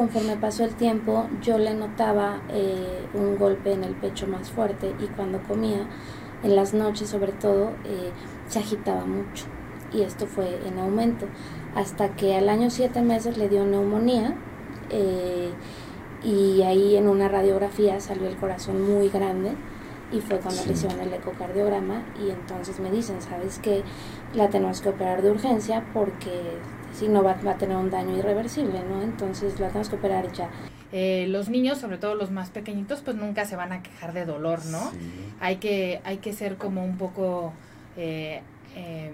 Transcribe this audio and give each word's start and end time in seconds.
conforme 0.00 0.34
pasó 0.34 0.64
el 0.64 0.74
tiempo, 0.76 1.28
yo 1.42 1.58
le 1.58 1.74
notaba 1.74 2.40
eh, 2.48 3.04
un 3.12 3.36
golpe 3.36 3.74
en 3.74 3.84
el 3.84 3.92
pecho 3.92 4.26
más 4.26 4.50
fuerte 4.50 4.94
y 4.98 5.04
cuando 5.08 5.42
comía, 5.42 5.86
en 6.42 6.56
las 6.56 6.72
noches 6.72 7.10
sobre 7.10 7.32
todo, 7.32 7.72
eh, 7.84 8.10
se 8.48 8.60
agitaba 8.60 9.04
mucho. 9.04 9.44
Y 9.92 10.00
esto 10.00 10.26
fue 10.26 10.58
en 10.66 10.78
aumento. 10.78 11.26
Hasta 11.74 12.16
que 12.16 12.34
al 12.34 12.48
año 12.48 12.70
siete 12.70 13.02
meses 13.02 13.36
le 13.36 13.50
dio 13.50 13.66
neumonía 13.66 14.38
eh, 14.88 15.50
y 16.24 16.62
ahí 16.62 16.96
en 16.96 17.06
una 17.06 17.28
radiografía 17.28 18.00
salió 18.00 18.26
el 18.26 18.36
corazón 18.36 18.80
muy 18.80 19.10
grande 19.10 19.52
y 20.12 20.22
fue 20.22 20.38
cuando 20.38 20.64
le 20.64 20.72
hicieron 20.72 20.98
el 21.00 21.12
ecocardiograma 21.12 22.04
y 22.18 22.30
entonces 22.30 22.80
me 22.80 22.90
dicen, 22.90 23.20
¿sabes 23.20 23.58
qué? 23.58 23.82
La 24.32 24.48
tenemos 24.48 24.80
que 24.80 24.88
operar 24.88 25.20
de 25.20 25.30
urgencia 25.30 25.84
porque 25.92 26.56
si 26.92 27.08
no 27.08 27.22
va, 27.22 27.32
a 27.32 27.56
tener 27.56 27.76
un 27.76 27.90
daño 27.90 28.16
irreversible, 28.16 28.82
¿no? 28.88 29.02
Entonces 29.02 29.58
la 29.60 29.68
tenemos 29.68 29.88
que 29.88 29.96
operar 29.96 30.32
ya. 30.32 30.50
Eh, 30.92 31.26
los 31.28 31.48
niños, 31.48 31.78
sobre 31.78 31.98
todo 31.98 32.14
los 32.14 32.30
más 32.30 32.50
pequeñitos, 32.50 33.00
pues 33.00 33.16
nunca 33.16 33.44
se 33.44 33.56
van 33.56 33.72
a 33.72 33.82
quejar 33.82 34.12
de 34.12 34.24
dolor, 34.24 34.64
¿no? 34.66 34.90
Hay, 35.40 35.56
que, 35.56 36.00
hay 36.04 36.18
que 36.18 36.32
ser 36.32 36.56
como 36.56 36.84
un 36.84 36.96
poco 36.96 37.52
eh, 37.96 38.42
em, 38.74 39.12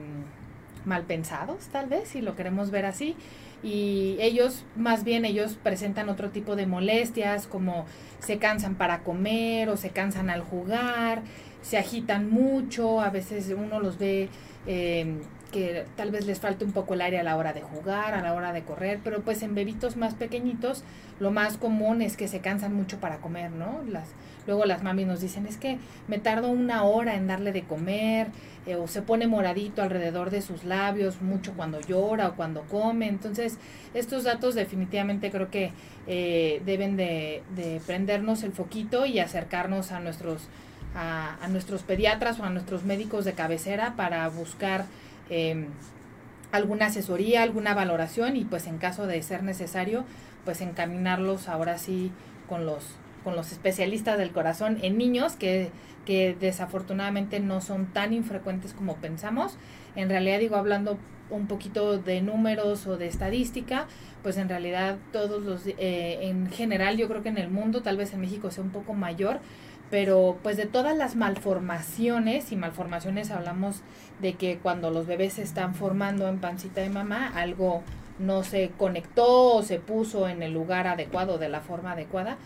mal 0.85 1.03
pensados, 1.03 1.67
tal 1.67 1.87
vez, 1.87 2.09
si 2.09 2.23
lo 2.23 2.35
queremos 2.35 2.71
ver 2.71 2.87
así. 2.87 3.15
Y 3.63 4.17
ellos, 4.21 4.65
más 4.77 5.05
bien, 5.05 5.25
ellos 5.25 5.59
presentan 5.63 6.09
otro 6.09 6.31
tipo 6.31 6.57
de 6.57 6.67
molestias, 6.67 7.47
como 7.47 7.85
se 8.21 8.39
cansan 8.39 8.75
para 8.75 9.01
comer 9.01 9.69
o 9.69 9.77
se 9.77 9.91
cansan 9.91 10.31
al 10.31 10.43
jugar, 10.43 11.23
se 11.63 11.77
agitan 11.79 12.31
mucho, 12.31 13.01
a 13.01 13.11
veces 13.11 13.53
uno 13.57 13.81
los 13.81 13.99
ve... 13.99 14.29
Que 15.57 15.87
tal 15.97 16.11
vez 16.11 16.27
les 16.27 16.39
falte 16.39 16.67
un 16.67 16.73
poco 16.73 16.93
el 16.93 17.01
aire 17.01 17.19
a 17.19 17.23
la 17.23 17.35
hora 17.35 17.55
de 17.55 17.63
jugar, 17.63 18.13
a 18.13 18.21
la 18.21 18.35
hora 18.35 18.53
de 18.53 18.63
correr, 18.63 19.01
pero 19.03 19.23
pues 19.23 19.43
en 19.43 19.55
bebitos 19.55 19.97
más 19.97 20.13
pequeñitos 20.13 20.85
lo 21.19 21.31
más 21.31 21.57
común 21.57 22.03
es 22.03 22.19
que 22.19 22.29
se 22.29 22.41
cansan 22.41 22.75
mucho 22.75 23.01
para 23.01 23.17
comer, 23.19 23.53
¿no? 23.53 23.81
Las, 23.89 24.11
luego 24.47 24.67
las 24.67 24.83
mami 24.83 25.07
nos 25.07 25.23
dicen, 25.23 25.47
es 25.47 25.57
que 25.57 25.79
me 26.09 26.19
tardo 26.19 26.51
una 26.51 26.85
hora 26.85 27.15
en 27.15 27.27
darle 27.27 27.53
de 27.53 27.63
comer, 27.63 28.29
eh, 28.67 28.75
o 28.75 28.87
se 28.87 29.01
pone 29.01 29.27
moradito 29.27 29.81
alrededor 29.81 30.29
de 30.29 30.43
sus 30.43 30.65
labios 30.65 31.23
mucho 31.23 31.55
cuando 31.55 31.81
llora 31.81 32.29
o 32.29 32.35
cuando 32.35 32.63
come. 32.65 33.09
Entonces, 33.09 33.57
estos 33.95 34.25
datos 34.25 34.55
definitivamente 34.55 35.31
creo 35.31 35.51
que 35.51 35.73
eh, 36.07 36.61
deben 36.67 36.99
de, 36.99 37.43
de 37.55 37.81
prendernos 37.87 38.43
el 38.43 38.53
foquito 38.53 39.07
y 39.07 39.21
acercarnos 39.21 39.91
a 39.91 40.01
nuestros, 40.01 40.49
a 40.95 41.49
nuestros 41.49 41.83
pediatras 41.83 42.41
o 42.41 42.45
a 42.45 42.51
nuestros 42.51 42.85
médicos 42.85 43.25
de 43.25 43.33
cabecera 43.33 43.95
para 43.97 44.29
buscar 44.29 44.85
Em, 45.31 45.67
alguna 46.53 46.87
asesoría, 46.87 47.43
alguna 47.43 47.75
valoración 47.75 48.37
y 48.37 48.45
pues 48.45 48.67
en 48.67 48.79
caso 48.79 49.07
de 49.07 49.23
ser 49.23 49.43
necesario, 49.43 50.05
pues 50.45 50.61
encaminarlos 50.61 51.49
ahora 51.49 51.77
sí 51.77 52.13
con 52.49 52.67
los, 52.67 52.85
con 53.25 53.37
los 53.37 53.53
especialistas 53.53 54.17
del 54.19 54.31
corazón 54.31 54.79
en 54.83 54.97
niños 54.97 55.35
que, 55.35 55.71
que 56.05 56.37
desafortunadamente 56.39 57.41
no 57.41 57.61
son 57.61 57.87
tan 57.87 58.13
infrecuentes 58.13 58.73
como 58.73 58.97
pensamos. 58.97 59.57
En 59.97 60.09
realidad 60.09 60.39
digo, 60.39 60.57
hablando 60.57 60.99
un 61.29 61.47
poquito 61.49 61.99
de 61.99 62.23
números 62.23 62.87
o 62.87 62.97
de 62.97 63.09
estadística, 63.09 63.87
pues 64.23 64.37
en 64.37 64.49
realidad 64.49 64.97
todos 65.13 65.43
los, 65.43 65.67
eh, 65.67 66.19
en 66.23 66.51
general 66.51 66.97
yo 66.97 67.09
creo 67.09 67.23
que 67.23 67.29
en 67.29 67.39
el 67.39 67.51
mundo, 67.51 67.83
tal 67.83 67.97
vez 67.97 68.15
en 68.15 68.21
México 68.21 68.51
sea 68.51 68.63
un 68.63 68.71
poco 68.71 68.95
mayor, 68.95 69.41
pero 69.91 70.37
pues 70.43 70.57
de 70.57 70.67
todas 70.67 70.97
las 70.97 71.17
malformaciones, 71.17 72.51
y 72.53 72.57
malformaciones 72.57 73.31
hablamos 73.31 73.83
de 74.21 74.35
que 74.35 74.59
cuando 74.59 74.91
los 74.91 75.07
bebés 75.07 75.35
se 75.35 75.43
están 75.43 75.75
formando 75.75 76.29
en 76.29 76.39
pancita 76.39 76.81
de 76.81 76.91
mamá, 76.91 77.33
algo 77.35 77.83
no 78.19 78.43
se 78.43 78.71
conectó 78.77 79.57
o 79.57 79.63
se 79.63 79.79
puso 79.79 80.29
en 80.29 80.43
el 80.43 80.53
lugar 80.53 80.87
adecuado, 80.87 81.39
de 81.39 81.49
la 81.49 81.61
forma 81.61 81.93
adecuada, 81.93 82.37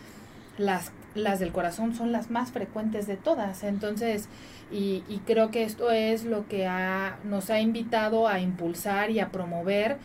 las, 0.59 0.93
las 1.15 1.39
del 1.39 1.53
corazón 1.53 1.95
son 1.95 2.13
las 2.13 2.31
más 2.31 2.51
frecuentes 2.51 3.07
de 3.07 3.17
todas. 3.17 3.63
Entonces, 3.63 4.29
y, 4.71 5.05
y 5.09 5.19
creo 5.27 5.51
que 5.51 5.63
esto 5.63 5.91
es 5.91 6.25
lo 6.25 6.47
que 6.49 6.67
ha, 6.67 7.19
nos 7.25 7.51
ha 7.51 7.61
invitado 7.61 8.29
a 8.29 8.41
impulsar 8.41 9.11
y 9.11 9.21
a 9.21 9.31
promover 9.31 9.97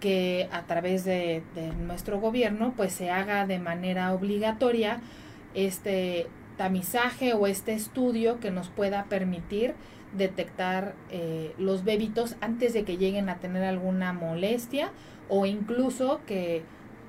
que 0.00 0.48
a 0.52 0.62
través 0.62 1.04
de, 1.04 1.42
de 1.54 1.72
nuestro 1.72 2.20
gobierno 2.20 2.72
pues 2.76 2.92
se 2.92 3.10
haga 3.10 3.46
de 3.46 3.58
manera 3.58 4.12
obligatoria 4.12 5.00
este 5.54 6.28
tamizaje 6.58 7.32
o 7.32 7.46
este 7.46 7.72
estudio 7.72 8.40
que 8.40 8.50
nos 8.50 8.68
pueda 8.68 9.04
permitir 9.04 9.74
detectar 10.14 10.94
eh, 11.10 11.54
los 11.56 11.84
bebitos 11.84 12.36
antes 12.42 12.74
de 12.74 12.84
que 12.84 12.98
lleguen 12.98 13.30
a 13.30 13.36
tener 13.36 13.64
alguna 13.64 14.12
molestia 14.12 14.90
o 15.28 15.46
incluso 15.46 16.20
que 16.26 16.62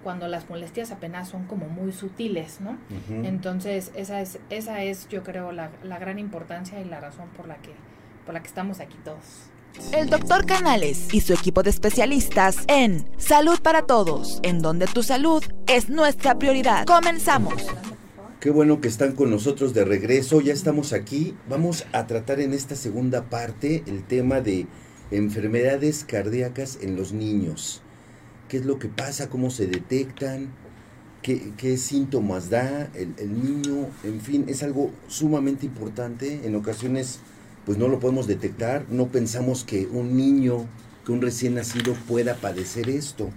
cuando 0.04 0.30
las 0.30 0.50
molestias 0.50 0.92
apenas 0.92 1.28
son 1.28 1.46
como 1.46 1.68
muy 1.68 1.92
sutiles, 1.92 2.62
¿no? 2.62 2.78
Entonces, 3.10 3.92
esa 3.96 4.22
es, 4.22 4.40
esa 4.50 4.82
es, 4.82 5.10
yo 5.10 5.24
creo, 5.24 5.52
la, 5.52 5.72
la, 5.84 6.00
gran 6.00 6.20
importancia 6.20 6.80
y 6.80 6.86
la 6.86 7.02
razón 7.02 7.28
por 7.36 7.50
la 7.50 7.58
que, 7.58 7.72
por 8.26 8.34
la 8.34 8.40
que 8.40 8.48
estamos 8.48 8.80
aquí 8.80 8.96
todos. 9.04 9.50
El 9.92 10.10
doctor 10.10 10.46
Canales 10.46 11.14
y 11.14 11.20
su 11.20 11.34
equipo 11.34 11.64
de 11.64 11.70
especialistas 11.70 12.64
en 12.68 13.10
Salud 13.18 13.60
para 13.62 13.84
Todos, 13.84 14.40
en 14.44 14.62
donde 14.62 14.88
tu 14.88 15.04
salud 15.04 15.44
es 15.68 15.90
nuestra 15.90 16.40
prioridad. 16.40 16.86
Comenzamos. 16.86 17.68
Qué 18.39 18.51
bueno 18.51 18.79
que 18.79 18.88
están 18.88 19.16
con 19.16 19.31
nosotros 19.31 19.73
de 19.73 19.83
regreso, 19.83 20.39
ya 20.39 20.53
estamos 20.53 20.94
aquí. 20.94 21.35
Vamos 21.50 21.85
a 21.91 22.07
tratar 22.07 22.39
en 22.39 22.53
esta 22.53 22.77
segunda 22.77 23.29
parte 23.29 23.83
el 23.85 24.01
tema 24.01 24.39
de 24.39 24.66
enfermedades 25.11 26.05
cardíacas 26.05 26.79
en 26.81 26.95
los 26.95 27.11
niños. 27.11 27.81
¿Qué 28.47 28.55
es 28.55 28.66
lo 28.66 28.79
que 28.79 28.88
pasa? 28.88 29.27
¿Cómo 29.27 29.50
se 29.50 29.67
detectan? 29.67 30.53
¿Qué, 31.22 31.75
síntomas 31.75 32.50
da 32.50 32.89
el, 32.95 33.13
el, 33.17 33.44
niño? 33.44 33.88
En 34.05 34.22
fin, 34.22 34.45
es 34.47 34.63
algo 34.63 34.91
sumamente 35.09 35.66
importante. 35.66 36.39
En 36.45 36.56
ocasiones, 36.56 37.19
pues 37.66 37.77
no 37.77 37.89
lo 37.89 38.00
podemos 38.00 38.25
detectar. 38.25 38.85
No 38.89 39.07
pensamos 39.07 39.66
que 39.66 39.85
un 39.88 40.16
niño, 40.16 40.66
que 41.06 41.11
un 41.11 41.21
recién 41.21 41.56
nacido 41.56 41.94
pueda 42.07 42.35
padecer 42.35 42.89
esto. 42.89 43.31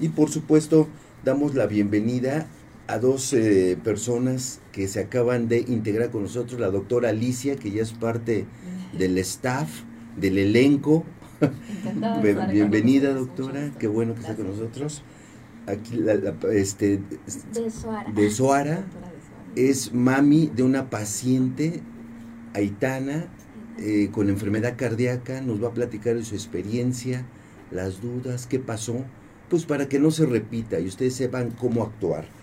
Y 0.00 0.08
por 0.08 0.30
supuesto, 0.30 0.88
damos 1.22 1.54
la 1.54 1.66
bienvenida 1.66 2.46
a 2.88 2.98
dos 2.98 3.34
eh, 3.34 3.78
personas 3.84 4.60
que 4.72 4.88
se 4.88 5.00
acaban 5.00 5.46
de 5.46 5.58
integrar 5.58 6.10
con 6.10 6.22
nosotros, 6.22 6.58
la 6.58 6.70
doctora 6.70 7.10
Alicia, 7.10 7.56
que 7.56 7.70
ya 7.70 7.82
es 7.82 7.92
parte 7.92 8.46
del 8.96 9.18
staff, 9.18 9.68
del 10.16 10.38
elenco. 10.38 11.04
Bienvenida, 12.22 13.12
doctora, 13.12 13.70
qué 13.78 13.86
bueno 13.86 14.14
que 14.14 14.20
está 14.20 14.34
con 14.34 14.48
nosotros. 14.48 15.04
Aquí, 15.66 15.96
la, 15.96 16.34
este, 16.50 17.00
de 18.14 18.30
Soara. 18.30 18.86
es 19.54 19.92
mami 19.92 20.46
de 20.46 20.62
una 20.62 20.88
paciente 20.88 21.82
haitana 22.54 23.26
eh, 23.78 24.08
con 24.10 24.30
enfermedad 24.30 24.76
cardíaca, 24.78 25.42
nos 25.42 25.62
va 25.62 25.68
a 25.68 25.74
platicar 25.74 26.16
de 26.16 26.24
su 26.24 26.34
experiencia, 26.34 27.26
las 27.70 28.00
dudas, 28.00 28.46
qué 28.46 28.58
pasó, 28.58 29.04
pues 29.50 29.66
para 29.66 29.90
que 29.90 29.98
no 29.98 30.10
se 30.10 30.24
repita 30.24 30.80
y 30.80 30.86
ustedes 30.86 31.14
sepan 31.14 31.50
cómo 31.50 31.82
actuar. 31.82 32.37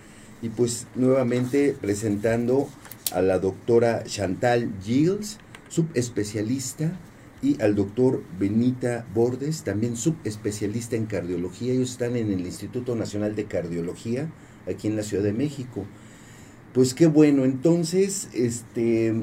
Y 0.45 0.49
pues 0.49 0.85
nuevamente 0.93 1.75
presentando 1.81 2.69
a 3.11 3.23
la 3.23 3.39
doctora 3.39 4.03
Chantal 4.03 4.71
Gilles, 4.83 5.39
subespecialista, 5.69 6.99
y 7.41 7.59
al 7.63 7.73
doctor 7.73 8.21
Benita 8.37 9.07
Bordes, 9.15 9.63
también 9.63 9.95
subespecialista 9.95 10.95
en 10.97 11.07
cardiología. 11.07 11.73
Ellos 11.73 11.89
están 11.89 12.15
en 12.15 12.31
el 12.31 12.41
Instituto 12.41 12.95
Nacional 12.95 13.35
de 13.35 13.45
Cardiología, 13.45 14.29
aquí 14.67 14.87
en 14.87 14.95
la 14.95 15.01
Ciudad 15.01 15.23
de 15.23 15.33
México. 15.33 15.83
Pues 16.75 16.93
qué 16.93 17.07
bueno, 17.07 17.43
entonces, 17.43 18.29
este, 18.33 19.15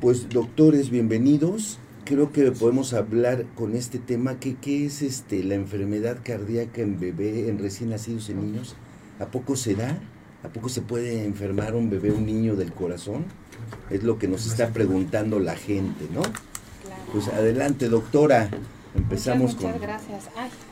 pues 0.00 0.28
doctores, 0.28 0.90
bienvenidos. 0.90 1.78
Creo 2.04 2.32
que 2.32 2.50
podemos 2.50 2.94
hablar 2.94 3.46
con 3.54 3.76
este 3.76 4.00
tema, 4.00 4.40
que 4.40 4.56
qué 4.56 4.86
es 4.86 5.02
este 5.02 5.44
la 5.44 5.54
enfermedad 5.54 6.18
cardíaca 6.24 6.82
en 6.82 6.98
bebé, 6.98 7.48
en 7.48 7.60
recién 7.60 7.90
nacidos 7.90 8.28
en 8.28 8.40
niños. 8.40 8.74
¿A 9.20 9.26
poco 9.26 9.54
se 9.54 9.76
da? 9.76 10.00
¿A 10.44 10.48
poco 10.48 10.68
se 10.68 10.82
puede 10.82 11.24
enfermar 11.24 11.74
un 11.74 11.90
bebé, 11.90 12.12
un 12.12 12.24
niño 12.24 12.54
del 12.54 12.72
corazón? 12.72 13.24
Es 13.90 14.04
lo 14.04 14.18
que 14.18 14.28
nos 14.28 14.46
está 14.46 14.68
preguntando 14.72 15.40
la 15.40 15.56
gente, 15.56 16.06
¿no? 16.14 16.22
Pues 17.12 17.28
adelante, 17.28 17.88
doctora. 17.88 18.48
Empezamos 18.94 19.54
muchas, 19.54 19.74
muchas 19.74 19.80
gracias. 19.80 20.24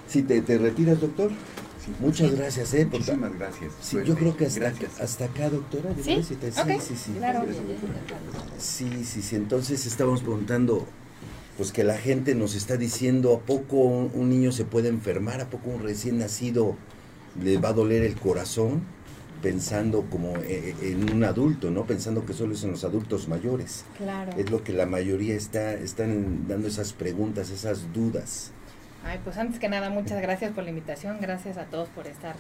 Sí, 0.09 0.23
te, 0.23 0.41
te, 0.41 0.59
retiras, 0.59 1.01
doctor? 1.01 1.31
Muchas 2.01 2.35
gracias, 2.35 2.75
¿eh? 2.75 2.87
Muchísimas 2.87 3.33
gracias. 3.35 3.73
Sí, 3.81 3.99
yo 4.05 4.15
creo 4.15 4.37
que 4.37 4.47
hasta, 4.47 4.73
hasta 5.01 5.25
acá, 5.27 5.51
doctora. 5.51 5.91
¿Sí? 5.97 6.23
Sí, 6.23 6.37
sí, 6.39 6.97
sí. 6.97 7.13
Claro. 7.19 7.45
Sí, 8.59 9.05
sí, 9.05 9.23
sí. 9.23 9.37
Entonces 9.37 9.87
estábamos 9.87 10.23
preguntando, 10.23 10.87
pues 11.57 11.73
que 11.73 11.85
la 11.85 11.97
gente 11.97 12.35
nos 12.35 12.55
está 12.55 12.77
diciendo, 12.77 13.35
¿a 13.35 13.47
poco 13.47 13.77
un 13.79 14.29
niño 14.29 14.53
se 14.53 14.65
puede 14.65 14.89
enfermar? 14.89 15.41
¿A 15.41 15.51
poco 15.51 15.71
un 15.71 15.83
recién 15.83 16.19
nacido 16.19 16.77
le 17.41 17.59
va 17.59 17.71
a 17.71 17.73
doler 17.73 18.03
el 18.03 18.17
corazón? 18.17 18.83
Pensando 19.43 20.03
como 20.11 20.37
eh, 20.39 20.75
eh, 20.81 20.93
en 20.93 21.13
un 21.13 21.25
adulto, 21.25 21.71
¿no? 21.71 21.85
Pensando 21.85 22.25
que 22.25 22.33
solo 22.33 22.55
es 22.55 22.65
en 22.65 22.73
los 22.73 22.85
adultos 22.85 23.29
mayores. 23.29 23.85
Claro. 23.99 24.33
Es 24.37 24.51
lo 24.51 24.63
que 24.65 24.73
la 24.73 24.87
mayoría 24.87 25.35
está 25.35 25.75
están 25.75 26.49
dando 26.49 26.69
esas 26.69 26.93
preguntas, 26.93 27.51
esas 27.51 27.93
dudas. 27.93 28.53
Ay, 29.05 29.21
pues 29.23 29.37
antes 29.37 29.61
que 29.61 29.69
nada, 29.69 29.89
muchas 29.89 30.21
gracias 30.21 30.53
por 30.53 30.65
la 30.65 30.71
invitación, 30.71 31.19
gracias 31.21 31.59
a 31.59 31.67
todos 31.67 31.89
por 31.91 32.09
estar 32.09 32.35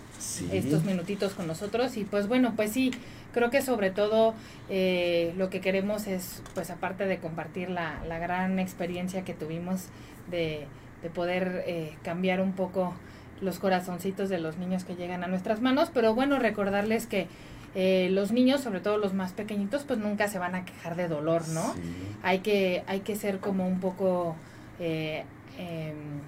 estos 0.50 0.82
minutitos 0.82 1.32
con 1.34 1.46
nosotros 1.46 1.96
y 1.96 2.02
pues 2.02 2.26
bueno, 2.26 2.54
pues 2.56 2.72
sí, 2.72 2.90
creo 3.32 3.50
que 3.50 3.62
sobre 3.62 3.90
todo 3.92 4.34
eh, 4.68 5.32
lo 5.36 5.48
que 5.48 5.60
queremos 5.60 6.08
es, 6.08 6.42
pues 6.54 6.70
aparte 6.70 7.06
de 7.06 7.18
compartir 7.18 7.70
la, 7.70 8.02
la 8.08 8.18
gran 8.18 8.58
experiencia 8.58 9.22
que 9.22 9.32
tuvimos 9.32 9.84
de, 10.28 10.66
de 11.04 11.10
poder 11.10 11.62
eh, 11.68 11.94
cambiar 12.02 12.40
un 12.40 12.52
poco 12.52 12.94
los 13.40 13.58
corazoncitos 13.58 14.28
de 14.28 14.38
los 14.38 14.56
niños 14.56 14.84
que 14.84 14.96
llegan 14.96 15.24
a 15.24 15.26
nuestras 15.26 15.60
manos, 15.60 15.90
pero 15.92 16.14
bueno, 16.14 16.38
recordarles 16.38 17.06
que 17.06 17.28
eh, 17.74 18.08
los 18.10 18.32
niños, 18.32 18.62
sobre 18.62 18.80
todo 18.80 18.96
los 18.96 19.12
más 19.12 19.32
pequeñitos, 19.32 19.84
pues 19.84 19.98
nunca 19.98 20.28
se 20.28 20.38
van 20.38 20.54
a 20.54 20.64
quejar 20.64 20.96
de 20.96 21.08
dolor, 21.08 21.46
¿no? 21.48 21.74
Hay, 22.22 22.38
que, 22.38 22.82
hay 22.86 23.00
que 23.00 23.16
ser 23.16 23.38
como 23.38 23.68
un 23.68 23.80
poco 23.80 24.34
eh, 24.80 25.24
em, 25.58 26.20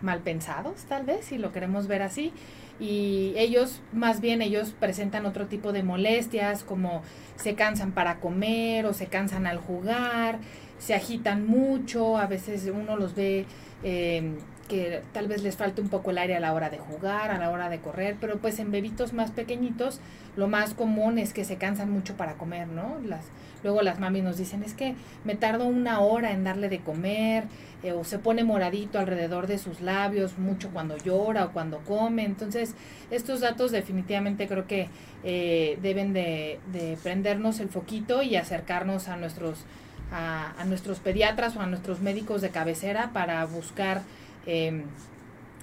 mal 0.00 0.20
pensados, 0.20 0.84
tal 0.84 1.04
vez, 1.04 1.26
si 1.26 1.36
lo 1.36 1.52
queremos 1.52 1.86
ver 1.86 2.00
así. 2.00 2.32
Y 2.80 3.34
ellos, 3.36 3.80
más 3.92 4.22
bien, 4.22 4.40
ellos 4.40 4.74
presentan 4.78 5.26
otro 5.26 5.46
tipo 5.46 5.72
de 5.72 5.82
molestias, 5.82 6.62
como 6.62 7.02
se 7.36 7.54
cansan 7.54 7.92
para 7.92 8.18
comer 8.20 8.86
o 8.86 8.94
se 8.94 9.06
cansan 9.06 9.46
al 9.46 9.58
jugar, 9.58 10.38
se 10.78 10.94
agitan 10.94 11.46
mucho, 11.46 12.18
a 12.18 12.26
veces 12.26 12.70
uno 12.72 12.96
los 12.96 13.14
ve... 13.14 13.46
Eh, 13.82 14.32
que 14.66 15.02
tal 15.12 15.28
vez 15.28 15.42
les 15.42 15.56
falte 15.56 15.80
un 15.80 15.88
poco 15.88 16.10
el 16.10 16.18
aire 16.18 16.36
a 16.36 16.40
la 16.40 16.52
hora 16.52 16.70
de 16.70 16.78
jugar, 16.78 17.30
a 17.30 17.38
la 17.38 17.50
hora 17.50 17.68
de 17.68 17.78
correr, 17.78 18.16
pero 18.20 18.38
pues 18.38 18.58
en 18.58 18.70
bebitos 18.72 19.12
más 19.12 19.30
pequeñitos 19.30 20.00
lo 20.36 20.48
más 20.48 20.74
común 20.74 21.18
es 21.18 21.32
que 21.32 21.44
se 21.44 21.56
cansan 21.56 21.90
mucho 21.90 22.16
para 22.16 22.34
comer, 22.34 22.68
¿no? 22.68 22.98
Las, 23.04 23.24
luego 23.62 23.82
las 23.82 24.00
mamis 24.00 24.22
nos 24.22 24.36
dicen, 24.36 24.62
es 24.62 24.74
que 24.74 24.94
me 25.24 25.34
tardo 25.34 25.66
una 25.66 26.00
hora 26.00 26.32
en 26.32 26.44
darle 26.44 26.68
de 26.68 26.80
comer, 26.80 27.44
eh, 27.82 27.92
o 27.92 28.04
se 28.04 28.18
pone 28.18 28.44
moradito 28.44 28.98
alrededor 28.98 29.46
de 29.46 29.58
sus 29.58 29.80
labios 29.80 30.38
mucho 30.38 30.70
cuando 30.70 30.96
llora 30.98 31.46
o 31.46 31.52
cuando 31.52 31.78
come. 31.78 32.24
Entonces, 32.24 32.74
estos 33.10 33.40
datos 33.40 33.70
definitivamente 33.70 34.46
creo 34.46 34.66
que 34.66 34.88
eh, 35.24 35.78
deben 35.80 36.12
de, 36.12 36.58
de 36.72 36.98
prendernos 37.02 37.60
el 37.60 37.68
foquito 37.68 38.22
y 38.22 38.36
acercarnos 38.36 39.08
a 39.08 39.16
nuestros, 39.16 39.64
a, 40.12 40.64
nuestros 40.66 40.98
pediatras 41.00 41.56
o 41.56 41.60
a 41.60 41.66
nuestros 41.66 42.00
médicos 42.00 42.40
de 42.40 42.50
cabecera 42.50 43.10
para 43.12 43.44
buscar 43.44 44.02
eh, 44.46 44.82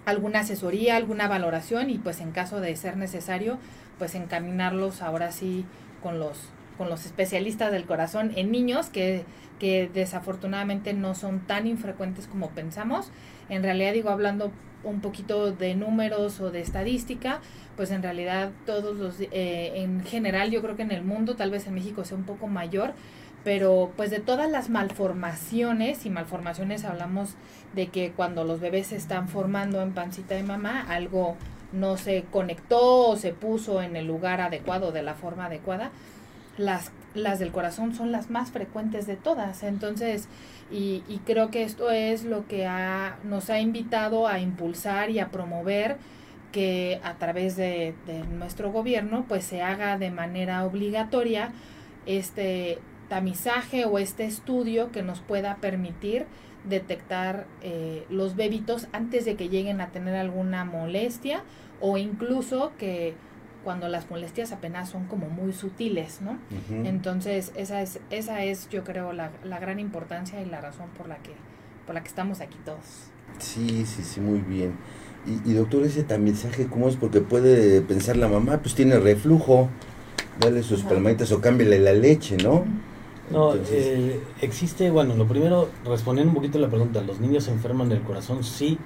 alguna 0.05 0.39
asesoría, 0.41 0.95
alguna 0.95 1.27
valoración 1.27 1.89
y 1.89 1.97
pues 1.97 2.19
en 2.19 2.31
caso 2.31 2.59
de 2.59 2.75
ser 2.75 2.97
necesario, 2.97 3.57
pues 3.97 4.15
encaminarlos 4.15 5.01
ahora 5.01 5.31
sí 5.31 5.65
con 6.01 6.19
los, 6.19 6.37
con 6.77 6.89
los 6.89 7.05
especialistas 7.05 7.71
del 7.71 7.85
corazón 7.85 8.31
en 8.35 8.51
niños 8.51 8.89
que, 8.89 9.23
que 9.59 9.89
desafortunadamente 9.93 10.93
no 10.93 11.15
son 11.15 11.39
tan 11.39 11.67
infrecuentes 11.67 12.27
como 12.27 12.49
pensamos. 12.49 13.11
En 13.49 13.63
realidad 13.63 13.93
digo, 13.93 14.09
hablando 14.09 14.51
un 14.83 14.99
poquito 14.99 15.51
de 15.51 15.75
números 15.75 16.39
o 16.41 16.51
de 16.51 16.61
estadística, 16.61 17.39
pues 17.75 17.91
en 17.91 18.03
realidad 18.03 18.51
todos 18.65 18.97
los, 18.97 19.19
eh, 19.19 19.71
en 19.75 20.03
general 20.03 20.51
yo 20.51 20.61
creo 20.61 20.75
que 20.75 20.81
en 20.83 20.91
el 20.91 21.03
mundo, 21.03 21.35
tal 21.35 21.51
vez 21.51 21.67
en 21.67 21.73
México 21.73 22.03
sea 22.03 22.17
un 22.17 22.25
poco 22.25 22.47
mayor, 22.47 22.93
pero 23.43 23.91
pues 23.97 24.09
de 24.09 24.19
todas 24.19 24.49
las 24.49 24.69
malformaciones, 24.69 26.05
y 26.05 26.09
malformaciones 26.09 26.85
hablamos 26.85 27.35
de 27.73 27.87
que 27.87 28.11
cuando 28.11 28.43
los 28.43 28.59
bebés 28.59 28.87
se 28.87 28.95
están 28.95 29.27
formando 29.27 29.81
en 29.81 29.93
pancita 29.93 30.35
de 30.35 30.43
mamá, 30.43 30.85
algo 30.87 31.35
no 31.71 31.97
se 31.97 32.23
conectó 32.31 33.09
o 33.09 33.15
se 33.17 33.33
puso 33.33 33.81
en 33.81 33.95
el 33.95 34.07
lugar 34.07 34.39
adecuado, 34.41 34.91
de 34.91 35.03
la 35.03 35.15
forma 35.15 35.47
adecuada, 35.47 35.91
las, 36.57 36.91
las 37.15 37.39
del 37.39 37.51
corazón 37.51 37.95
son 37.95 38.11
las 38.11 38.29
más 38.29 38.51
frecuentes 38.51 39.07
de 39.07 39.15
todas. 39.15 39.63
Entonces, 39.63 40.27
y, 40.71 41.03
y 41.09 41.17
creo 41.25 41.49
que 41.49 41.63
esto 41.63 41.89
es 41.89 42.23
lo 42.23 42.47
que 42.47 42.65
ha, 42.67 43.17
nos 43.23 43.49
ha 43.49 43.59
invitado 43.59 44.27
a 44.27 44.39
impulsar 44.39 45.09
y 45.09 45.19
a 45.19 45.29
promover 45.29 45.97
que 46.51 47.01
a 47.03 47.15
través 47.15 47.55
de, 47.55 47.95
de 48.05 48.19
nuestro 48.25 48.71
gobierno 48.71 49.25
pues 49.27 49.43
se 49.43 49.63
haga 49.63 49.97
de 49.97 50.11
manera 50.11 50.63
obligatoria 50.65 51.51
este 52.05 52.77
tamizaje 53.13 53.85
o 53.85 53.99
este 53.99 54.25
estudio 54.25 54.91
que 54.91 55.03
nos 55.03 55.19
pueda 55.19 55.57
permitir 55.57 56.25
detectar 56.67 57.45
eh, 57.61 58.07
los 58.09 58.35
bébitos 58.35 58.87
antes 58.91 59.23
de 59.23 59.35
que 59.35 59.49
lleguen 59.49 59.81
a 59.81 59.91
tener 59.91 60.15
alguna 60.15 60.65
molestia 60.65 61.43
o 61.79 61.99
incluso 61.99 62.71
que 62.79 63.13
cuando 63.63 63.87
las 63.87 64.09
molestias 64.09 64.51
apenas 64.51 64.89
son 64.89 65.05
como 65.05 65.29
muy 65.29 65.53
sutiles, 65.53 66.21
¿no? 66.21 66.39
Entonces, 66.85 67.51
esa 67.55 67.83
es, 67.83 67.99
esa 68.09 68.43
es, 68.43 68.67
yo 68.69 68.83
creo, 68.83 69.13
la, 69.13 69.29
la, 69.43 69.59
gran 69.59 69.79
importancia 69.79 70.41
y 70.41 70.45
la 70.45 70.59
razón 70.59 70.87
por 70.97 71.07
la 71.07 71.17
que, 71.17 71.33
por 71.85 71.93
la 71.93 72.01
que 72.01 72.07
estamos 72.07 72.41
aquí 72.41 72.57
todos. 72.65 73.11
Sí, 73.37 73.85
sí, 73.85 74.01
sí, 74.03 74.21
muy 74.21 74.39
bien. 74.39 74.73
Y, 75.27 75.51
y 75.51 75.53
doctor, 75.53 75.83
ese 75.83 76.03
tamizaje, 76.03 76.65
¿cómo 76.65 76.89
es? 76.89 76.95
Porque 76.95 77.21
puede 77.21 77.81
pensar 77.81 78.17
la 78.17 78.27
mamá, 78.27 78.57
pues 78.57 78.73
tiene 78.73 78.97
reflujo, 78.97 79.69
dale 80.39 80.63
sus 80.63 80.81
palmaditas 80.81 81.31
o 81.31 81.41
cámbiale 81.41 81.77
la 81.77 81.93
leche, 81.93 82.37
¿no? 82.37 82.65
No, 83.29 83.55
eh, 83.55 84.21
existe, 84.41 84.91
bueno, 84.91 85.15
lo 85.15 85.27
primero, 85.27 85.69
respondiendo 85.85 86.31
un 86.31 86.35
poquito 86.35 86.57
a 86.57 86.61
la 86.61 86.69
pregunta, 86.69 87.01
¿los 87.01 87.19
niños 87.19 87.45
se 87.45 87.51
enferman 87.51 87.89
del 87.89 88.01
corazón? 88.01 88.43
Sí, 88.43 88.77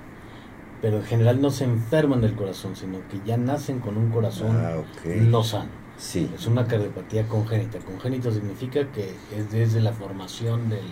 pero 0.81 0.97
en 0.97 1.03
general 1.03 1.41
no 1.41 1.49
se 1.49 1.63
enferman 1.63 2.21
del 2.21 2.35
corazón, 2.35 2.75
sino 2.75 2.99
que 3.09 3.19
ya 3.25 3.37
nacen 3.37 3.79
con 3.79 3.97
un 3.97 4.11
corazón 4.11 4.55
ah, 4.55 4.75
no 5.05 5.43
sano. 5.43 5.87
Sí. 5.97 6.29
Es 6.35 6.45
una 6.45 6.67
cardiopatía 6.67 7.27
congénita. 7.27 7.79
Congénito 7.79 8.31
significa 8.31 8.91
que 8.91 9.15
es 9.35 9.51
desde 9.51 9.81
la 9.81 9.93
formación 9.93 10.69
del, 10.69 10.85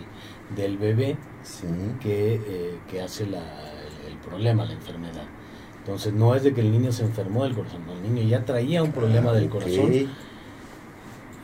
del 0.56 0.78
bebé 0.80 1.16
que, 2.02 2.34
eh, 2.34 2.80
que, 2.90 3.02
hace 3.02 3.28
la, 3.28 3.44
el, 4.08 4.18
problema, 4.28 4.66
la 4.66 4.74
enfermedad. 4.74 5.26
Entonces 5.78 6.12
no 6.14 6.34
es 6.34 6.42
de 6.42 6.56
que 6.56 6.62
el 6.62 6.72
niño 6.72 6.92
se 6.92 7.04
enfermó 7.04 7.44
del 7.44 7.54
corazón, 7.54 7.84
el 7.88 8.02
niño 8.02 8.28
ya 8.28 8.44
traía 8.44 8.82
un 8.82 8.92
problema 8.92 9.30
ah, 9.30 9.34
del 9.34 9.50
corazón 9.50 9.92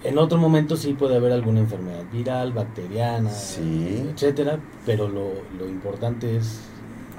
en 0.03 0.17
otro 0.17 0.37
momento 0.37 0.75
sí 0.77 0.93
puede 0.93 1.15
haber 1.15 1.31
alguna 1.31 1.59
enfermedad 1.59 2.03
viral, 2.11 2.53
bacteriana, 2.53 3.29
etcétera, 3.29 4.59
pero 4.85 5.07
lo, 5.07 5.29
lo, 5.57 5.67
importante 5.67 6.37
es 6.37 6.61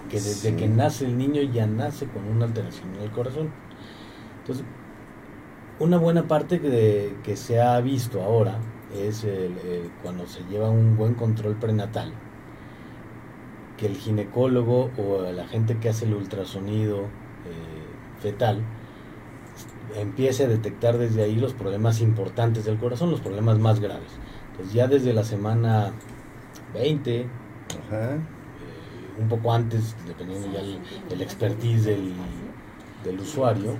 que 0.08 0.16
desde 0.16 0.56
que 0.56 0.68
nace 0.68 1.06
el 1.06 1.16
niño 1.16 1.42
ya 1.42 1.66
nace 1.66 2.06
con 2.06 2.24
una 2.28 2.46
alteración 2.46 2.94
en 2.96 3.02
el 3.02 3.10
corazón. 3.10 3.50
Entonces, 4.40 4.64
una 5.78 5.96
buena 5.96 6.28
parte 6.28 6.60
que, 6.60 7.16
que 7.22 7.36
se 7.36 7.60
ha 7.60 7.80
visto 7.80 8.22
ahora 8.22 8.58
es 8.94 9.26
cuando 10.02 10.26
se 10.26 10.42
lleva 10.44 10.70
un 10.70 10.96
buen 10.96 11.14
control 11.14 11.56
prenatal, 11.56 12.12
que 13.76 13.86
el 13.86 13.96
ginecólogo 13.96 14.90
o 14.98 15.22
la 15.32 15.46
gente 15.46 15.78
que 15.78 15.88
hace 15.88 16.04
el 16.04 16.14
ultrasonido 16.14 17.00
eh, 17.00 18.20
fetal, 18.20 18.62
empiece 19.96 20.44
a 20.44 20.48
detectar 20.48 20.98
desde 20.98 21.24
ahí 21.24 21.36
los 21.36 21.52
problemas 21.52 22.00
importantes 22.00 22.64
del 22.64 22.78
corazón, 22.78 23.10
los 23.10 23.20
problemas 23.20 23.58
más 23.58 23.80
graves. 23.80 24.10
Entonces 24.52 24.74
ya 24.74 24.86
desde 24.86 25.12
la 25.12 25.24
semana 25.24 25.92
20, 26.74 27.20
eh, 27.20 27.26
un 29.18 29.28
poco 29.28 29.52
antes, 29.52 29.94
dependiendo 30.06 30.48
ya 30.52 30.60
el, 30.60 31.22
expertise 31.22 31.84
del, 31.84 32.12
del, 33.04 33.20
usuario, 33.20 33.76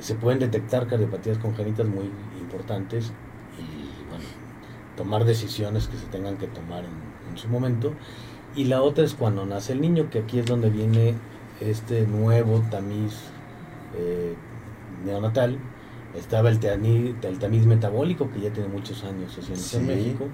se 0.00 0.14
pueden 0.14 0.38
detectar 0.38 0.86
cardiopatías 0.86 1.38
congénitas 1.38 1.86
muy 1.86 2.10
importantes 2.40 3.12
y 3.58 4.08
bueno, 4.08 4.24
tomar 4.96 5.24
decisiones 5.24 5.88
que 5.88 5.96
se 5.96 6.06
tengan 6.06 6.36
que 6.36 6.46
tomar 6.46 6.84
en, 6.84 7.38
su 7.38 7.48
momento. 7.48 7.92
Y 8.56 8.64
la 8.64 8.82
otra 8.82 9.04
es 9.04 9.14
cuando 9.14 9.46
nace 9.46 9.72
el 9.72 9.80
niño, 9.80 10.10
que 10.10 10.18
aquí 10.18 10.40
es 10.40 10.46
donde 10.46 10.68
viene 10.68 11.14
este 11.60 12.06
nuevo 12.06 12.64
tamiz 12.70 13.14
eh, 13.96 14.34
neonatal, 15.04 15.58
estaba 16.14 16.48
el, 16.48 16.58
el 16.64 17.38
tamiz 17.38 17.66
metabólico, 17.66 18.30
que 18.30 18.40
ya 18.40 18.52
tiene 18.52 18.68
muchos 18.68 19.04
años 19.04 19.36
haciéndose 19.36 19.78
en 19.78 19.86
México, 19.86 20.28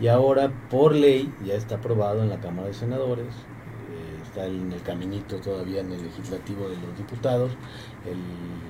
y 0.00 0.08
ahora 0.08 0.50
por 0.70 0.94
ley 0.94 1.32
ya 1.44 1.54
está 1.54 1.76
aprobado 1.76 2.22
en 2.22 2.30
la 2.30 2.40
Cámara 2.40 2.68
de 2.68 2.74
Senadores, 2.74 3.26
eh, 3.26 4.22
está 4.22 4.46
en 4.46 4.72
el 4.72 4.82
caminito 4.82 5.36
todavía 5.36 5.80
en 5.80 5.92
el 5.92 6.02
legislativo 6.02 6.68
de 6.68 6.76
los 6.76 6.96
diputados, 6.96 7.52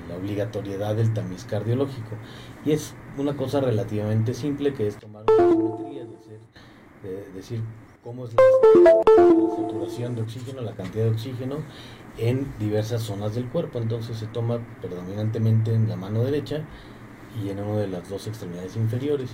la 0.09 0.17
obligatoriedad 0.17 0.95
del 0.95 1.13
tamiz 1.13 1.45
cardiológico. 1.45 2.17
Y 2.65 2.71
es 2.71 2.95
una 3.17 3.37
cosa 3.37 3.61
relativamente 3.61 4.33
simple, 4.33 4.73
que 4.73 4.87
es 4.87 4.97
tomar 4.97 5.23
una 5.29 5.81
de 7.01 7.31
decir 7.33 7.61
cómo 8.03 8.25
es 8.25 8.33
la 8.33 8.93
saturación 9.55 10.15
de 10.15 10.21
oxígeno, 10.23 10.61
la 10.61 10.73
cantidad 10.73 11.05
de 11.05 11.11
oxígeno 11.11 11.57
en 12.17 12.47
diversas 12.59 13.03
zonas 13.03 13.35
del 13.35 13.47
cuerpo. 13.47 13.79
Entonces 13.79 14.17
se 14.17 14.27
toma 14.27 14.59
predominantemente 14.81 15.73
en 15.73 15.87
la 15.87 15.95
mano 15.95 16.23
derecha 16.23 16.63
y 17.43 17.49
en 17.49 17.59
una 17.59 17.81
de 17.81 17.87
las 17.87 18.09
dos 18.09 18.27
extremidades 18.27 18.75
inferiores. 18.75 19.29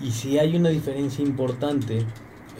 Y 0.00 0.10
si 0.10 0.38
hay 0.38 0.56
una 0.56 0.68
diferencia 0.68 1.24
importante 1.24 2.04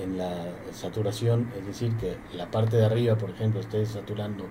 en 0.01 0.17
la 0.17 0.33
saturación, 0.73 1.51
es 1.59 1.67
decir, 1.67 1.93
que 1.97 2.17
la 2.37 2.51
parte 2.51 2.77
de 2.77 2.87
arriba, 2.87 3.17
por 3.17 3.31
ejemplo, 3.31 3.61
esté 3.61 3.85
saturando 3.85 4.45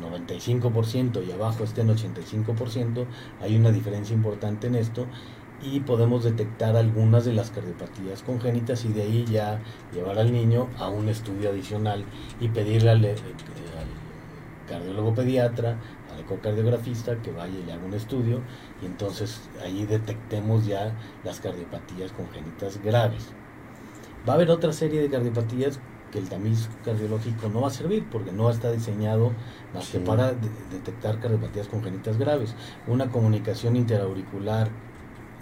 95% 0.00 1.26
y 1.26 1.32
abajo 1.32 1.64
esté 1.64 1.82
en 1.82 1.88
85%, 1.88 3.04
hay 3.40 3.56
una 3.56 3.70
diferencia 3.70 4.14
importante 4.14 4.66
en 4.66 4.76
esto 4.76 5.06
y 5.62 5.80
podemos 5.80 6.24
detectar 6.24 6.76
algunas 6.76 7.24
de 7.24 7.32
las 7.32 7.50
cardiopatías 7.50 8.22
congénitas 8.22 8.84
y 8.84 8.92
de 8.92 9.02
ahí 9.02 9.24
ya 9.24 9.60
llevar 9.92 10.18
al 10.18 10.32
niño 10.32 10.68
a 10.78 10.88
un 10.88 11.08
estudio 11.08 11.50
adicional 11.50 12.04
y 12.40 12.48
pedirle 12.48 12.90
al, 12.90 13.04
eh, 13.04 13.14
cardiólogo 14.68 15.14
pediatra, 15.14 15.78
al 16.12 16.20
ecocardiografista 16.20 17.20
que 17.22 17.30
vaya 17.30 17.58
y 17.58 17.64
le 17.64 17.72
haga 17.72 17.84
un 17.84 17.94
estudio 17.94 18.40
y 18.82 18.86
entonces 18.86 19.48
ahí 19.62 19.86
detectemos 19.86 20.66
ya 20.66 20.94
las 21.24 21.40
cardiopatías 21.40 22.12
congénitas 22.12 22.82
graves. 22.82 23.28
Va 24.28 24.32
a 24.32 24.36
haber 24.36 24.50
otra 24.50 24.72
serie 24.72 25.00
de 25.00 25.10
cardiopatías 25.10 25.80
que 26.12 26.18
el 26.18 26.28
tamiz 26.28 26.68
cardiológico 26.84 27.48
no 27.48 27.62
va 27.62 27.68
a 27.68 27.70
servir 27.70 28.06
porque 28.10 28.32
no 28.32 28.50
está 28.50 28.70
diseñado 28.70 29.32
más 29.74 29.88
que 29.88 29.98
para 29.98 30.32
detectar 30.70 31.18
cardiopatías 31.18 31.68
congénitas 31.68 32.18
graves. 32.18 32.54
Una 32.86 33.10
comunicación 33.10 33.76
interauricular, 33.76 34.68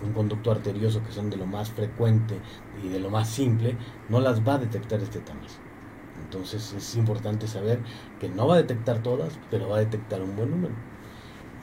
un 0.03 0.13
conducto 0.13 0.51
arterioso 0.51 1.03
que 1.03 1.13
son 1.13 1.31
de 1.31 1.37
lo 1.37 1.47
más 1.47 1.71
frecuente 1.71 2.37
y 2.83 2.89
de 2.89 3.01
lo 3.01 3.11
más 3.11 3.29
simple, 3.29 3.77
no 4.09 4.21
las 4.21 4.47
va 4.47 4.55
a 4.55 4.59
detectar 4.59 5.01
este 5.01 5.21
tamiz. 5.21 5.59
Entonces 6.25 6.73
es 6.73 6.97
importante 6.97 7.47
saber 7.47 7.81
que 8.19 8.29
no 8.29 8.47
va 8.47 8.55
a 8.55 8.59
detectar 8.59 9.03
todas, 9.03 9.39
pero 9.51 9.69
va 9.69 9.77
a 9.77 9.81
detectar 9.81 10.23
un 10.23 10.37
buen 10.37 10.51
número. 10.51 10.75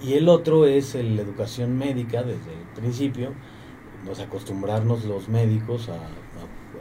Y 0.02 0.14
el 0.14 0.30
otro 0.30 0.66
es 0.66 0.94
la 0.96 1.22
educación 1.22 1.78
médica 1.78 2.24
desde 2.24 2.54
el 2.54 2.68
principio, 2.76 3.34
nos 4.06 4.20
acostumbrarnos 4.20 5.06
los 5.06 5.28
médicos 5.28 5.90
a 5.90 5.98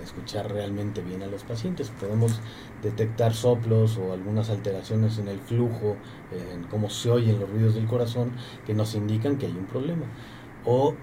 escuchar 0.03 0.53
realmente 0.53 1.03
bien 1.03 1.23
a 1.23 1.27
los 1.27 1.45
pacientes. 1.45 1.91
Podemos 1.91 2.41
detectar 2.83 3.35
soplos 3.35 3.99
o 3.99 4.13
algunas 4.13 4.51
alteraciones 4.51 5.19
en 5.19 5.29
el 5.29 5.39
flujo, 5.39 5.97
en 6.33 6.65
cómo 6.65 6.89
se 6.91 7.11
oyen 7.11 7.41
los 7.41 7.51
ruidos 7.51 7.75
del 7.75 7.87
corazón, 7.87 8.33
que 8.65 8.75
nos 8.75 8.95
indican 8.95 9.37
que 9.39 9.47
hay 9.47 9.53
un 9.53 9.67
problema. 9.67 10.07
O 10.65 10.95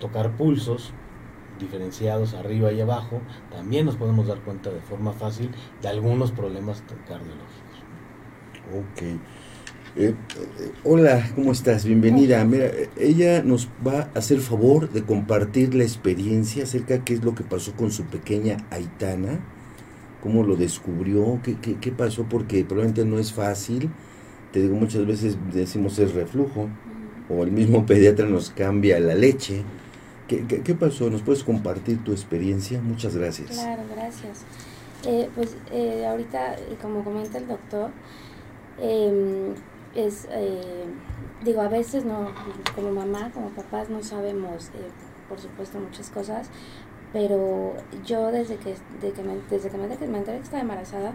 tocar 0.00 0.36
pulsos 0.36 0.92
diferenciados 1.58 2.34
arriba 2.34 2.72
y 2.72 2.80
abajo, 2.80 3.20
también 3.50 3.86
nos 3.86 3.96
podemos 3.96 4.26
dar 4.26 4.40
cuenta 4.40 4.70
de 4.70 4.80
forma 4.80 5.12
fácil 5.12 5.50
de 5.80 5.88
algunos 5.88 6.32
problemas 6.32 6.82
cardiológicos. 7.08 7.66
Ok. 8.74 9.02
Eh, 9.98 10.12
eh, 10.12 10.14
hola, 10.84 11.30
¿cómo 11.34 11.52
estás? 11.52 11.86
Bienvenida. 11.86 12.44
Mira, 12.44 12.70
ella 12.98 13.42
nos 13.42 13.68
va 13.86 14.10
a 14.14 14.18
hacer 14.18 14.40
favor 14.40 14.90
de 14.90 15.02
compartir 15.02 15.74
la 15.74 15.84
experiencia 15.84 16.64
acerca 16.64 16.94
de 16.94 17.00
qué 17.02 17.14
es 17.14 17.24
lo 17.24 17.34
que 17.34 17.44
pasó 17.44 17.72
con 17.72 17.90
su 17.90 18.04
pequeña 18.04 18.58
Aitana, 18.70 19.40
cómo 20.22 20.42
lo 20.42 20.56
descubrió, 20.56 21.40
qué, 21.42 21.56
qué, 21.56 21.92
pasó, 21.92 22.26
porque 22.28 22.62
probablemente 22.64 23.06
no 23.06 23.18
es 23.18 23.32
fácil. 23.32 23.88
Te 24.52 24.60
digo, 24.60 24.76
muchas 24.76 25.06
veces 25.06 25.38
decimos 25.50 25.98
es 25.98 26.12
reflujo, 26.12 26.68
o 27.30 27.42
el 27.42 27.50
mismo 27.50 27.86
pediatra 27.86 28.26
nos 28.26 28.50
cambia 28.50 29.00
la 29.00 29.14
leche. 29.14 29.62
¿Qué, 30.28 30.44
qué, 30.46 30.74
pasó? 30.74 31.08
¿Nos 31.08 31.22
puedes 31.22 31.44
compartir 31.44 32.02
tu 32.02 32.12
experiencia? 32.12 32.80
Muchas 32.80 33.16
gracias. 33.16 33.50
Claro, 33.50 33.82
gracias. 33.94 34.44
Eh, 35.04 35.30
pues 35.34 35.56
ahorita, 36.04 36.56
como 36.82 37.04
comenta 37.04 37.38
el 37.38 37.46
doctor, 37.46 37.90
eh, 38.80 39.54
es, 39.96 40.28
eh, 40.30 40.84
digo, 41.44 41.62
a 41.62 41.68
veces 41.68 42.04
no, 42.04 42.28
como 42.74 42.92
mamá, 42.92 43.30
como 43.32 43.48
papás 43.50 43.88
no 43.88 44.02
sabemos, 44.02 44.68
eh, 44.68 44.90
por 45.28 45.40
supuesto, 45.40 45.78
muchas 45.78 46.10
cosas, 46.10 46.48
pero 47.12 47.74
yo 48.04 48.30
desde 48.30 48.56
que, 48.56 48.74
de 49.00 49.12
que 49.12 49.22
me, 49.22 49.38
desde 49.50 49.70
que 49.70 49.78
me, 49.78 49.88
me 49.88 50.18
enteré 50.18 50.38
que 50.38 50.44
estaba 50.44 50.62
embarazada, 50.62 51.14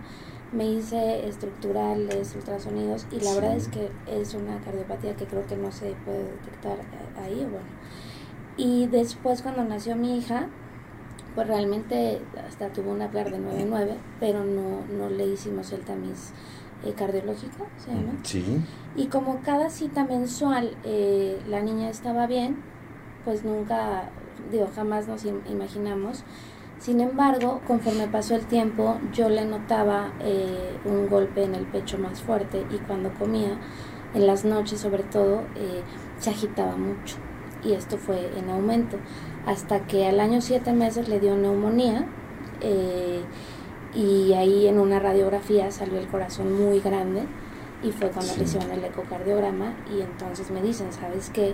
me 0.51 0.65
hice 0.65 1.27
estructurales, 1.27 2.36
ultrasonidos, 2.36 3.06
y 3.12 3.22
la 3.22 3.34
verdad 3.36 3.56
es 3.56 3.68
que 3.68 3.89
es 4.08 4.34
una 4.34 4.60
cardiopatía 4.60 5.15
que 5.15 5.25
creo 5.25 5.46
que 5.46 5.56
no 5.56 5.72
se 5.72 5.94
puede 6.03 6.24
detectar 6.24 6.80
eh, 6.80 7.24
ahí, 7.24 7.48
bueno. 7.50 7.68
Y 8.62 8.86
después 8.86 9.41
cuando 9.41 9.63
nació 9.63 9.96
mi 9.96 10.20
hija, 10.20 10.46
pues 11.34 11.48
realmente 11.48 12.22
hasta 12.48 12.70
tuvo 12.70 12.91
una 12.91 13.10
PLAR 13.10 13.32
de 13.32 13.39
9.9, 13.39 13.96
pero 14.20 14.44
no, 14.44 14.82
no 14.96 15.10
le 15.10 15.25
hicimos 15.25 15.72
el 15.72 15.82
tamiz 15.82 16.32
eh, 16.86 16.94
cardiológico, 16.94 17.65
se 17.77 17.89
llama. 17.89 18.13
Sí. 18.22 18.62
Y 18.96 19.08
como 19.08 19.39
cada 19.41 19.72
cita 19.72 20.06
mensual 20.06 20.77
eh, 20.84 21.41
la 21.50 21.63
niña 21.63 21.89
estaba 21.89 22.27
bien, 22.27 22.58
pues 23.25 23.44
nunca, 23.44 24.12
digo, 24.51 24.70
jamás 24.75 25.08
nos 25.08 25.25
imaginamos. 25.25 26.24
Sin 26.77 27.01
embargo, 27.01 27.62
conforme 27.65 28.08
pasó 28.10 28.36
el 28.36 28.46
tiempo, 28.46 29.00
yo 29.12 29.27
le 29.30 29.46
notaba 29.46 30.13
eh, 30.20 30.77
un 30.86 31.10
golpe 31.10 31.46
en 31.46 31.56
el 31.56 31.65
pecho 31.65 31.98
más 31.98 32.22
fuerte 32.22 32.63
y 32.70 32.77
cuando 32.77 33.12
comía, 33.15 33.58
en 34.13 34.27
las 34.27 34.46
noches 34.46 34.82
sobre 34.82 35.01
todo, 35.01 35.41
se 36.20 36.30
agitaba 36.30 36.75
mucho. 36.75 37.15
Y 37.63 37.74
esto 37.74 37.98
fue 37.98 38.32
en 38.38 38.50
aumento. 38.50 38.98
Hasta 39.46 39.86
que 39.88 40.08
al 40.08 40.20
año 40.20 40.41
siete 40.41 40.74
meses 40.74 41.08
le 41.08 41.20
dio 41.20 41.36
neumonía 41.36 42.08
y 43.94 44.34
ahí 44.34 44.68
en 44.68 44.80
una 44.80 45.00
radiografía 45.00 45.72
salió 45.72 46.00
el 46.00 46.08
corazón 46.08 46.53
muy 46.53 46.80
grande 46.80 47.24
y 47.84 47.91
fue 47.91 48.10
cuando 48.10 48.36
le 48.36 48.44
hicieron 48.44 48.72
el 48.72 48.84
ecocardiograma 48.84 49.74
y 49.91 50.01
entonces 50.01 50.51
me 50.51 50.62
dicen, 50.62 50.94
¿sabes 50.94 51.30
qué? 51.32 51.53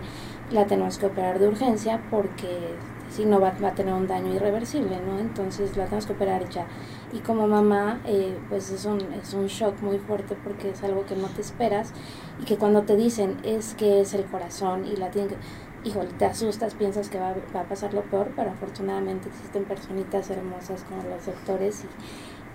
La 0.51 0.65
tenemos 0.65 0.97
que 0.97 1.05
operar 1.05 1.39
de 1.39 1.47
urgencia 1.47 2.01
porque 2.11 2.75
si 3.09 3.25
no 3.25 3.39
va, 3.39 3.53
va, 3.63 3.69
a 3.69 3.73
tener 3.73 3.93
un 3.93 4.07
daño 4.07 4.33
irreversible, 4.35 4.99
¿no? 4.99 5.19
Entonces 5.19 5.77
la 5.77 5.85
tenemos 5.85 6.05
que 6.05 6.13
operar 6.13 6.49
ya. 6.49 6.65
Y 7.13 7.19
como 7.19 7.47
mamá, 7.47 8.01
eh, 8.05 8.37
pues 8.49 8.69
es 8.69 8.83
un, 8.83 8.99
es 9.13 9.33
un 9.33 9.47
shock 9.47 9.81
muy 9.81 9.97
fuerte 9.97 10.35
porque 10.43 10.71
es 10.71 10.83
algo 10.83 11.05
que 11.05 11.15
no 11.15 11.27
te 11.27 11.39
esperas 11.39 11.93
y 12.41 12.45
que 12.45 12.57
cuando 12.57 12.81
te 12.83 12.97
dicen 12.97 13.37
es 13.43 13.75
que 13.75 14.01
es 14.01 14.13
el 14.13 14.25
corazón 14.25 14.85
y 14.85 14.97
la 14.97 15.09
tienen 15.09 15.29
que... 15.29 15.37
Híjole, 15.83 16.09
te 16.17 16.25
asustas, 16.25 16.73
piensas 16.73 17.09
que 17.09 17.19
va, 17.19 17.35
va 17.55 17.61
a 17.61 17.63
pasar 17.63 17.93
lo 17.93 18.01
peor, 18.03 18.31
pero 18.35 18.49
afortunadamente 18.51 19.29
existen 19.29 19.63
personitas 19.63 20.29
hermosas 20.29 20.83
como 20.83 21.03
los 21.03 21.25
doctores 21.25 21.83
y 21.83 21.87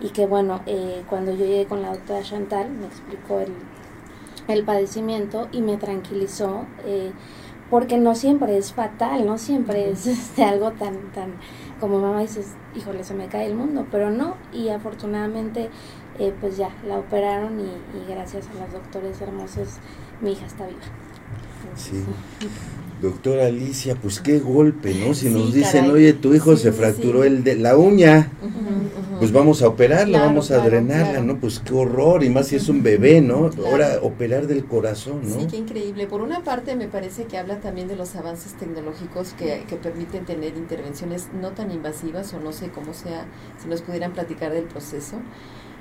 y 0.03 0.11
que 0.11 0.27
bueno, 0.27 0.61
eh, 0.67 1.05
cuando 1.09 1.33
yo 1.33 1.45
llegué 1.45 1.67
con 1.67 1.81
la 1.83 1.91
doctora 1.91 2.23
Chantal 2.23 2.71
me 2.71 2.87
explicó 2.87 3.41
el, 3.41 3.53
el 4.49 4.65
padecimiento 4.65 5.49
y 5.53 5.63
me 5.63 5.77
tranquilizó, 5.77 6.67
eh, 6.85 7.13
porque 7.71 7.97
no 7.99 8.15
siempre 8.15 8.59
es 8.59 8.73
fatal, 8.73 9.25
no 9.25 9.39
siempre 9.39 9.91
es 9.91 10.07
este, 10.07 10.45
algo 10.45 10.73
tan, 10.73 11.13
tan, 11.13 11.35
como 11.81 12.01
mamá 12.01 12.21
dices, 12.21 12.55
híjole, 12.75 13.05
se 13.05 13.15
me 13.15 13.29
cae 13.29 13.47
el 13.47 13.55
mundo, 13.55 13.87
pero 13.91 14.11
no, 14.11 14.37
y 14.53 14.69
afortunadamente 14.69 15.71
eh, 16.19 16.35
pues 16.41 16.57
ya 16.57 16.71
la 16.87 16.99
operaron 16.99 17.61
y, 17.61 17.63
y, 17.97 18.07
gracias 18.09 18.49
a 18.49 18.55
los 18.63 18.73
doctores 18.73 19.21
hermosos 19.21 19.79
mi 20.21 20.33
hija 20.33 20.47
está 20.47 20.67
viva. 20.67 20.81
Sí. 21.77 22.05
Doctora 23.03 23.47
Alicia, 23.47 23.97
pues 23.97 24.21
qué 24.21 24.39
golpe, 24.39 24.95
¿no? 24.95 25.13
Si 25.13 25.29
nos 25.29 25.53
dicen, 25.53 25.91
oye, 25.91 26.13
tu 26.13 26.35
hijo 26.35 26.57
se 26.57 26.71
fracturó 26.71 27.25
el 27.25 27.43
de 27.43 27.57
la 27.57 27.77
uña, 27.77 28.31
pues 29.19 29.33
vamos 29.33 29.61
a 29.61 29.67
operarla, 29.67 30.21
vamos 30.21 30.53
a 30.53 30.59
drenarla, 30.59 31.21
¿no? 31.21 31.39
Pues 31.39 31.59
qué 31.59 31.75
horror, 31.75 32.23
y 32.23 32.31
más 32.31 32.47
si 32.47 32.57
es 32.57 32.69
un 32.69 32.85
bebé, 32.85 33.21
¿no? 33.21 33.51
Ahora 33.67 33.99
operar 34.03 34.47
del 34.47 34.65
corazón, 34.67 35.23
¿no? 35.29 35.41
Sí, 35.41 35.49
qué 35.51 35.57
increíble. 35.57 36.07
Por 36.07 36.21
una 36.21 36.45
parte 36.45 36.77
me 36.77 36.87
parece 36.87 37.25
que 37.25 37.37
habla 37.39 37.59
también 37.59 37.89
de 37.89 37.97
los 37.97 38.15
avances 38.15 38.55
tecnológicos 38.55 39.33
que, 39.33 39.65
que 39.69 39.75
permiten 39.75 40.25
tener 40.25 40.57
intervenciones 40.57 41.27
no 41.41 41.51
tan 41.51 41.73
invasivas, 41.73 42.33
o 42.35 42.39
no 42.39 42.53
sé 42.53 42.71
cómo 42.71 42.95
sea, 42.95 43.27
si 43.61 43.69
nos 43.69 43.83
pudieran 43.83 44.13
platicar 44.13 44.53
del 44.53 44.65
proceso. 44.67 45.17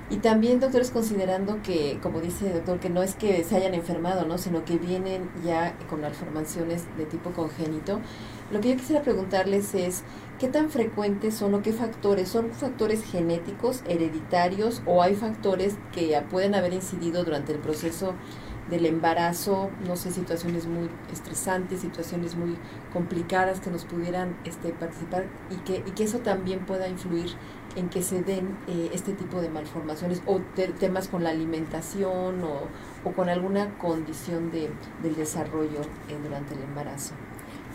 Y 0.10 0.18
también, 0.18 0.60
doctores, 0.60 0.92
considerando 0.92 1.62
que, 1.64 1.98
como 2.02 2.20
dice 2.20 2.48
el 2.48 2.54
doctor, 2.56 2.80
que 2.80 2.90
no 2.90 3.02
es 3.02 3.16
que 3.16 3.46
se 3.46 3.56
hayan 3.56 3.74
enfermado, 3.74 4.26
¿no? 4.26 4.38
sino 4.38 4.66
que 4.66 4.78
vienen 4.78 5.30
ya 5.46 5.74
con 5.90 6.02
malformaciones 6.02 6.84
de 6.98 7.06
tipo 7.06 7.32
congénito, 7.32 8.02
lo 8.52 8.60
que 8.60 8.72
yo 8.72 8.76
quisiera 8.76 9.02
preguntarles 9.02 9.74
es, 9.74 10.04
¿qué 10.38 10.50
tan 10.50 10.70
frecuentes 10.70 11.36
son 11.36 11.54
o 11.54 11.62
qué 11.62 11.72
factores? 11.72 12.28
¿Son 12.28 12.52
factores 12.52 13.06
genéticos, 13.06 13.84
hereditarios 13.88 14.82
o 14.86 15.02
hay 15.02 15.16
factores 15.16 15.78
que 15.94 16.22
pueden 16.30 16.56
haber 16.56 16.74
incidido 16.74 17.24
durante 17.24 17.54
el 17.54 17.60
proceso 17.60 18.14
del 18.70 18.86
embarazo, 18.86 19.70
no 19.88 19.96
sé, 19.96 20.12
situaciones 20.12 20.66
muy 20.66 20.90
estresantes, 21.12 21.82
situaciones 21.82 22.36
muy 22.36 22.58
complicadas 22.94 23.60
que 23.60 23.70
nos 23.70 23.86
pudieran 23.86 24.38
este, 24.46 24.70
participar 24.70 25.26
y 25.50 25.56
que, 25.58 25.84
y 25.86 25.92
que 25.92 26.04
eso 26.04 26.20
también 26.20 26.66
pueda 26.66 26.88
influir 26.88 27.32
en 27.76 27.90
que 27.90 28.02
se 28.02 28.22
den 28.22 28.58
eh, 28.68 28.90
este 28.94 29.14
tipo 29.14 29.42
de 29.42 29.50
malformaciones 29.50 30.22
o 30.26 30.42
temas 30.80 31.08
con 31.08 31.24
la 31.24 31.30
alimentación 31.30 32.44
o, 32.44 32.68
o 33.04 33.12
con 33.14 33.30
alguna 33.30 33.78
condición 33.78 34.52
de, 34.52 34.70
del 35.04 35.16
desarrollo 35.16 35.82
eh, 36.10 36.18
durante 36.24 36.54
el 36.54 36.62
embarazo. 36.64 37.14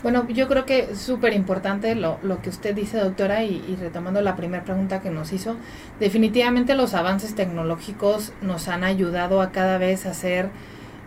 Bueno, 0.02 0.28
yo 0.28 0.46
creo 0.46 0.66
que 0.66 0.90
es 0.90 0.98
súper 0.98 1.32
importante 1.32 1.94
lo, 1.94 2.18
lo, 2.22 2.42
que 2.42 2.50
usted 2.50 2.74
dice, 2.74 2.98
doctora, 2.98 3.44
y, 3.44 3.76
retomando 3.80 4.20
la 4.20 4.36
primera 4.36 4.62
pregunta 4.62 5.00
que 5.00 5.10
nos 5.10 5.32
hizo, 5.32 5.56
definitivamente 5.98 6.74
los 6.74 6.94
avances 6.94 7.34
tecnológicos 7.34 8.32
nos 8.42 8.68
han 8.68 8.84
ayudado 8.84 9.40
a 9.40 9.52
cada 9.52 9.78
vez 9.78 10.06
hacer, 10.06 10.50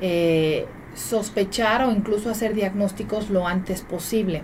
eh, 0.01 0.65
sospechar 0.95 1.85
o 1.85 1.91
incluso 1.91 2.29
hacer 2.29 2.55
diagnósticos 2.55 3.29
lo 3.29 3.47
antes 3.47 3.83
posible. 3.83 4.41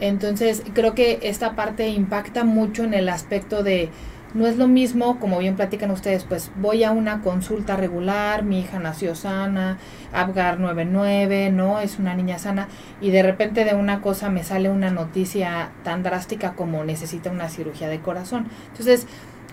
Entonces, 0.00 0.62
creo 0.72 0.94
que 0.94 1.20
esta 1.22 1.54
parte 1.54 1.88
impacta 1.88 2.44
mucho 2.44 2.84
en 2.84 2.94
el 2.94 3.08
aspecto 3.08 3.62
de, 3.62 3.90
no 4.32 4.46
es 4.46 4.56
lo 4.56 4.66
mismo, 4.66 5.18
como 5.20 5.38
bien 5.38 5.56
platican 5.56 5.90
ustedes, 5.90 6.24
pues 6.24 6.50
voy 6.56 6.84
a 6.84 6.90
una 6.90 7.20
consulta 7.20 7.76
regular, 7.76 8.42
mi 8.42 8.60
hija 8.60 8.78
nació 8.78 9.14
sana, 9.14 9.78
Abgar 10.12 10.58
99, 10.58 11.50
¿no? 11.50 11.80
Es 11.80 11.98
una 11.98 12.14
niña 12.14 12.38
sana, 12.38 12.68
y 13.00 13.10
de 13.10 13.22
repente 13.22 13.64
de 13.64 13.74
una 13.74 14.00
cosa 14.00 14.30
me 14.30 14.42
sale 14.42 14.70
una 14.70 14.90
noticia 14.90 15.70
tan 15.84 16.02
drástica 16.02 16.54
como 16.54 16.82
necesita 16.84 17.30
una 17.30 17.48
cirugía 17.48 17.88
de 17.88 18.00
corazón. 18.00 18.46
Entonces, 18.70 19.06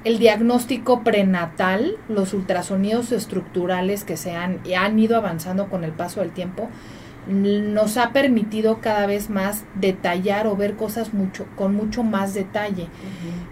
el 0.04 0.20
diagnóstico 0.20 1.04
prenatal, 1.04 1.98
los 2.08 2.34
ultrasonidos 2.34 3.12
estructurales 3.12 4.04
que 4.06 4.16
se 4.16 4.36
han, 4.36 4.60
han 4.78 5.00
ido 5.00 5.18
avanzando 5.18 5.68
con 5.68 5.84
el 5.84 5.92
paso 5.92 6.22
del 6.22 6.32
tiempo, 6.32 6.70
nos 7.28 7.98
ha 7.98 8.12
permitido 8.12 8.80
cada 8.80 9.06
vez 9.06 9.30
más 9.30 9.64
detallar 9.76 10.48
o 10.48 10.56
ver 10.56 10.76
cosas 10.76 11.14
mucho 11.14 11.46
con 11.56 11.76
mucho 11.76 12.04
más 12.04 12.34
detalle. 12.34 12.88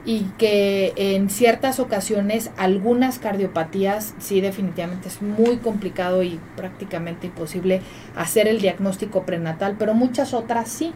Y 0.05 0.21
que 0.37 0.93
en 0.95 1.29
ciertas 1.29 1.79
ocasiones 1.79 2.51
algunas 2.57 3.19
cardiopatías 3.19 4.13
sí 4.19 4.39
definitivamente 4.39 5.07
es 5.07 5.21
muy 5.21 5.57
complicado 5.57 6.23
y 6.23 6.39
prácticamente 6.55 7.27
imposible 7.27 7.81
hacer 8.15 8.47
el 8.47 8.61
diagnóstico 8.61 9.23
prenatal 9.23 9.75
pero 9.77 9.93
muchas 9.93 10.33
otras 10.33 10.69
sí. 10.69 10.93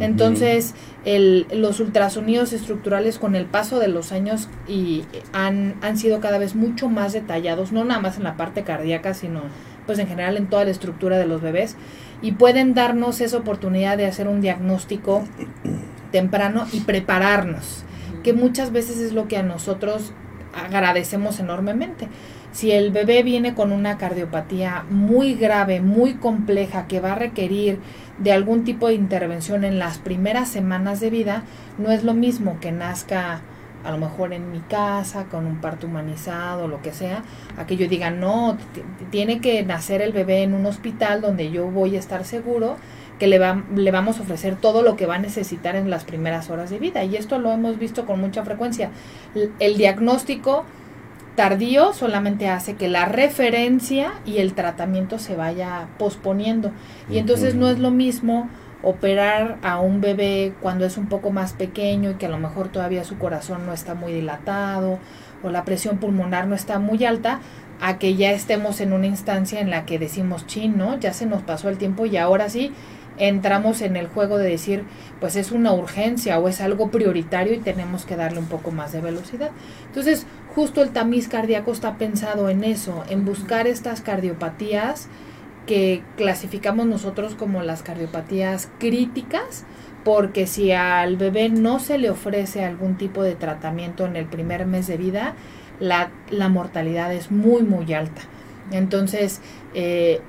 Entonces 0.00 0.74
el, 1.04 1.46
los 1.52 1.78
ultrasonidos 1.80 2.54
estructurales 2.54 3.18
con 3.18 3.34
el 3.34 3.44
paso 3.44 3.78
de 3.78 3.88
los 3.88 4.10
años 4.10 4.48
y 4.66 5.04
han, 5.34 5.74
han 5.82 5.98
sido 5.98 6.20
cada 6.20 6.38
vez 6.38 6.54
mucho 6.54 6.88
más 6.88 7.12
detallados 7.12 7.72
no 7.72 7.84
nada 7.84 8.00
más 8.00 8.16
en 8.16 8.24
la 8.24 8.38
parte 8.38 8.62
cardíaca 8.62 9.12
sino 9.12 9.42
pues 9.84 9.98
en 9.98 10.06
general 10.06 10.36
en 10.36 10.46
toda 10.46 10.64
la 10.64 10.70
estructura 10.70 11.18
de 11.18 11.26
los 11.26 11.42
bebés 11.42 11.76
y 12.22 12.32
pueden 12.32 12.72
darnos 12.72 13.20
esa 13.20 13.36
oportunidad 13.36 13.98
de 13.98 14.06
hacer 14.06 14.28
un 14.28 14.40
diagnóstico 14.40 15.24
temprano 16.12 16.66
y 16.72 16.80
prepararnos, 16.80 17.84
que 18.22 18.32
muchas 18.32 18.72
veces 18.72 18.98
es 18.98 19.12
lo 19.12 19.28
que 19.28 19.36
a 19.36 19.42
nosotros 19.42 20.12
agradecemos 20.54 21.40
enormemente. 21.40 22.08
Si 22.52 22.70
el 22.70 22.92
bebé 22.92 23.22
viene 23.22 23.54
con 23.54 23.72
una 23.72 23.96
cardiopatía 23.96 24.84
muy 24.90 25.34
grave, 25.34 25.80
muy 25.80 26.14
compleja, 26.14 26.86
que 26.86 27.00
va 27.00 27.12
a 27.12 27.16
requerir 27.16 27.80
de 28.18 28.32
algún 28.32 28.62
tipo 28.64 28.88
de 28.88 28.94
intervención 28.94 29.64
en 29.64 29.78
las 29.78 29.98
primeras 29.98 30.48
semanas 30.48 31.00
de 31.00 31.10
vida, 31.10 31.44
no 31.78 31.90
es 31.90 32.04
lo 32.04 32.12
mismo 32.12 32.58
que 32.60 32.70
nazca 32.70 33.40
a 33.84 33.90
lo 33.90 33.98
mejor 33.98 34.32
en 34.32 34.52
mi 34.52 34.60
casa, 34.60 35.24
con 35.24 35.46
un 35.46 35.60
parto 35.60 35.86
humanizado, 35.86 36.68
lo 36.68 36.82
que 36.82 36.92
sea, 36.92 37.22
a 37.56 37.66
que 37.66 37.76
yo 37.76 37.88
diga, 37.88 38.10
no, 38.10 38.56
tiene 39.10 39.40
que 39.40 39.62
nacer 39.64 40.02
el 40.02 40.12
bebé 40.12 40.42
en 40.42 40.54
un 40.54 40.66
hospital 40.66 41.20
donde 41.20 41.50
yo 41.50 41.66
voy 41.66 41.96
a 41.96 41.98
estar 41.98 42.24
seguro 42.24 42.76
que 43.18 43.26
le, 43.28 43.38
va, 43.38 43.62
le 43.74 43.90
vamos 43.90 44.18
a 44.18 44.22
ofrecer 44.22 44.56
todo 44.56 44.82
lo 44.82 44.96
que 44.96 45.06
va 45.06 45.16
a 45.16 45.18
necesitar 45.18 45.76
en 45.76 45.90
las 45.90 46.04
primeras 46.04 46.50
horas 46.50 46.70
de 46.70 46.80
vida. 46.80 47.04
Y 47.04 47.16
esto 47.16 47.38
lo 47.38 47.52
hemos 47.52 47.78
visto 47.78 48.04
con 48.04 48.20
mucha 48.20 48.44
frecuencia. 48.44 48.90
El, 49.60 49.76
diagnóstico 49.76 50.64
tardío 51.36 51.92
solamente 51.92 52.48
hace 52.48 52.74
que 52.74 52.88
la 52.88 53.04
referencia 53.04 54.12
y 54.26 54.38
el 54.38 54.54
tratamiento 54.54 55.20
se 55.20 55.36
vaya 55.36 55.86
posponiendo. 55.98 56.72
Y 57.08 57.18
entonces 57.18 57.54
no 57.54 57.68
es 57.68 57.78
lo 57.78 57.92
mismo 57.92 58.48
operar 58.82 59.58
a 59.62 59.80
un 59.80 60.00
bebé 60.00 60.54
cuando 60.60 60.84
es 60.84 60.96
un 60.96 61.06
poco 61.06 61.30
más 61.30 61.52
pequeño 61.52 62.10
y 62.10 62.14
que 62.14 62.26
a 62.26 62.30
lo 62.30 62.38
mejor 62.38 62.68
todavía 62.68 63.04
su 63.04 63.18
corazón 63.18 63.66
no 63.66 63.72
está 63.72 63.94
muy 63.94 64.12
dilatado 64.12 64.98
o 65.42 65.50
la 65.50 65.64
presión 65.64 65.98
pulmonar 65.98 66.46
no 66.46 66.54
está 66.54 66.78
muy 66.78 67.04
alta, 67.04 67.40
a 67.80 67.98
que 67.98 68.14
ya 68.14 68.30
estemos 68.30 68.80
en 68.80 68.92
una 68.92 69.06
instancia 69.06 69.60
en 69.60 69.70
la 69.70 69.84
que 69.86 69.98
decimos, 69.98 70.46
chin, 70.46 70.78
¿no? 70.78 70.98
Ya 71.00 71.12
se 71.12 71.26
nos 71.26 71.42
pasó 71.42 71.68
el 71.68 71.78
tiempo 71.78 72.06
y 72.06 72.16
ahora 72.16 72.48
sí 72.48 72.72
entramos 73.18 73.82
en 73.82 73.96
el 73.96 74.06
juego 74.06 74.38
de 74.38 74.48
decir, 74.48 74.84
pues 75.20 75.36
es 75.36 75.50
una 75.50 75.72
urgencia 75.72 76.38
o 76.38 76.48
es 76.48 76.60
algo 76.60 76.90
prioritario 76.90 77.54
y 77.54 77.58
tenemos 77.58 78.04
que 78.06 78.16
darle 78.16 78.38
un 78.38 78.46
poco 78.46 78.70
más 78.70 78.92
de 78.92 79.00
velocidad. 79.00 79.50
Entonces, 79.86 80.26
justo 80.54 80.82
el 80.82 80.90
tamiz 80.90 81.28
cardíaco 81.28 81.72
está 81.72 81.96
pensado 81.98 82.48
en 82.48 82.64
eso, 82.64 83.04
en 83.08 83.24
buscar 83.24 83.66
estas 83.66 84.00
cardiopatías 84.00 85.08
que 85.66 86.02
clasificamos 86.16 86.86
nosotros 86.86 87.34
como 87.34 87.62
las 87.62 87.82
cardiopatías 87.82 88.68
críticas, 88.78 89.64
porque 90.04 90.46
si 90.46 90.72
al 90.72 91.16
bebé 91.16 91.48
no 91.48 91.78
se 91.78 91.98
le 91.98 92.10
ofrece 92.10 92.64
algún 92.64 92.96
tipo 92.96 93.22
de 93.22 93.34
tratamiento 93.34 94.04
en 94.04 94.16
el 94.16 94.26
primer 94.26 94.66
mes 94.66 94.86
de 94.86 94.96
vida, 94.96 95.34
la, 95.78 96.10
mortalidad 96.48 97.12
es 97.12 97.30
muy, 97.30 97.62
muy 97.62 97.92
alta. 97.92 98.22
Entonces, 98.70 99.40
eh, 99.74 100.20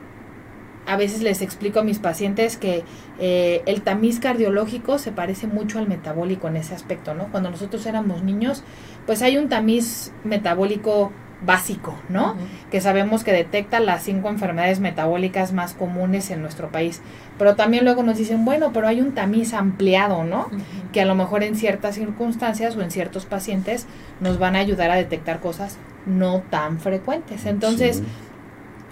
a 0.86 0.98
veces 0.98 1.22
les 1.22 1.42
explico 1.42 1.80
a 1.80 1.84
mis 1.84 2.00
pacientes 2.00 2.58
que 2.58 2.84
eh, 3.20 3.62
el 3.66 3.82
tamiz 3.82 4.20
cardiológico 4.20 4.98
se 4.98 5.12
parece 5.12 5.48
mucho 5.48 5.80
al 5.80 5.88
metabólico 5.88 6.48
en 6.48 6.58
ese 6.58 6.76
aspecto, 6.76 7.14
¿no? 7.14 7.30
Cuando 7.32 7.50
nosotros 7.50 7.86
éramos 7.86 8.24
niños, 8.24 8.64
pues 9.06 9.22
hay 9.22 9.38
un 9.38 9.50
tamiz 9.50 10.12
metabólico 10.24 11.12
básico, 11.46 11.96
¿no? 12.10 12.36
Que 12.72 12.82
sabemos 12.82 13.24
que 13.24 13.32
detecta 13.32 13.80
las 13.80 14.04
cinco 14.04 14.30
enfermedades 14.30 14.80
metabólicas 14.80 15.54
más 15.54 15.74
comunes 15.74 16.32
en 16.32 16.42
nuestro 16.42 16.70
país. 16.70 17.02
Pero 17.38 17.56
también 17.56 17.84
luego 17.84 18.04
nos 18.04 18.18
dicen, 18.18 18.46
bueno, 18.46 18.72
pero 18.74 18.88
hay 18.88 19.02
un 19.02 19.14
tamiz 19.14 19.54
ampliado, 19.54 20.24
¿no? 20.24 20.50
Que 20.92 21.02
a 21.02 21.06
lo 21.06 21.16
mejor 21.16 21.44
en 21.44 21.56
ciertas 21.56 21.96
circunstancias 21.96 22.76
o 22.76 22.82
en 22.82 22.92
ciertos 22.92 23.26
pacientes 23.26 23.88
nos 24.20 24.40
van 24.40 24.56
a 24.56 24.60
ayudar 24.60 24.92
a 24.92 24.96
detectar 24.96 25.40
cosas 25.40 25.78
no 26.06 26.44
tan 26.50 26.80
frecuentes. 26.80 27.46
Entonces, 27.46 28.04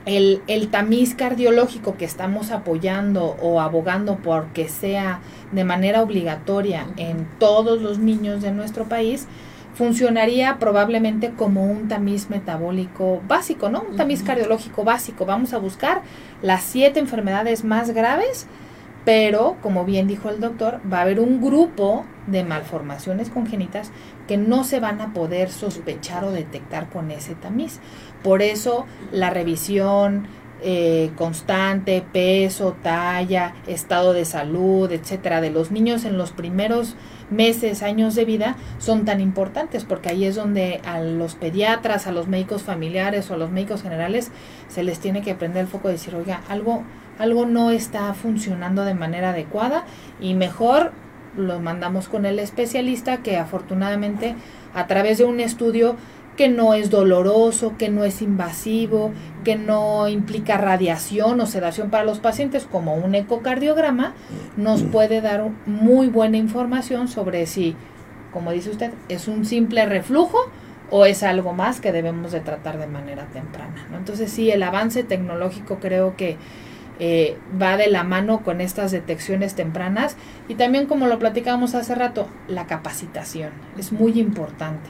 el, 0.06 0.42
el 0.48 0.70
tamiz 0.70 1.16
cardiológico 1.16 1.96
que 1.96 2.06
estamos 2.06 2.52
apoyando 2.52 3.38
o 3.42 3.62
abogando 3.62 4.18
por 4.18 4.48
que 4.48 4.68
sea 4.68 5.20
de 5.52 5.64
manera 5.64 6.02
obligatoria 6.02 6.88
en 6.98 7.28
todos 7.40 7.82
los 7.82 8.00
niños 8.00 8.42
de 8.42 8.52
nuestro 8.52 8.86
país, 8.86 9.28
funcionaría 9.82 10.60
probablemente 10.60 11.32
como 11.32 11.66
un 11.66 11.88
tamiz 11.88 12.30
metabólico 12.30 13.20
básico, 13.28 13.68
¿no? 13.68 13.82
Un 13.82 13.96
tamiz 13.96 14.22
cardiológico 14.22 14.84
básico. 14.84 15.26
Vamos 15.26 15.56
a 15.56 15.58
buscar 15.58 16.04
las 16.44 16.62
siete 16.62 17.00
enfermedades 17.00 17.64
más 17.64 17.90
graves, 17.90 18.46
pero 19.06 19.58
como 19.64 19.84
bien 19.84 20.08
dijo 20.08 20.30
el 20.30 20.40
doctor, 20.40 20.82
va 20.86 21.00
a 21.00 21.02
haber 21.02 21.20
un 21.20 21.42
grupo 21.42 22.06
de 22.28 22.44
malformaciones 22.44 23.32
congénitas 23.32 23.90
que 24.28 24.38
no 24.38 24.64
se 24.64 24.80
van 24.80 25.02
a 25.02 25.14
poder 25.14 25.50
sospechar 25.50 26.26
o 26.26 26.32
detectar 26.32 26.88
con 26.88 27.10
ese 27.10 27.34
tamiz. 27.34 27.80
Por 28.22 28.44
eso 28.44 28.86
la 29.12 29.32
revisión 29.32 30.28
eh, 30.62 31.12
constante, 31.16 32.04
peso, 32.14 32.76
talla, 32.84 33.56
estado 33.66 34.14
de 34.14 34.26
salud, 34.26 34.92
etcétera, 34.92 35.42
de 35.42 35.50
los 35.50 35.72
niños 35.72 36.06
en 36.06 36.18
los 36.18 36.32
primeros 36.32 36.96
meses, 37.32 37.82
años 37.82 38.14
de 38.14 38.26
vida 38.26 38.58
son 38.78 39.06
tan 39.06 39.22
importantes, 39.22 39.86
porque 39.86 40.10
ahí 40.10 40.26
es 40.26 40.36
donde 40.36 40.82
a 40.86 41.00
los 41.02 41.36
pediatras, 41.36 42.06
a 42.06 42.12
los 42.12 42.28
médicos 42.28 42.62
familiares 42.62 43.32
o 43.32 43.34
a 43.34 43.38
los 43.38 43.50
médicos 43.50 43.82
generales 43.82 44.32
se 44.68 44.84
les 44.84 45.00
tiene 45.00 45.22
que 45.22 45.34
prender 45.34 45.64
el 45.64 45.68
foco 45.68 45.88
de 45.88 45.96
decir, 45.96 46.14
oiga, 46.14 46.42
algo, 46.48 46.84
algo 47.18 47.46
no 47.46 47.72
está 47.72 48.14
funcionando 48.14 48.86
de 48.86 48.94
manera 48.94 49.32
adecuada 49.32 49.86
y 50.20 50.36
mejor 50.36 50.92
lo 51.38 51.60
mandamos 51.60 52.10
con 52.10 52.26
el 52.26 52.40
especialista 52.40 53.18
que 53.18 53.38
afortunadamente 53.38 54.36
a 54.74 54.88
través 54.88 55.18
de 55.18 55.24
un 55.24 55.40
estudio 55.40 55.96
que 56.38 56.50
no 56.50 56.74
es 56.74 56.90
doloroso, 56.90 57.76
que 57.78 57.90
no 57.90 58.04
es 58.04 58.22
invasivo, 58.22 59.12
que 59.44 59.56
no 59.56 60.08
implica 60.08 60.58
radiación 60.58 61.40
o 61.40 61.46
sedación 61.46 61.90
para 61.90 62.04
los 62.04 62.20
pacientes 62.20 62.66
como 62.66 62.96
un 62.96 63.16
ecocardiograma, 63.16 64.14
nos 64.58 64.84
puede 64.84 65.22
dar 65.22 65.50
muy 65.66 66.08
buena 66.08 66.38
información 66.38 67.08
sobre 67.08 67.46
si, 67.46 67.76
como 68.32 68.52
dice 68.52 68.70
usted, 68.70 68.92
es 69.10 69.28
un 69.28 69.46
simple 69.46 69.86
reflujo 69.86 70.38
o 70.90 71.06
es 71.06 71.24
algo 71.24 71.54
más 71.54 71.80
que 71.80 71.92
debemos 71.92 72.32
de 72.32 72.42
tratar 72.42 72.78
de 72.78 72.88
manera 72.88 73.26
temprana. 73.28 73.88
Entonces 73.98 74.32
sí, 74.32 74.52
el 74.52 74.64
avance 74.64 75.04
tecnológico 75.04 75.80
creo 75.80 76.16
que 76.16 76.38
eh, 77.00 77.38
va 77.60 77.78
de 77.78 77.88
la 77.88 78.04
mano 78.04 78.44
con 78.44 78.62
estas 78.62 78.92
detecciones 78.92 79.56
tempranas 79.56 80.18
y 80.48 80.56
también 80.56 80.86
como 80.86 81.08
lo 81.08 81.18
platicábamos 81.18 81.74
hace 81.74 81.96
rato, 81.96 82.28
la 82.48 82.68
capacitación 82.68 83.52
es 83.78 83.92
muy 83.92 84.20
importante 84.20 84.90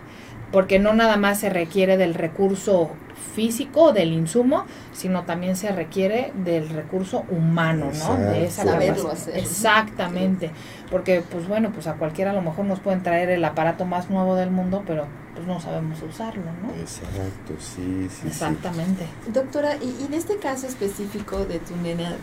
porque 0.51 0.79
no 0.79 0.93
nada 0.93 1.17
más 1.17 1.39
se 1.39 1.49
requiere 1.49 1.97
del 1.97 2.13
recurso 2.13 2.91
físico 3.33 3.93
del 3.93 4.11
insumo, 4.11 4.65
sino 4.91 5.23
también 5.23 5.55
se 5.55 5.71
requiere 5.71 6.33
del 6.35 6.69
recurso 6.69 7.23
humano, 7.29 7.91
¿no? 7.97 8.17
De 8.17 8.45
esa 8.45 8.63
hacer. 9.11 9.37
Exactamente, 9.37 10.51
porque 10.89 11.21
pues 11.21 11.47
bueno, 11.47 11.71
pues 11.71 11.87
a 11.87 11.93
cualquiera 11.93 12.31
a 12.31 12.33
lo 12.33 12.41
mejor 12.41 12.65
nos 12.65 12.79
pueden 12.79 13.03
traer 13.03 13.29
el 13.29 13.43
aparato 13.45 13.85
más 13.85 14.09
nuevo 14.09 14.35
del 14.35 14.51
mundo, 14.51 14.83
pero 14.85 15.05
pues 15.33 15.47
no 15.47 15.59
sabemos 15.59 16.01
usarlo, 16.01 16.43
¿no? 16.61 16.73
Exacto, 16.79 17.53
sí, 17.59 18.07
sí. 18.09 18.27
Exactamente. 18.27 19.05
Doctora, 19.33 19.77
y, 19.77 20.05
en 20.05 20.13
este 20.13 20.37
caso 20.37 20.67
específico 20.67 21.45
de 21.45 21.59
tu 21.59 21.75
nena, 21.77 22.15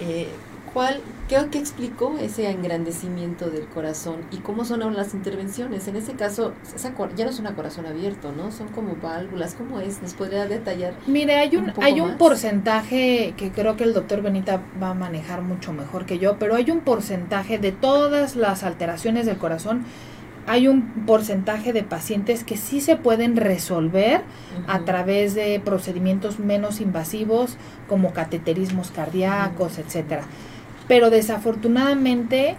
eh, 0.00 0.28
¿Cuál, 0.74 1.00
qué, 1.28 1.36
qué, 1.52 1.58
explicó 1.58 2.16
ese 2.20 2.50
engrandecimiento 2.50 3.48
del 3.48 3.64
corazón 3.66 4.16
y 4.32 4.38
cómo 4.38 4.64
son 4.64 4.82
ahora 4.82 4.96
las 4.96 5.14
intervenciones? 5.14 5.86
En 5.86 5.94
este 5.94 6.14
caso, 6.14 6.52
esa, 6.74 6.92
ya 7.14 7.24
no 7.24 7.30
es 7.30 7.38
un 7.38 7.46
corazón 7.54 7.86
abierto, 7.86 8.32
¿no? 8.32 8.50
Son 8.50 8.66
como 8.66 8.96
válvulas. 9.00 9.54
¿Cómo 9.54 9.78
es? 9.78 10.02
¿Nos 10.02 10.14
podría 10.14 10.46
detallar? 10.46 10.94
Mire, 11.06 11.36
hay 11.36 11.54
un, 11.54 11.72
hay 11.80 12.00
un 12.00 12.18
porcentaje 12.18 13.34
que 13.36 13.52
creo 13.52 13.76
que 13.76 13.84
el 13.84 13.94
doctor 13.94 14.20
Benita 14.20 14.62
va 14.82 14.90
a 14.90 14.94
manejar 14.94 15.42
mucho 15.42 15.72
mejor 15.72 16.06
que 16.06 16.18
yo, 16.18 16.40
pero 16.40 16.56
hay 16.56 16.68
un 16.72 16.80
porcentaje 16.80 17.58
de 17.58 17.70
todas 17.70 18.34
las 18.34 18.64
alteraciones 18.64 19.26
del 19.26 19.38
corazón 19.38 19.84
hay 20.46 20.68
un 20.68 21.06
porcentaje 21.06 21.72
de 21.72 21.82
pacientes 21.84 22.44
que 22.44 22.58
sí 22.58 22.82
se 22.82 22.96
pueden 22.96 23.36
resolver 23.36 24.20
a 24.66 24.80
través 24.80 25.34
de 25.34 25.58
procedimientos 25.64 26.38
menos 26.38 26.82
invasivos 26.82 27.56
como 27.88 28.12
cateterismos 28.12 28.90
cardíacos, 28.90 29.78
etcétera 29.78 30.24
pero 30.88 31.10
desafortunadamente 31.10 32.56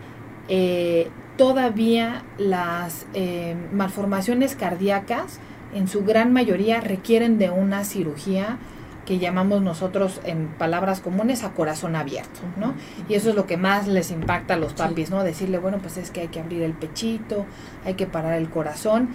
eh, 0.47 1.09
todavía 1.37 2.23
las 2.37 3.05
eh, 3.13 3.55
malformaciones 3.73 4.55
cardíacas 4.55 5.39
en 5.73 5.87
su 5.87 6.03
gran 6.03 6.31
mayoría 6.31 6.81
requieren 6.81 7.37
de 7.37 7.49
una 7.49 7.83
cirugía 7.83 8.57
que 9.05 9.19
llamamos 9.19 9.61
nosotros 9.61 10.19
en 10.23 10.47
palabras 10.47 10.99
comunes 10.99 11.43
a 11.43 11.51
corazón 11.51 11.95
abierto, 11.95 12.39
¿no? 12.57 12.73
Y 13.07 13.13
eso 13.13 13.29
es 13.29 13.35
lo 13.35 13.45
que 13.45 13.55
más 13.55 13.87
les 13.87 14.09
impacta 14.09 14.55
a 14.55 14.57
los 14.57 14.73
papis, 14.73 15.11
¿no? 15.11 15.23
Decirle, 15.23 15.59
bueno, 15.59 15.77
pues 15.77 15.97
es 15.97 16.09
que 16.09 16.21
hay 16.21 16.27
que 16.29 16.39
abrir 16.39 16.63
el 16.63 16.73
pechito, 16.73 17.45
hay 17.85 17.93
que 17.93 18.07
parar 18.07 18.33
el 18.33 18.49
corazón. 18.49 19.09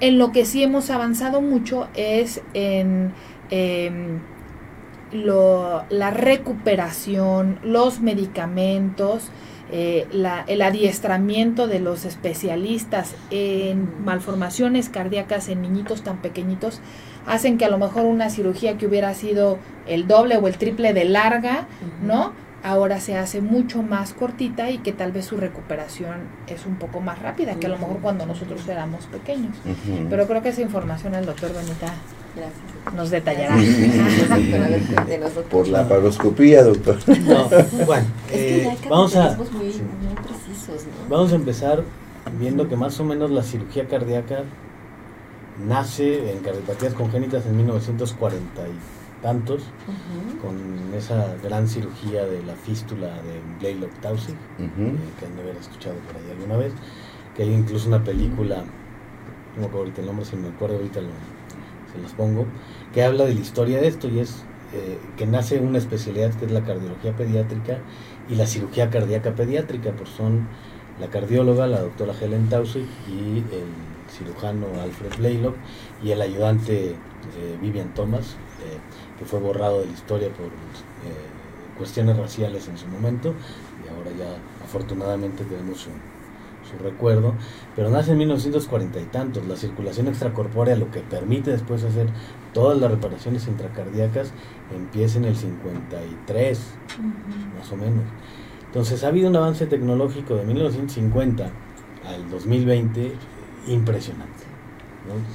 En 0.00 0.16
lo 0.16 0.32
que 0.32 0.46
sí 0.46 0.62
hemos 0.62 0.88
avanzado 0.88 1.42
mucho 1.42 1.88
es 1.94 2.40
en 2.54 3.12
em, 5.12 5.82
la 5.90 6.10
recuperación, 6.10 7.58
los 7.62 8.00
medicamentos, 8.00 9.30
eh, 9.72 10.08
el 10.48 10.62
adiestramiento 10.62 11.68
de 11.68 11.78
los 11.78 12.04
especialistas 12.04 13.14
en 13.30 14.04
malformaciones 14.04 14.88
cardíacas 14.88 15.48
en 15.48 15.62
niñitos 15.62 16.02
tan 16.02 16.20
pequeñitos 16.20 16.80
hacen 17.26 17.56
que 17.56 17.66
a 17.66 17.68
lo 17.68 17.78
mejor 17.78 18.04
una 18.06 18.30
cirugía 18.30 18.78
que 18.78 18.86
hubiera 18.86 19.14
sido 19.14 19.58
el 19.86 20.08
doble 20.08 20.38
o 20.38 20.48
el 20.48 20.56
triple 20.56 20.92
de 20.92 21.04
larga, 21.04 21.66
¿no? 22.02 22.32
Ahora 22.64 23.00
se 23.00 23.16
hace 23.16 23.40
mucho 23.40 23.82
más 23.82 24.12
cortita 24.12 24.70
y 24.70 24.78
que 24.78 24.92
tal 24.92 25.12
vez 25.12 25.26
su 25.26 25.36
recuperación 25.36 26.28
es 26.48 26.66
un 26.66 26.74
poco 26.76 27.00
más 27.00 27.20
rápida 27.20 27.54
que 27.54 27.66
a 27.66 27.70
lo 27.70 27.78
mejor 27.78 27.98
cuando 28.00 28.26
nosotros 28.26 28.66
éramos 28.68 29.06
pequeños. 29.06 29.56
Pero 30.10 30.26
creo 30.26 30.42
que 30.42 30.48
esa 30.48 30.62
información 30.62 31.14
el 31.14 31.26
doctor 31.26 31.52
Benita 32.34 32.50
nos 32.94 33.10
detallará. 33.10 33.56
Por 35.50 35.68
la 35.68 35.88
paroscopía, 35.88 36.64
doctor. 36.64 36.98
bueno, 37.86 38.06
eh, 38.30 38.76
vamos 38.88 39.16
a 39.16 39.36
vamos 41.08 41.32
a 41.32 41.34
empezar 41.34 41.82
viendo 42.38 42.68
que 42.68 42.76
más 42.76 42.98
o 43.00 43.04
menos 43.04 43.30
la 43.30 43.42
cirugía 43.42 43.86
cardíaca 43.86 44.44
nace 45.66 46.32
en 46.32 46.38
cardiopatías 46.40 46.94
congénitas 46.94 47.46
en 47.46 47.56
1940 47.56 48.62
y 48.68 49.22
tantos, 49.22 49.64
con 50.40 50.94
esa 50.94 51.36
gran 51.42 51.68
cirugía 51.68 52.24
de 52.24 52.42
la 52.42 52.54
fístula 52.54 53.08
de 53.08 53.40
Blaylock 53.60 53.92
Tausig, 54.00 54.34
eh, 54.58 54.94
que 55.18 55.26
han 55.26 55.36
de 55.36 55.42
haber 55.42 55.56
escuchado 55.56 55.96
por 55.96 56.16
ahí 56.16 56.30
alguna 56.30 56.56
vez, 56.56 56.72
que 57.36 57.42
hay 57.42 57.52
incluso 57.52 57.88
una 57.88 58.02
película, 58.02 58.64
no 59.56 59.60
me 59.60 59.66
acuerdo 59.66 59.80
ahorita 59.80 60.00
el 60.00 60.06
nombre, 60.06 60.24
si 60.24 60.36
me 60.36 60.48
acuerdo 60.48 60.76
ahorita 60.76 61.00
se 61.92 62.00
los 62.00 62.12
pongo, 62.12 62.46
que 62.92 63.02
habla 63.02 63.24
de 63.24 63.34
la 63.34 63.40
historia 63.40 63.80
de 63.80 63.88
esto 63.88 64.08
y 64.08 64.20
es 64.20 64.44
eh, 64.72 64.98
que 65.16 65.26
nace 65.26 65.58
una 65.60 65.78
especialidad 65.78 66.32
que 66.34 66.46
es 66.46 66.52
la 66.52 66.62
cardiología 66.62 67.16
pediátrica 67.16 67.78
y 68.28 68.34
la 68.34 68.46
cirugía 68.46 68.90
cardíaca 68.90 69.34
pediátrica, 69.34 69.92
pues 69.92 70.08
son 70.10 70.48
la 71.00 71.08
cardióloga, 71.08 71.66
la 71.66 71.80
doctora 71.80 72.14
Helen 72.20 72.48
Tausig 72.48 72.86
y 73.08 73.38
el 73.38 73.70
cirujano 74.10 74.66
Alfred 74.82 75.16
Blaylock 75.18 75.56
y 76.02 76.10
el 76.10 76.20
ayudante 76.20 76.90
eh, 76.90 76.96
Vivian 77.60 77.94
Thomas, 77.94 78.36
eh, 78.64 78.78
que 79.18 79.24
fue 79.24 79.40
borrado 79.40 79.80
de 79.80 79.86
la 79.86 79.92
historia 79.92 80.28
por 80.28 80.48
cuestiones 81.76 82.16
raciales 82.18 82.68
en 82.68 82.76
su 82.76 82.86
momento 82.88 83.34
y 83.82 83.88
ahora 83.88 84.10
ya 84.18 84.36
afortunadamente 84.62 85.44
tenemos 85.44 85.80
su, 85.80 85.88
su, 86.70 86.82
recuerdo, 86.82 87.34
pero 87.74 87.90
nace 87.90 88.12
en 88.12 88.18
1940 88.18 89.00
y 89.00 89.04
tantos, 89.04 89.46
la 89.46 89.56
circulación 89.56 90.08
extracorpórea 90.08 90.76
lo 90.76 90.90
que 90.90 91.00
permite 91.00 91.50
después 91.50 91.84
hacer 91.84 92.08
todas 92.52 92.78
las 92.78 92.90
reparaciones 92.90 93.46
intracardíacas 93.48 94.32
empieza 94.74 95.18
en 95.18 95.24
el 95.24 95.36
53, 95.36 96.60
más 97.58 97.72
o 97.72 97.76
menos. 97.76 98.04
Entonces 98.66 99.02
ha 99.02 99.08
habido 99.08 99.28
un 99.28 99.36
avance 99.36 99.66
tecnológico 99.66 100.36
de 100.36 100.44
1950 100.44 101.50
al 102.06 102.30
2020 102.30 103.12
impresionante. 103.66 104.50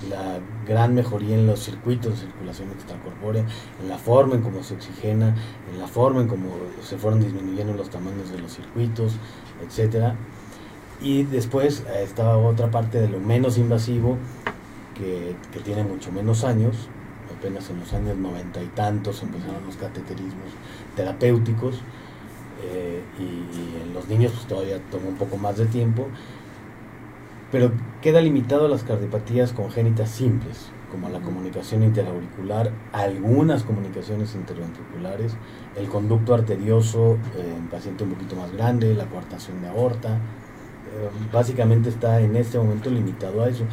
La 0.10 0.39
gran 0.65 0.93
mejoría 0.93 1.36
en 1.36 1.48
los 1.48 1.60
circuitos 1.60 2.13
de 2.13 2.28
circulación 2.28 2.69
extracorpórea, 2.71 3.45
en 3.82 3.89
la 3.89 3.98
forma 3.98 4.36
en 4.36 4.41
cómo 4.41 4.63
se 4.63 4.76
oxigena, 4.76 5.36
en 5.71 5.80
la 5.80 5.88
forma 5.88 6.21
en 6.21 6.28
cómo 6.28 6.52
se 6.82 6.98
fueron 6.98 7.19
disminuyendo 7.19 7.74
los 7.74 7.89
tamaños 7.89 8.32
de 8.32 8.39
los 8.39 8.54
circuitos, 8.54 9.17
etcétera. 9.65 10.15
Y 11.01 11.23
después 11.23 11.84
eh, 11.88 12.03
estaba 12.03 12.38
otra 12.38 12.71
parte 12.71 12.99
de 12.99 13.10
lo 13.10 13.19
menos 13.19 13.58
invasivo, 13.58 14.17
que, 14.95 15.36
que 15.51 15.60
tiene 15.60 15.84
mucho 15.84 16.12
menos 16.12 16.43
años, 16.43 16.89
apenas 17.38 17.69
en 17.69 17.79
los 17.79 17.93
años 17.93 18.17
noventa 18.17 18.63
y 18.63 18.67
tantos 18.67 19.21
empezaron 19.23 19.65
los 19.65 19.75
cateterismos 19.75 20.51
terapéuticos, 20.95 21.81
eh, 22.63 23.03
y, 23.19 23.84
en 23.84 23.93
los 23.93 24.08
niños 24.08 24.31
pues 24.31 24.45
todavía 24.47 24.79
toma 24.91 25.08
un 25.10 25.15
poco 25.15 25.38
más 25.38 25.58
de 25.58 25.65
tiempo, 25.65 26.08
pero 27.51 27.71
queda 28.01 28.21
limitado 28.21 28.65
a 28.65 28.69
las 28.69 28.84
cardiopatías 28.84 29.53
congénitas 29.53 30.10
simples, 30.10 30.69
como 30.91 31.10
la 31.10 31.19
comunicación 31.19 31.84
interauricular, 31.84 32.71
algunas 32.93 33.63
comunicaciones 33.63 34.36
interventriculares, 34.36 35.36
el 35.75 35.88
conducto 35.89 36.34
arterioso 36.34 37.17
en 37.38 37.67
paciente 37.67 38.03
un 38.03 38.12
poquito 38.12 38.36
más 38.36 38.51
grande, 38.51 38.93
la 38.95 39.05
coartación 39.05 39.62
de 39.62 39.67
aorta, 39.67 40.15
eh, 40.15 40.44
básicamente 41.31 41.89
está 41.89 42.21
en 42.21 42.36
este 42.36 42.58
momento 42.58 42.89
limitado 42.89 43.43
a 43.43 43.49
eso. 43.49 43.63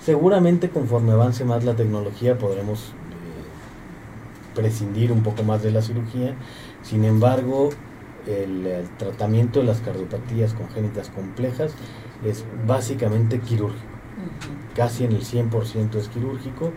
Seguramente 0.00 0.70
conforme 0.70 1.12
avance 1.12 1.44
más 1.44 1.64
la 1.64 1.74
tecnología 1.74 2.38
podremos 2.38 2.88
eh, 2.88 4.54
prescindir 4.54 5.12
un 5.12 5.22
poco 5.22 5.42
más 5.42 5.62
de 5.62 5.72
la 5.72 5.82
cirugía, 5.82 6.34
sin 6.82 7.04
embargo 7.04 7.70
el, 8.26 8.86
tratamiento 8.98 9.60
de 9.60 9.66
las 9.66 9.80
cardiopatías 9.80 10.54
congénitas 10.54 11.08
complejas 11.08 11.72
es 12.24 12.44
básicamente 12.66 13.40
quirúrgico. 13.40 13.84
Casi 14.74 15.04
en 15.04 15.12
el 15.12 15.22
100% 15.22 15.94
es 15.96 16.08
quirúrgico. 16.08 16.72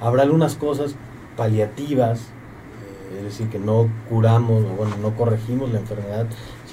Habrá 0.00 0.22
algunas 0.22 0.54
cosas 0.54 0.94
paliativas, 1.36 2.20
eh, 2.20 3.18
es 3.18 3.24
decir, 3.24 3.48
que 3.48 3.58
no 3.58 3.88
curamos 4.08 4.64
o 4.64 4.76
bueno, 4.76 4.96
no 5.00 5.14
corregimos 5.16 5.72
la 5.72 5.80
enfermedad, 5.80 6.26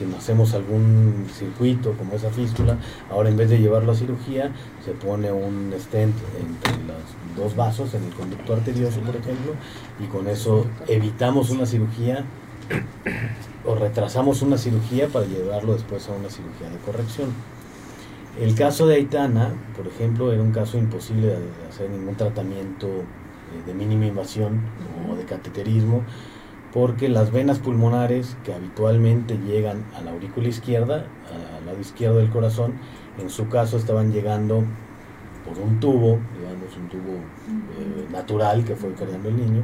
no 0.06 0.18
hacemos 0.18 0.54
algún 0.54 1.28
circuito 1.34 1.94
como 1.94 2.14
esa 2.14 2.30
fístula, 2.30 2.78
ahora 3.10 3.30
en 3.30 3.38
vez 3.38 3.50
de 3.50 3.60
llevarlo 3.60 3.92
a 3.92 3.96
cirugía, 3.96 4.52
se 4.84 4.92
pone 4.92 5.32
un 5.32 5.74
stent 5.80 6.16
entre 6.40 6.72
los 6.86 7.36
dos 7.36 7.56
vasos 7.56 7.94
en 7.94 8.04
el 8.04 8.14
conducto 8.14 8.54
arterioso, 8.54 9.00
por 9.02 9.16
ejemplo, 9.16 9.54
y 10.00 10.06
con 10.06 10.28
eso 10.28 10.66
evitamos 10.88 11.50
una 11.50 11.66
cirugía 11.66 12.26
o 13.66 13.76
retrasamos 13.76 14.42
una 14.42 14.58
cirugía 14.58 15.08
para 15.08 15.26
llevarlo 15.26 15.74
después 15.74 16.08
a 16.10 16.14
una 16.14 16.30
cirugía 16.30 16.70
de 16.70 16.78
corrección. 16.78 17.30
El 18.40 18.56
caso 18.56 18.88
de 18.88 18.96
Aitana, 18.96 19.54
por 19.76 19.88
ejemplo, 19.88 20.32
era 20.32 20.42
un 20.42 20.52
caso 20.52 20.78
imposible 20.78 21.28
de 21.28 21.68
hacer 21.70 21.90
ningún 21.90 22.16
tratamiento 22.16 22.88
eh, 22.88 23.64
de 23.66 23.74
mínima 23.74 24.06
invasión 24.06 24.62
o 25.10 25.16
de 25.16 25.26
cateterismo, 25.26 26.04
porque 26.74 27.10
las 27.10 27.32
venas 27.32 27.60
pulmonares 27.60 28.38
que 28.44 28.54
habitualmente 28.54 29.38
llegan 29.38 29.84
a 29.98 30.02
la 30.02 30.12
aurícula 30.12 30.48
izquierda, 30.48 31.06
al 31.58 31.66
lado 31.66 31.80
izquierdo 31.80 32.18
del 32.18 32.30
corazón, 32.30 32.74
en 33.20 33.30
su 33.30 33.50
caso 33.50 33.78
estaban 33.78 34.12
llegando 34.12 34.64
por 35.46 35.58
un 35.60 35.80
tubo, 35.80 36.20
digamos 36.38 36.78
un 36.78 36.88
tubo 36.88 37.14
eh, 37.14 38.08
natural 38.12 38.64
que 38.64 38.76
fue 38.76 38.94
cargando 38.94 39.30
el 39.30 39.38
niño, 39.38 39.64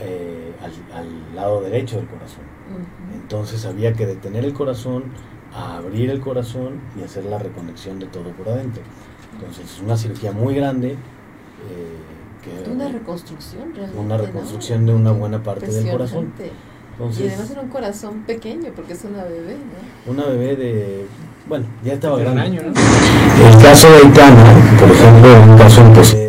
eh, 0.00 0.52
al, 0.94 1.34
lado 1.34 1.62
derecho 1.62 1.96
del 1.96 2.06
corazón. 2.06 2.44
Entonces 3.14 3.64
había 3.64 3.94
que 3.94 4.06
detener 4.06 4.44
el 4.44 4.52
corazón, 4.52 5.04
abrir 5.54 6.10
el 6.10 6.20
corazón 6.20 6.80
y 6.98 7.02
hacer 7.02 7.24
la 7.24 7.38
reconexión 7.38 7.98
de 7.98 8.06
todo 8.06 8.30
por 8.32 8.48
adentro. 8.48 8.82
Entonces 9.34 9.64
es 9.64 9.80
una 9.80 9.96
cirugía 9.96 10.32
muy 10.32 10.54
grande. 10.54 10.92
Eh, 10.92 10.96
una 12.70 12.88
reconstrucción 12.88 13.74
realmente. 13.74 14.00
Una 14.00 14.16
reconstrucción 14.16 14.86
de 14.86 14.94
una 14.94 15.12
buena 15.12 15.42
parte 15.42 15.66
del 15.66 15.90
corazón. 15.90 16.32
y 16.38 17.26
además 17.26 17.50
era 17.50 17.60
un 17.60 17.68
corazón 17.68 18.22
pequeño 18.26 18.70
porque 18.74 18.92
es 18.94 19.04
una 19.04 19.24
bebé, 19.24 19.56
Una 20.06 20.24
bebé 20.26 20.56
de 20.56 21.06
bueno, 21.48 21.64
ya 21.82 21.94
estaba 21.94 22.18
grande. 22.18 22.42
Año, 22.42 22.60
El 22.60 23.62
caso 23.62 23.90
de 23.90 24.06
Itana, 24.06 24.76
por 24.78 24.90
ejemplo, 24.90 25.42
un 25.42 25.56
caso 25.56 25.80
imposible 25.80 26.28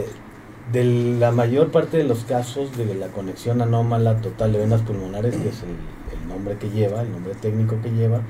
de 0.72 0.84
la 1.20 1.32
mayor 1.32 1.72
parte 1.72 1.98
de 1.98 2.04
los 2.04 2.26
casos 2.26 2.78
de 2.78 2.94
la 2.94 3.08
conexión 3.08 3.62
anómala 3.62 4.18
total 4.22 4.54
de 4.54 4.60
venas 4.60 4.82
pulmonares, 4.82 5.36
que 5.36 5.50
es 5.50 5.64
el, 5.64 6.28
nombre 6.28 6.58
que 6.58 6.70
lleva, 6.70 7.02
el 7.02 7.12
nombre 7.12 7.34
técnico 7.34 7.78
que 7.82 7.90
lleva, 7.90 8.22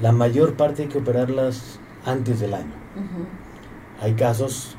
la 0.00 0.10
mayor 0.10 0.54
parte 0.54 0.82
hay 0.82 0.88
que 0.88 0.98
operarlas 0.98 1.78
antes 2.06 2.40
del 2.40 2.54
año. 2.54 2.72
Hay 4.00 4.14
casos, 4.14 4.76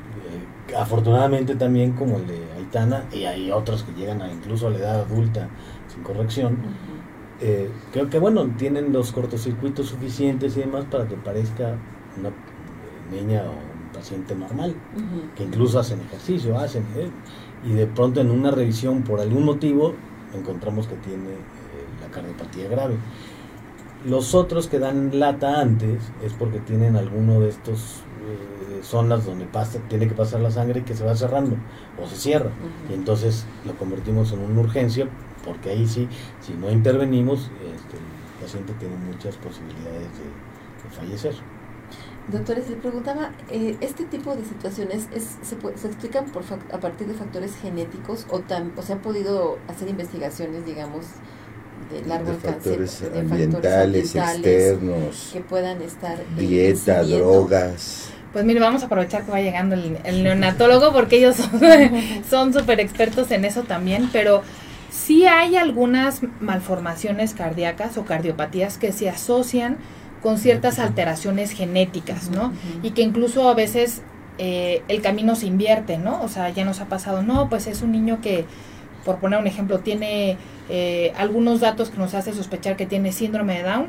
eh, 0.70 0.74
afortunadamente 0.76 1.54
también 1.56 1.92
como 1.92 2.16
el 2.16 2.26
de 2.26 2.40
Aitana, 2.56 3.04
y 3.12 3.24
hay 3.24 3.50
otros 3.50 3.82
que 3.82 3.92
llegan 3.92 4.22
a 4.22 4.30
incluso 4.30 4.68
a 4.68 4.70
la 4.70 4.78
edad 4.78 5.00
adulta 5.00 5.48
sin 5.92 6.02
corrección. 6.02 6.58
Eh, 7.40 7.70
creo 7.92 8.10
que 8.10 8.18
bueno, 8.18 8.48
tienen 8.56 8.92
los 8.92 9.12
cortocircuitos 9.12 9.86
suficientes 9.86 10.56
y 10.56 10.60
demás 10.60 10.84
para 10.90 11.06
que 11.06 11.16
parezca 11.16 11.76
una 12.18 12.30
niña 13.12 13.42
o 13.44 13.68
paciente 13.92 14.34
normal, 14.34 14.74
que 15.36 15.44
incluso 15.44 15.78
hacen 15.78 16.00
ejercicio, 16.00 16.58
hacen, 16.58 16.82
¿eh? 16.96 17.10
y 17.64 17.72
de 17.72 17.86
pronto 17.86 18.20
en 18.20 18.30
una 18.30 18.50
revisión 18.50 19.02
por 19.02 19.20
algún 19.20 19.44
motivo 19.44 19.94
encontramos 20.34 20.86
que 20.86 20.96
tiene 20.96 21.30
eh, 21.30 21.38
la 22.00 22.08
cardiopatía 22.08 22.68
grave. 22.68 22.96
Los 24.04 24.34
otros 24.34 24.68
que 24.68 24.78
dan 24.78 25.18
lata 25.18 25.60
antes 25.60 26.12
es 26.22 26.32
porque 26.32 26.60
tienen 26.60 26.96
alguno 26.96 27.40
de 27.40 27.48
estos 27.48 28.02
zonas 28.82 29.24
donde 29.24 29.46
pasa, 29.46 29.78
tiene 29.88 30.08
que 30.08 30.14
pasar 30.14 30.40
la 30.40 30.50
sangre 30.50 30.84
que 30.84 30.94
se 30.94 31.04
va 31.04 31.14
cerrando 31.14 31.56
o 32.02 32.06
se 32.06 32.16
cierra. 32.16 32.50
Y 32.90 32.94
entonces 32.94 33.46
lo 33.64 33.74
convertimos 33.76 34.32
en 34.32 34.40
una 34.40 34.60
urgencia 34.60 35.08
porque 35.44 35.70
ahí 35.70 35.86
sí, 35.86 36.08
si 36.40 36.52
no 36.54 36.70
intervenimos, 36.70 37.50
este, 37.62 37.96
el 37.96 38.42
paciente 38.42 38.72
tiene 38.74 38.96
muchas 38.96 39.36
posibilidades 39.36 40.02
de, 40.02 40.48
fallecer. 40.96 41.34
Doctores, 42.28 42.68
le 42.70 42.76
preguntaba, 42.76 43.32
eh, 43.50 43.76
¿este 43.80 44.04
tipo 44.04 44.34
de 44.34 44.44
situaciones 44.44 45.08
es, 45.14 45.36
se, 45.42 45.56
se 45.76 45.86
explican 45.86 46.26
por 46.26 46.42
a 46.72 46.78
partir 46.78 47.06
de 47.06 47.14
factores 47.14 47.56
genéticos 47.56 48.26
o, 48.30 48.40
tan, 48.40 48.72
o 48.76 48.82
se 48.82 48.94
han 48.94 49.00
podido 49.00 49.58
hacer 49.68 49.88
investigaciones, 49.88 50.64
digamos, 50.64 51.06
de 51.90 52.06
largo 52.06 52.30
alcance, 52.30 52.70
factores 52.70 53.02
ambientales, 53.02 54.14
externos, 54.14 55.30
que 55.32 55.40
puedan 55.40 55.82
estar 55.82 56.18
dieta, 56.36 57.02
drogas. 57.02 58.10
Pues 58.32 58.44
mire, 58.44 58.60
vamos 58.60 58.82
a 58.82 58.86
aprovechar 58.86 59.24
que 59.24 59.30
va 59.30 59.40
llegando 59.40 59.74
el, 59.74 60.22
neonatólogo 60.22 60.92
porque 60.92 61.16
ellos 61.16 61.36
son 62.28 62.52
súper 62.52 62.80
expertos 62.80 63.30
en 63.30 63.44
eso 63.44 63.62
también, 63.62 64.10
pero 64.12 64.42
sí 64.90 65.26
hay 65.26 65.56
algunas 65.56 66.20
malformaciones 66.40 67.32
cardíacas 67.32 67.96
o 67.96 68.04
cardiopatías 68.04 68.76
que 68.76 68.92
se 68.92 69.08
asocian 69.08 69.78
con 70.22 70.38
ciertas 70.38 70.78
alteraciones 70.78 71.52
genéticas, 71.52 72.30
¿no? 72.30 72.52
Y 72.82 72.90
que 72.90 73.02
incluso 73.02 73.48
a 73.48 73.54
veces 73.54 74.02
eh, 74.36 74.82
el 74.88 75.00
camino 75.00 75.34
se 75.34 75.46
invierte, 75.46 75.96
¿no? 75.96 76.22
O 76.22 76.28
sea, 76.28 76.50
ya 76.50 76.64
nos 76.64 76.80
ha 76.80 76.86
pasado, 76.86 77.22
no, 77.22 77.48
pues 77.48 77.66
es 77.66 77.82
un 77.82 77.92
niño 77.92 78.20
que, 78.20 78.44
por 79.04 79.18
poner 79.18 79.38
un 79.40 79.46
ejemplo, 79.46 79.78
tiene 79.80 80.36
eh, 80.68 81.12
algunos 81.16 81.60
datos 81.60 81.90
que 81.90 81.98
nos 81.98 82.14
hace 82.14 82.32
sospechar 82.32 82.76
que 82.76 82.84
tiene 82.84 83.12
síndrome 83.12 83.58
de 83.58 83.62
Down, 83.62 83.88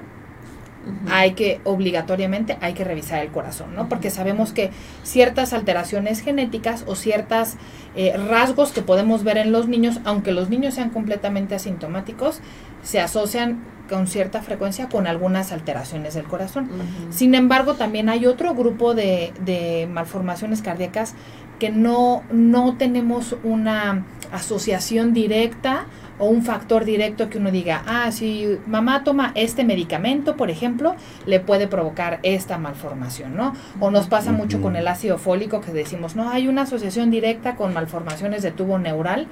hay 1.10 1.32
que 1.34 1.62
obligatoriamente 1.64 2.58
hay 2.62 2.74
que 2.74 2.84
revisar 2.84 3.20
el 3.20 3.30
corazón, 3.30 3.76
¿no? 3.76 3.90
Porque 3.90 4.10
sabemos 4.10 4.54
que 4.54 4.72
ciertas 5.04 5.54
alteraciones 5.54 6.22
genéticas 6.22 6.84
o 6.88 6.96
ciertos 6.96 7.56
eh, 7.96 8.16
rasgos 8.18 8.72
que 8.72 8.82
podemos 8.82 9.24
ver 9.24 9.38
en 9.38 9.52
los 9.52 9.68
niños, 9.68 10.00
aunque 10.06 10.32
los 10.32 10.50
niños 10.50 10.74
sean 10.76 10.90
completamente 10.90 11.56
asintomáticos, 11.56 12.40
se 12.84 13.00
asocian 13.00 13.64
con 13.90 14.08
cierta 14.08 14.42
frecuencia 14.42 14.88
con 14.88 15.08
algunas 15.08 15.52
alteraciones 15.52 16.14
del 16.14 16.26
corazón. 16.26 16.70
Sin 17.10 17.34
embargo, 17.34 17.74
también 17.74 18.08
hay 18.08 18.28
otro 18.28 18.54
grupo 18.54 18.94
de, 18.94 19.34
de 19.44 19.88
malformaciones 19.92 20.62
cardíacas 20.62 21.16
que 21.60 21.70
no, 21.70 22.24
no 22.32 22.78
tenemos 22.78 23.36
una 23.44 24.06
asociación 24.32 25.14
directa 25.14 25.88
o 26.20 26.26
un 26.28 26.44
factor 26.44 26.86
directo 26.86 27.30
que 27.30 27.38
uno 27.38 27.50
diga, 27.50 27.84
ah, 27.88 28.12
si 28.12 28.60
mamá 28.68 29.04
toma 29.04 29.32
este 29.36 29.64
medicamento, 29.64 30.36
por 30.36 30.52
ejemplo, 30.52 30.96
le 31.26 31.40
puede 31.40 31.68
provocar 31.68 32.20
esta 32.24 32.58
malformación, 32.58 33.36
¿no? 33.36 33.54
O 33.80 33.90
nos 33.90 34.08
pasa 34.08 34.32
mucho 34.32 34.62
con 34.62 34.76
el 34.76 34.88
ácido 34.88 35.18
fólico 35.18 35.62
que 35.62 35.72
decimos, 35.72 36.16
no, 36.16 36.30
hay 36.30 36.48
una 36.48 36.64
asociación 36.64 37.10
directa 37.10 37.56
con 37.56 37.74
malformaciones 37.74 38.44
de 38.44 38.52
tubo 38.52 38.78
neural, 38.78 39.28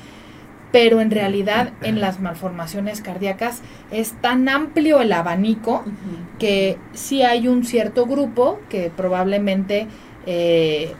pero 0.71 1.01
en 1.01 1.11
realidad 1.11 1.71
en 1.81 2.01
las 2.01 2.19
malformaciones 2.19 3.01
cardíacas 3.01 3.61
es 3.91 4.13
tan 4.21 4.49
amplio 4.49 5.01
el 5.01 5.11
abanico 5.13 5.83
que 6.39 6.77
sí 6.93 7.23
hay 7.23 7.47
un 7.47 7.63
cierto 7.63 8.05
grupo 8.05 8.59
que 8.69 8.91
probablemente 8.95 9.87
eh, 10.25 10.93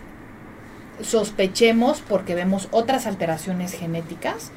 sospechemos 1.02 2.02
porque 2.02 2.34
vemos 2.34 2.69
otras 2.71 3.08
alteraciones 3.08 3.73
genéticas 3.73 4.52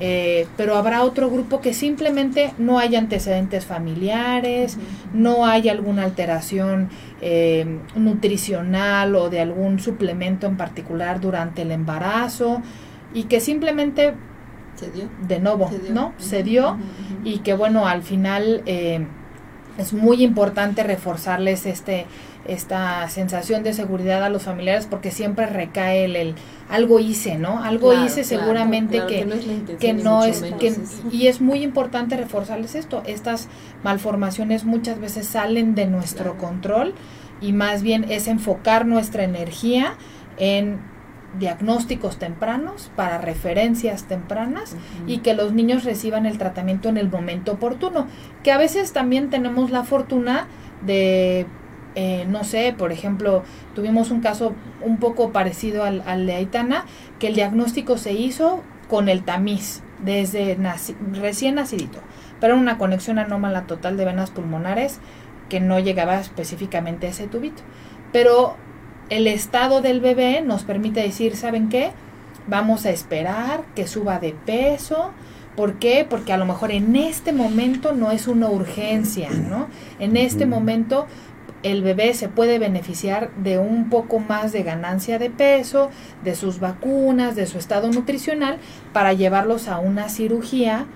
eh, 0.00 0.46
pero 0.56 0.76
habrá 0.76 1.02
otro 1.02 1.30
grupo 1.30 1.60
que 1.60 1.74
simplemente 1.74 2.52
no 2.58 2.78
hay 2.78 2.96
antecedentes 2.96 3.66
familiares, 3.66 4.78
no 5.12 5.46
hay 5.46 5.68
alguna 5.68 6.04
alteración 6.04 6.88
eh, 7.20 7.78
nutricional 7.96 9.14
o 9.14 9.28
de 9.28 9.40
algún 9.40 9.78
suplemento 9.78 10.46
en 10.46 10.56
particular 10.56 11.20
durante 11.20 11.62
el 11.62 11.70
embarazo 11.70 12.62
y 13.12 13.24
que 13.24 13.40
simplemente 13.40 14.14
se 14.74 14.90
dio. 14.90 15.08
de 15.28 15.38
nuevo, 15.38 15.70
¿no? 15.90 16.14
Se 16.16 16.42
dio 16.42 16.78
y 17.24 17.38
que 17.40 17.52
bueno, 17.54 17.86
al 17.86 18.02
final 18.02 18.62
eh, 18.64 19.06
es 19.80 19.92
muy 19.92 20.22
importante 20.22 20.82
reforzarles 20.82 21.66
este 21.66 22.06
esta 22.46 23.08
sensación 23.08 23.62
de 23.62 23.74
seguridad 23.74 24.24
a 24.24 24.30
los 24.30 24.44
familiares 24.44 24.86
porque 24.88 25.10
siempre 25.10 25.46
recae 25.46 26.06
el, 26.06 26.34
algo 26.70 26.98
hice, 26.98 27.36
¿no? 27.36 27.62
Algo 27.62 27.92
hice 27.92 28.24
seguramente 28.24 29.02
que, 29.06 29.26
que, 29.78 29.92
no 29.92 30.24
es, 30.24 30.42
que, 30.58 30.74
y 31.12 31.26
es 31.26 31.40
muy 31.40 31.62
importante 31.62 32.16
reforzarles 32.16 32.74
esto, 32.74 33.02
estas 33.06 33.48
malformaciones 33.84 34.64
muchas 34.64 34.98
veces 34.98 35.26
salen 35.26 35.74
de 35.74 35.86
nuestro 35.86 36.38
control 36.38 36.94
y 37.40 37.52
más 37.52 37.82
bien 37.82 38.06
es 38.08 38.26
enfocar 38.26 38.86
nuestra 38.86 39.22
energía 39.22 39.94
en 40.38 40.80
diagnósticos 41.38 42.18
tempranos, 42.18 42.90
para 42.96 43.18
referencias 43.18 44.04
tempranas 44.04 44.76
y 45.06 45.18
que 45.18 45.34
los 45.34 45.52
niños 45.52 45.84
reciban 45.84 46.26
el 46.26 46.38
tratamiento 46.38 46.88
en 46.88 46.96
el 46.96 47.08
momento 47.08 47.52
oportuno, 47.52 48.06
que 48.42 48.52
a 48.52 48.58
veces 48.58 48.92
también 48.92 49.30
tenemos 49.30 49.70
la 49.70 49.84
fortuna 49.84 50.48
de 50.84 51.46
eh, 51.96 52.24
no 52.28 52.44
sé, 52.44 52.72
por 52.76 52.92
ejemplo, 52.92 53.42
tuvimos 53.74 54.10
un 54.10 54.20
caso 54.20 54.54
un 54.80 54.98
poco 54.98 55.32
parecido 55.32 55.82
al, 55.84 56.26
de 56.26 56.34
Aitana, 56.34 56.84
que 57.18 57.28
el 57.28 57.34
diagnóstico 57.34 57.98
se 57.98 58.12
hizo 58.12 58.62
con 58.88 59.08
el 59.08 59.22
tamiz, 59.24 59.82
desde 60.04 60.56
recién 61.12 61.56
nacidito, 61.56 61.98
pero 62.40 62.56
una 62.56 62.78
conexión 62.78 63.18
anómala 63.18 63.66
total 63.66 63.96
de 63.96 64.06
venas 64.06 64.30
pulmonares 64.30 64.98
que 65.48 65.60
no 65.60 65.78
llegaba 65.78 66.18
específicamente 66.18 67.06
a 67.06 67.10
ese 67.10 67.26
tubito. 67.26 67.62
Pero 68.12 68.56
el 69.10 69.26
estado 69.26 69.82
del 69.82 70.00
bebé 70.00 70.40
nos 70.40 70.62
permite 70.64 71.00
decir, 71.00 71.36
¿saben 71.36 71.68
qué? 71.68 71.90
Vamos 72.46 72.86
a 72.86 72.90
esperar 72.90 73.64
que 73.74 73.86
suba 73.86 74.18
de 74.18 74.32
peso, 74.32 75.12
¿Por 75.56 75.74
qué? 75.74 76.06
Porque 76.08 76.32
a 76.32 76.36
lo 76.36 76.46
mejor 76.46 76.70
en 76.70 76.94
este 76.96 77.32
momento 77.32 77.92
no 77.92 78.12
es 78.12 78.28
una 78.28 78.48
urgencia, 78.48 79.30
¿no? 79.30 79.66
En 79.98 80.16
este 80.16 80.46
momento 80.46 81.06
el 81.62 81.82
bebé 81.82 82.14
se 82.14 82.28
puede 82.28 82.58
beneficiar 82.58 83.30
de 83.36 83.58
un 83.58 83.90
poco 83.90 84.20
más 84.20 84.52
de 84.52 84.62
ganancia 84.62 85.18
de 85.18 85.28
peso, 85.28 85.90
de 86.24 86.34
sus 86.34 86.60
vacunas, 86.60 87.36
de 87.36 87.46
su 87.46 87.58
estado 87.58 87.90
nutricional, 87.90 88.58
para 88.92 89.12
llevarlos 89.12 89.68
a 89.68 89.78
una 89.78 90.08
cirugía 90.08 90.86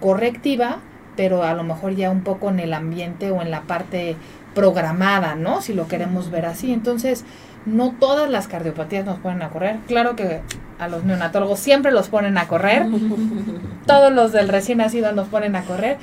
correctiva, 0.00 0.80
pero 1.16 1.42
a 1.42 1.54
lo 1.54 1.62
mejor 1.62 1.94
ya 1.94 2.10
un 2.10 2.22
poco 2.22 2.50
en 2.50 2.60
el 2.60 2.74
ambiente 2.74 3.30
o 3.30 3.40
en 3.40 3.50
la 3.50 3.62
parte 3.62 4.16
programada, 4.54 5.36
¿no? 5.36 5.62
Si 5.62 5.72
lo 5.72 5.88
queremos 5.88 6.30
ver 6.30 6.44
así. 6.44 6.72
Entonces, 6.72 7.24
no 7.66 7.94
todas 7.98 8.30
las 8.30 8.48
cardiopatías 8.48 9.04
nos 9.04 9.18
ponen 9.18 9.42
a 9.42 9.50
correr. 9.50 9.76
Claro 9.86 10.16
que 10.16 10.40
a 10.78 10.88
los 10.88 11.04
neonatólogos 11.04 11.58
siempre 11.58 11.92
los 11.92 12.08
ponen 12.08 12.38
a 12.38 12.48
correr. 12.48 12.86
Todos 13.86 14.12
los 14.12 14.32
del 14.32 14.48
recién 14.48 14.78
nacido 14.78 15.12
nos 15.12 15.28
ponen 15.28 15.56
a 15.56 15.62
correr. 15.62 15.98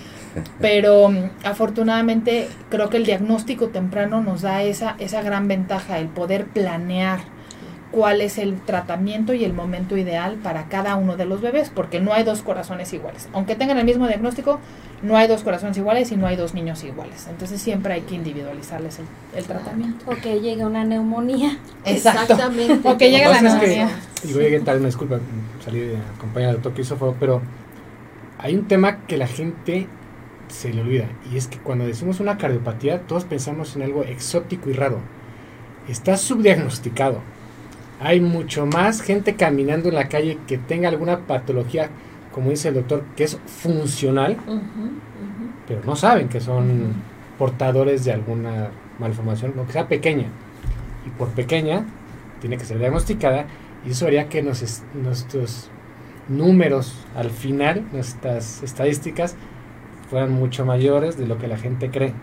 Pero 0.62 1.10
mm, 1.10 1.30
afortunadamente 1.44 2.48
creo 2.70 2.90
que 2.90 2.98
el 2.98 3.06
diagnóstico 3.06 3.70
temprano 3.70 4.22
nos 4.22 4.42
da 4.42 4.62
esa, 4.62 4.96
esa 5.00 5.22
gran 5.22 5.48
ventaja, 5.48 5.98
el 5.98 6.08
poder 6.08 6.46
planear 6.46 7.20
cuál 7.98 8.22
es 8.22 8.38
el 8.38 8.62
tratamiento 8.62 9.34
y 9.34 9.44
el 9.44 9.54
momento 9.54 9.98
ideal 9.98 10.36
para 10.44 10.66
cada 10.66 10.96
uno 10.98 11.18
de 11.18 11.26
los 11.26 11.42
bebés, 11.42 11.72
porque 11.74 12.00
no 12.00 12.14
hay 12.14 12.24
dos 12.24 12.44
corazones 12.44 12.94
iguales. 12.94 13.28
Aunque 13.34 13.56
tengan 13.56 13.80
el 13.80 13.86
mismo 13.86 14.08
diagnóstico, 14.08 14.60
no 15.02 15.18
hay 15.18 15.28
dos 15.28 15.42
corazones 15.42 15.76
iguales 15.78 16.12
y 16.12 16.16
no 16.16 16.28
hay 16.28 16.36
dos 16.36 16.54
niños 16.54 16.84
iguales. 16.84 17.26
Entonces 17.28 17.60
siempre 17.60 17.96
hay 17.96 18.02
que 18.02 18.14
individualizarles 18.14 19.00
el, 19.36 19.46
tratamiento. 19.46 20.06
O 20.06 20.16
que 20.16 20.40
llegue 20.40 20.64
una 20.64 20.84
neumonía. 20.84 21.58
Exactamente. 21.86 22.82
o 22.88 22.96
que 23.00 23.10
llegue 23.10 23.26
la 23.26 23.42
neumonía. 23.42 23.90
y 24.24 24.34
voy 24.34 24.46
a 24.46 24.50
llegué 24.50 24.60
una 24.60 24.86
disculpa, 24.86 25.20
salí 25.66 25.80
de 25.80 25.98
acompañar 26.16 26.50
al 26.50 26.56
doctor 26.58 26.76
Crisóforo, 26.76 27.16
pero 27.20 27.42
hay 28.38 28.54
un 28.54 28.68
tema 28.68 29.08
que 29.08 29.18
la 29.18 29.26
gente 29.26 29.88
se 30.50 30.72
le 30.72 30.82
olvida, 30.82 31.08
y 31.34 31.38
es 31.38 31.48
que 31.48 31.58
cuando 31.58 31.88
decimos 31.88 32.20
una 32.20 32.38
cardiopatía, 32.38 33.02
todos 33.08 33.26
pensamos 33.26 33.76
en 33.76 33.82
algo 33.82 34.04
exótico 34.04 34.70
y 34.70 34.74
raro. 34.74 35.00
Está 35.88 36.16
subdiagnosticado 36.16 37.22
hay 38.00 38.20
mucho 38.22 38.66
más 38.66 39.02
gente 39.02 39.36
caminando 39.36 39.90
en 39.90 39.96
la 39.96 40.08
calle 40.08 40.38
que 40.48 40.58
tenga 40.58 40.90
alguna 40.90 41.26
patología, 41.26 41.90
como 42.34 42.52
dice 42.52 42.70
el 42.70 42.76
doctor, 42.76 43.04
que 43.16 43.24
es 43.24 43.40
funcional, 43.46 44.38
pero 45.68 45.82
no 45.84 45.96
saben 45.96 46.30
que 46.30 46.40
son 46.40 46.94
portadores 47.38 48.06
de 48.06 48.14
alguna 48.14 48.70
malformación, 49.00 49.54
aunque 49.58 49.74
sea 49.74 49.88
pequeña. 49.88 50.28
Y 51.06 51.10
por 51.12 51.30
pequeña, 51.30 51.86
tiene 52.40 52.58
que 52.58 52.66
ser 52.66 52.78
diagnosticada, 52.80 53.46
y 53.86 53.92
eso 53.92 54.06
haría 54.06 54.30
que 54.30 54.44
nuestros 54.44 55.70
números 56.28 57.06
al 57.16 57.32
final, 57.32 57.86
nuestras 57.94 58.62
estadísticas, 58.62 59.36
fueran 60.10 60.32
mucho 60.32 60.66
mayores 60.66 61.18
de 61.18 61.28
lo 61.28 61.38
que 61.38 61.48
la 61.48 61.58
gente 61.58 61.90
cree. 61.90 62.14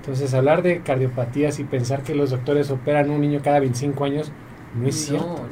Entonces, 0.00 0.32
hablar 0.32 0.62
de 0.62 0.80
cardiopatías 0.80 1.58
y 1.58 1.64
pensar 1.64 2.02
que 2.02 2.14
los 2.14 2.30
doctores 2.30 2.70
operan 2.70 3.10
un 3.10 3.20
niño 3.20 3.40
cada 3.42 3.60
25 3.60 4.04
años, 4.04 4.32
no 4.74 4.88
es 4.88 5.06
cierto. 5.06 5.46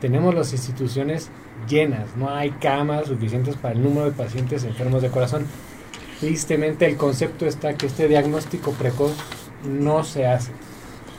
Tenemos 0.00 0.34
las 0.34 0.52
instituciones 0.52 1.30
llenas, 1.68 2.16
no 2.16 2.30
hay 2.30 2.50
camas 2.52 3.06
suficientes 3.06 3.56
para 3.56 3.74
el 3.74 3.82
número 3.82 4.06
de 4.06 4.12
pacientes 4.12 4.64
enfermos 4.64 5.02
de 5.02 5.10
corazón. 5.10 5.46
Tristemente 6.20 6.86
el 6.86 6.96
concepto 6.96 7.46
está 7.46 7.74
que 7.74 7.86
este 7.86 8.08
diagnóstico 8.08 8.72
precoz 8.72 9.14
no 9.68 10.04
se 10.04 10.26
hace. 10.26 10.52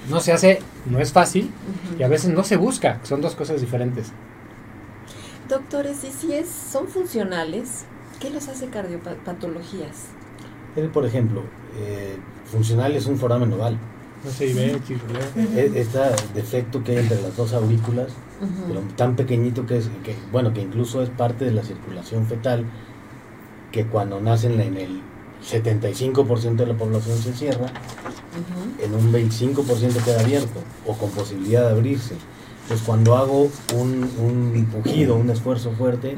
no 0.10 0.20
se 0.20 0.34
hace, 0.34 0.60
no 0.88 1.00
es 1.00 1.12
fácil 1.12 1.52
y 2.00 2.04
a 2.04 2.08
veces 2.08 2.32
no 2.32 2.44
se 2.44 2.56
busca, 2.56 3.00
son 3.04 3.22
dos 3.22 3.36
cosas 3.36 3.62
diferentes. 3.62 4.12
Doctores, 5.48 6.04
y 6.04 6.12
si 6.12 6.34
es, 6.34 6.50
son 6.50 6.88
funcionales, 6.88 7.86
¿qué 8.20 8.30
los 8.30 8.48
hace 8.48 8.67
cardiopatologías? 8.67 10.08
Por 10.94 11.06
ejemplo, 11.06 11.44
eh, 11.78 12.15
funcional 12.46 12.96
es 12.96 13.06
un 13.06 13.17
foramen 13.17 13.52
oval. 13.54 13.78
No 14.24 14.32
se 14.32 14.54
ve, 14.54 14.80
Este 15.76 16.00
defecto 16.36 16.84
que 16.84 16.92
hay 16.92 16.98
entre 17.00 17.22
las 17.22 17.36
dos 17.36 17.54
aurículas, 17.54 18.10
tan 18.96 19.16
pequeñito 19.16 19.66
que 19.66 19.78
es, 19.78 19.90
que, 20.04 20.16
bueno, 20.32 20.54
que 20.54 20.62
incluso 20.62 21.02
es 21.02 21.10
parte 21.10 21.46
de 21.46 21.52
la 21.52 21.64
circulación 21.64 22.28
fetal, 22.28 22.66
que 23.72 23.86
cuando 23.86 24.20
nacen 24.22 24.60
en 24.60 24.78
el 24.78 25.02
75% 25.44 26.56
de 26.56 26.68
la 26.68 26.78
población 26.78 27.18
se 27.18 27.34
cierra, 27.34 27.68
en 28.80 28.94
un 28.94 29.12
25% 29.12 30.04
queda 30.04 30.20
abierto 30.20 30.60
o 30.86 30.96
con 30.96 31.10
posibilidad 31.12 31.66
de 31.68 31.72
abrirse. 31.72 32.16
Pues 32.68 32.82
cuando 32.82 33.18
hago 33.18 33.50
un, 33.76 34.10
un 34.20 34.52
empujido, 34.56 35.16
un 35.16 35.30
esfuerzo 35.30 35.72
fuerte, 35.72 36.16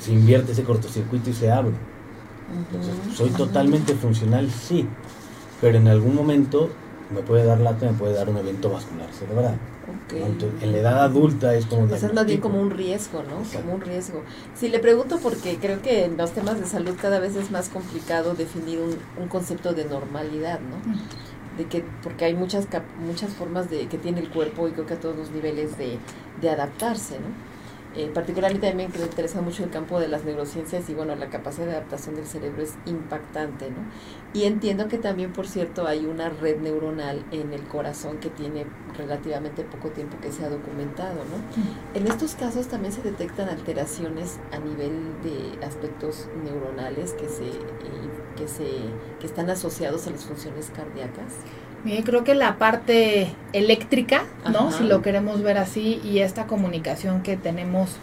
se 0.00 0.12
invierte 0.12 0.52
ese 0.52 0.64
cortocircuito 0.64 1.30
y 1.30 1.32
se 1.32 1.50
abre. 1.50 1.74
Entonces, 2.56 2.94
soy 3.16 3.30
totalmente 3.30 3.94
funcional, 3.94 4.50
sí, 4.50 4.86
pero 5.60 5.78
en 5.78 5.88
algún 5.88 6.14
momento 6.14 6.70
me 7.10 7.20
puede 7.22 7.44
dar 7.44 7.60
lata, 7.60 7.86
me 7.86 7.96
puede 7.96 8.14
dar 8.14 8.28
un 8.28 8.36
evento 8.36 8.70
vascular 8.70 9.08
cerebral. 9.12 9.58
en 10.60 10.72
la 10.72 10.78
edad 10.78 11.02
adulta 11.02 11.54
es 11.54 11.66
como... 11.66 11.86
Pues 11.86 12.02
es 12.02 12.14
más 12.14 12.26
bien 12.26 12.40
como 12.40 12.60
un 12.60 12.70
riesgo, 12.70 13.22
¿no? 13.22 13.42
Como 13.58 13.74
un 13.74 13.80
riesgo. 13.80 14.22
Si 14.54 14.68
le 14.68 14.78
pregunto 14.78 15.18
porque 15.22 15.58
creo 15.58 15.82
que 15.82 16.04
en 16.04 16.16
los 16.16 16.30
temas 16.32 16.58
de 16.58 16.66
salud 16.66 16.94
cada 17.00 17.18
vez 17.18 17.36
es 17.36 17.50
más 17.50 17.68
complicado 17.68 18.34
definir 18.34 18.80
un, 18.80 18.96
un 19.20 19.28
concepto 19.28 19.74
de 19.74 19.84
normalidad, 19.84 20.60
¿no? 20.60 20.94
de 21.56 21.66
que 21.66 21.84
porque 22.02 22.24
hay 22.24 22.34
muchas 22.34 22.66
muchas 23.06 23.32
formas 23.32 23.70
de 23.70 23.86
que 23.86 23.98
tiene 23.98 24.20
el 24.20 24.28
cuerpo 24.28 24.66
y 24.68 24.72
creo 24.72 24.86
que 24.86 24.94
a 24.94 25.00
todos 25.00 25.16
los 25.16 25.30
niveles 25.30 25.78
de, 25.78 25.98
de 26.40 26.50
adaptarse, 26.50 27.18
¿no? 27.20 27.53
Eh, 27.96 28.10
particularmente 28.12 28.68
a 28.68 28.74
mí 28.74 28.88
me 28.88 29.04
interesa 29.04 29.40
mucho 29.40 29.62
el 29.62 29.70
campo 29.70 30.00
de 30.00 30.08
las 30.08 30.24
neurociencias 30.24 30.88
y 30.90 30.94
bueno, 30.94 31.14
la 31.14 31.30
capacidad 31.30 31.66
de 31.66 31.72
adaptación 31.72 32.16
del 32.16 32.26
cerebro 32.26 32.62
es 32.62 32.74
impactante, 32.86 33.70
¿no? 33.70 33.76
Y 34.32 34.44
entiendo 34.44 34.88
que 34.88 34.98
también, 34.98 35.32
por 35.32 35.46
cierto, 35.46 35.86
hay 35.86 36.06
una 36.06 36.28
red 36.28 36.58
neuronal 36.60 37.24
en 37.30 37.52
el 37.52 37.62
corazón 37.62 38.18
que 38.18 38.30
tiene 38.30 38.66
relativamente 38.98 39.62
poco 39.62 39.90
tiempo 39.90 40.16
que 40.20 40.32
se 40.32 40.44
ha 40.44 40.48
documentado, 40.48 41.14
¿no? 41.14 41.98
En 41.98 42.08
estos 42.08 42.34
casos 42.34 42.66
también 42.66 42.92
se 42.92 43.02
detectan 43.02 43.48
alteraciones 43.48 44.40
a 44.50 44.58
nivel 44.58 44.92
de 45.22 45.64
aspectos 45.64 46.26
neuronales 46.42 47.12
que 47.12 47.28
se, 47.28 47.46
eh, 47.46 47.52
que 48.36 48.48
se 48.48 48.64
que 49.20 49.26
están 49.26 49.48
asociados 49.50 50.06
a 50.08 50.10
las 50.10 50.24
funciones 50.24 50.70
cardíacas. 50.74 51.32
Bien, 51.84 52.02
creo 52.02 52.24
que 52.24 52.34
la 52.34 52.56
parte 52.56 53.28
eléctrica, 53.52 54.24
¿no? 54.50 54.72
Si 54.72 54.84
lo 54.84 55.02
queremos 55.02 55.42
ver 55.42 55.58
así, 55.58 56.00
y 56.02 56.20
esta 56.20 56.46
comunicación 56.46 57.22
que 57.22 57.36
tenemos, 57.36 57.96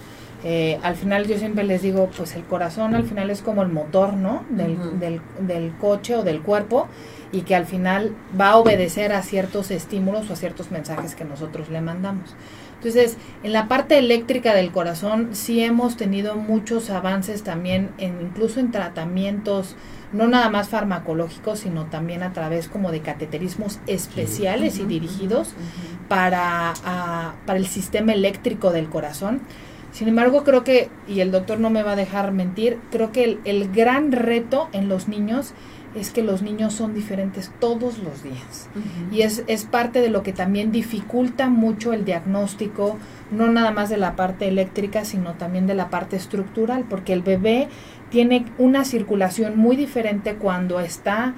eh, 0.43 0.79
al 0.83 0.95
final 0.95 1.25
yo 1.25 1.37
siempre 1.39 1.63
les 1.63 1.81
digo, 1.81 2.09
pues 2.15 2.35
el 2.35 2.43
corazón 2.43 2.93
al 2.93 3.05
final 3.05 3.31
es 3.31 3.41
como 3.41 3.63
el 3.63 3.69
motor, 3.69 4.13
¿no? 4.13 4.43
Del, 4.49 4.99
del, 4.99 5.21
del 5.39 5.73
coche 5.79 6.15
o 6.15 6.23
del 6.23 6.41
cuerpo, 6.41 6.87
y 7.31 7.41
que 7.41 7.55
al 7.55 7.65
final 7.65 8.13
va 8.39 8.51
a 8.51 8.57
obedecer 8.57 9.13
a 9.13 9.23
ciertos 9.23 9.71
estímulos 9.71 10.29
o 10.29 10.33
a 10.33 10.35
ciertos 10.35 10.69
mensajes 10.69 11.15
que 11.15 11.25
nosotros 11.25 11.69
le 11.69 11.81
mandamos. 11.81 12.35
Entonces, 12.75 13.17
en 13.43 13.53
la 13.53 13.67
parte 13.67 13.97
eléctrica 13.97 14.53
del 14.53 14.71
corazón 14.71 15.29
sí 15.33 15.63
hemos 15.63 15.97
tenido 15.97 16.35
muchos 16.35 16.89
avances 16.89 17.43
también, 17.43 17.89
en, 17.97 18.21
incluso 18.21 18.59
en 18.59 18.71
tratamientos 18.71 19.75
no 20.13 20.27
nada 20.27 20.49
más 20.49 20.69
farmacológicos, 20.69 21.59
sino 21.59 21.85
también 21.85 22.23
a 22.23 22.33
través 22.33 22.67
como 22.67 22.91
de 22.91 23.01
cateterismos 23.01 23.79
especiales 23.87 24.79
y 24.79 24.85
dirigidos 24.85 25.53
para, 26.07 26.73
para 27.45 27.59
el 27.59 27.67
sistema 27.67 28.13
eléctrico 28.13 28.71
del 28.71 28.89
corazón. 28.89 29.41
Sin 29.91 30.07
embargo, 30.07 30.43
creo 30.43 30.63
que, 30.63 30.89
y 31.07 31.19
el 31.19 31.31
doctor 31.31 31.59
no 31.59 31.69
me 31.69 31.83
va 31.83 31.93
a 31.93 31.95
dejar 31.95 32.31
mentir, 32.31 32.79
creo 32.91 33.11
que 33.11 33.39
el, 33.43 33.71
gran 33.71 34.11
reto 34.11 34.69
en 34.71 34.87
los 34.87 35.07
niños 35.07 35.53
es 35.95 36.11
que 36.11 36.23
los 36.23 36.41
niños 36.41 36.73
son 36.73 36.93
diferentes 36.93 37.51
todos 37.59 37.97
los 37.97 38.23
días. 38.23 38.69
Y 39.11 39.23
es, 39.23 39.43
es 39.47 39.65
parte 39.65 39.99
de 39.99 40.09
lo 40.09 40.23
que 40.23 40.31
también 40.31 40.71
dificulta 40.71 41.49
mucho 41.49 41.91
el 41.91 42.05
diagnóstico, 42.05 42.97
no 43.29 43.49
nada 43.49 43.71
más 43.71 43.89
de 43.89 43.97
la 43.97 44.15
parte 44.15 44.47
eléctrica, 44.47 45.03
sino 45.03 45.33
también 45.33 45.67
de 45.67 45.75
la 45.75 45.89
parte 45.89 46.15
estructural, 46.15 46.85
porque 46.89 47.11
el 47.11 47.21
bebé 47.21 47.67
tiene 48.11 48.45
una 48.59 48.85
circulación 48.85 49.57
muy 49.57 49.75
diferente 49.75 50.35
cuando 50.35 50.79
está 50.79 51.33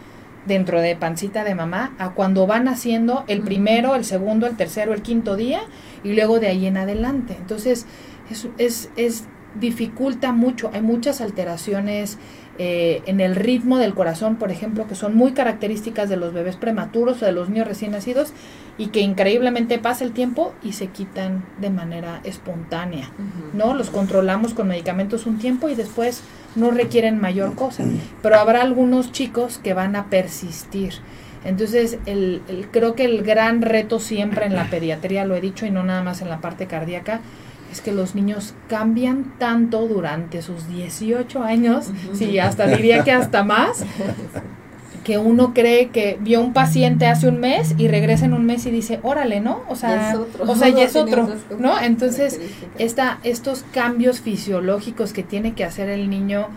dentro 0.45 0.81
de 0.81 0.97
pancita 0.97 1.45
de 1.45 1.55
mamá 1.55 1.93
a 1.99 2.09
cuando 2.09 2.45
van 2.47 2.67
haciendo 2.67 3.23
el 3.27 3.41
primero, 3.41 3.95
el 3.95 4.03
segundo, 4.03 4.47
el 4.47 4.57
tercero, 4.57 4.93
el 4.93 5.01
quinto 5.01 5.37
día 5.37 5.61
y 6.03 6.13
luego 6.13 6.41
de 6.41 6.47
ahí 6.47 6.65
en 6.65 6.75
adelante. 6.75 7.37
Entonces, 7.39 7.85
es, 8.29 8.49
es, 8.57 8.89
es 8.97 9.23
dificulta 9.59 10.33
mucho, 10.33 10.71
hay 10.73 10.81
muchas 10.81 11.21
alteraciones 11.21 12.17
eh, 12.59 13.01
en 13.07 13.19
el 13.19 13.35
ritmo 13.35 13.79
del 13.79 13.95
corazón, 13.95 14.35
por 14.35 14.51
ejemplo, 14.51 14.87
que 14.87 14.93
son 14.93 15.15
muy 15.15 15.31
características 15.31 16.07
de 16.07 16.17
los 16.17 16.33
bebés 16.33 16.55
prematuros 16.55 17.21
o 17.21 17.25
de 17.25 17.31
los 17.31 17.49
niños 17.49 17.67
recién 17.67 17.91
nacidos 17.91 18.31
y 18.77 18.87
que 18.87 18.99
increíblemente 18.99 19.79
pasa 19.79 20.03
el 20.03 20.11
tiempo 20.11 20.53
y 20.63 20.73
se 20.73 20.87
quitan 20.87 21.43
de 21.59 21.71
manera 21.71 22.21
espontánea, 22.23 23.09
¿no? 23.53 23.73
Los 23.73 23.89
controlamos 23.89 24.53
con 24.53 24.67
medicamentos 24.67 25.25
un 25.25 25.39
tiempo 25.39 25.67
y 25.69 25.75
después 25.75 26.21
no 26.55 26.69
requieren 26.69 27.19
mayor 27.19 27.55
cosa, 27.55 27.83
pero 28.21 28.37
habrá 28.37 28.61
algunos 28.61 29.11
chicos 29.11 29.57
que 29.57 29.73
van 29.73 29.95
a 29.95 30.05
persistir. 30.05 30.93
Entonces, 31.45 31.97
el, 32.05 32.41
creo 32.71 32.95
que 32.95 33.05
el 33.05 33.23
gran 33.23 33.61
reto 33.61 33.99
siempre 33.99 34.45
en 34.45 34.55
la 34.55 34.65
pediatría, 34.69 35.25
lo 35.25 35.35
he 35.35 35.41
dicho, 35.41 35.65
y 35.65 35.71
no 35.71 35.83
nada 35.83 36.03
más 36.03 36.21
en 36.21 36.29
la 36.29 36.39
parte 36.39 36.67
cardíaca, 36.67 37.21
es 37.73 37.81
que 37.81 37.91
los 37.91 38.13
niños 38.13 38.53
cambian 38.69 39.33
tanto 39.39 39.87
durante 39.87 40.43
sus 40.43 40.67
18 40.67 41.41
años, 41.41 41.89
sí, 42.13 42.37
hasta 42.37 42.67
diría 42.67 43.03
que 43.03 43.11
hasta 43.11 43.43
más, 43.43 43.83
que 45.03 45.17
uno 45.17 45.55
cree 45.55 45.89
que 45.89 46.19
vio 46.21 46.39
un 46.39 46.53
paciente 46.53 47.07
hace 47.07 47.27
un 47.27 47.39
mes 47.39 47.73
y 47.79 47.87
regresa 47.87 48.25
en 48.25 48.33
un 48.33 48.45
mes 48.45 48.67
y 48.67 48.69
dice, 48.69 48.99
órale, 49.01 49.41
¿no? 49.41 49.63
O 49.69 49.75
sea, 49.75 50.15
o 50.39 50.55
sea, 50.55 50.69
ya 50.69 50.83
es 50.83 50.95
otro, 50.95 51.27
¿no? 51.57 51.79
Entonces, 51.81 52.39
esta, 52.77 53.17
estos 53.23 53.65
cambios 53.73 54.21
fisiológicos 54.21 55.11
que 55.11 55.23
tiene 55.23 55.55
que 55.55 55.65
hacer 55.65 55.89
el 55.89 56.11
niño, 56.11 56.49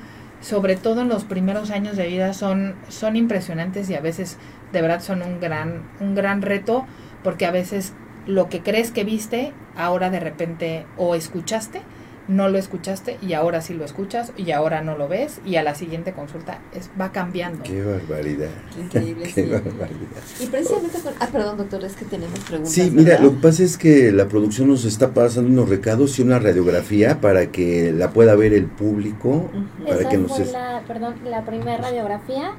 sobre 0.42 0.76
todo 0.76 1.00
en 1.00 1.09
los 1.09 1.24
primeros 1.24 1.70
años 1.70 1.96
de 1.96 2.09
vida, 2.09 2.35
son, 2.35 2.74
son 2.88 3.16
impresionantes 3.16 3.88
y 3.88 3.94
a 3.94 4.00
veces 4.00 4.37
de 4.70 4.83
verdad 4.83 5.00
son 5.00 5.22
un 5.22 5.40
gran, 5.40 5.83
un 5.98 6.14
gran 6.14 6.42
reto, 6.42 6.85
porque 7.24 7.46
a 7.46 7.50
veces 7.50 7.94
lo 8.26 8.48
que 8.48 8.62
crees 8.62 8.90
que 8.90 9.04
viste, 9.04 9.52
ahora 9.76 10.10
de 10.10 10.20
repente 10.20 10.86
o 10.96 11.14
escuchaste, 11.14 11.82
no 12.28 12.48
lo 12.48 12.58
escuchaste 12.58 13.18
y 13.22 13.34
ahora 13.34 13.60
sí 13.60 13.74
lo 13.74 13.84
escuchas 13.84 14.32
y 14.36 14.50
ahora 14.50 14.82
no 14.82 14.96
lo 14.96 15.08
ves 15.08 15.40
y 15.44 15.56
a 15.56 15.62
la 15.62 15.74
siguiente 15.74 16.12
consulta 16.12 16.60
es, 16.74 16.90
va 17.00 17.12
cambiando. 17.12 17.62
Qué 17.62 17.82
barbaridad. 17.82 18.50
increíble, 18.78 19.30
Qué 19.34 19.42
barbaridad. 19.46 20.22
Y 20.40 20.46
precisamente 20.46 20.98
con, 20.98 21.14
ah, 21.20 21.28
perdón, 21.30 21.58
doctor, 21.58 21.84
es 21.84 21.94
que 21.94 22.04
tenemos 22.04 22.38
preguntas. 22.40 22.72
Sí, 22.72 22.90
mira, 22.92 23.18
lo 23.20 23.30
que 23.30 23.36
pasa 23.36 23.62
es 23.62 23.76
que 23.76 24.10
la 24.12 24.28
producción 24.28 24.68
nos 24.68 24.84
está 24.84 25.14
pasando 25.14 25.50
unos 25.50 25.68
recados 25.68 26.18
y 26.18 26.22
una 26.22 26.38
radiografía 26.38 27.20
para 27.20 27.52
que 27.52 27.92
la 27.92 28.10
pueda 28.10 28.34
ver 28.34 28.52
el 28.52 28.66
público. 28.66 29.50
para 29.84 30.00
Esa 30.00 30.08
que 30.08 30.18
fue 30.18 30.44
la, 30.46 30.82
perdón, 30.86 31.14
la 31.24 31.44
primera 31.44 31.76
radiografía 31.78 32.52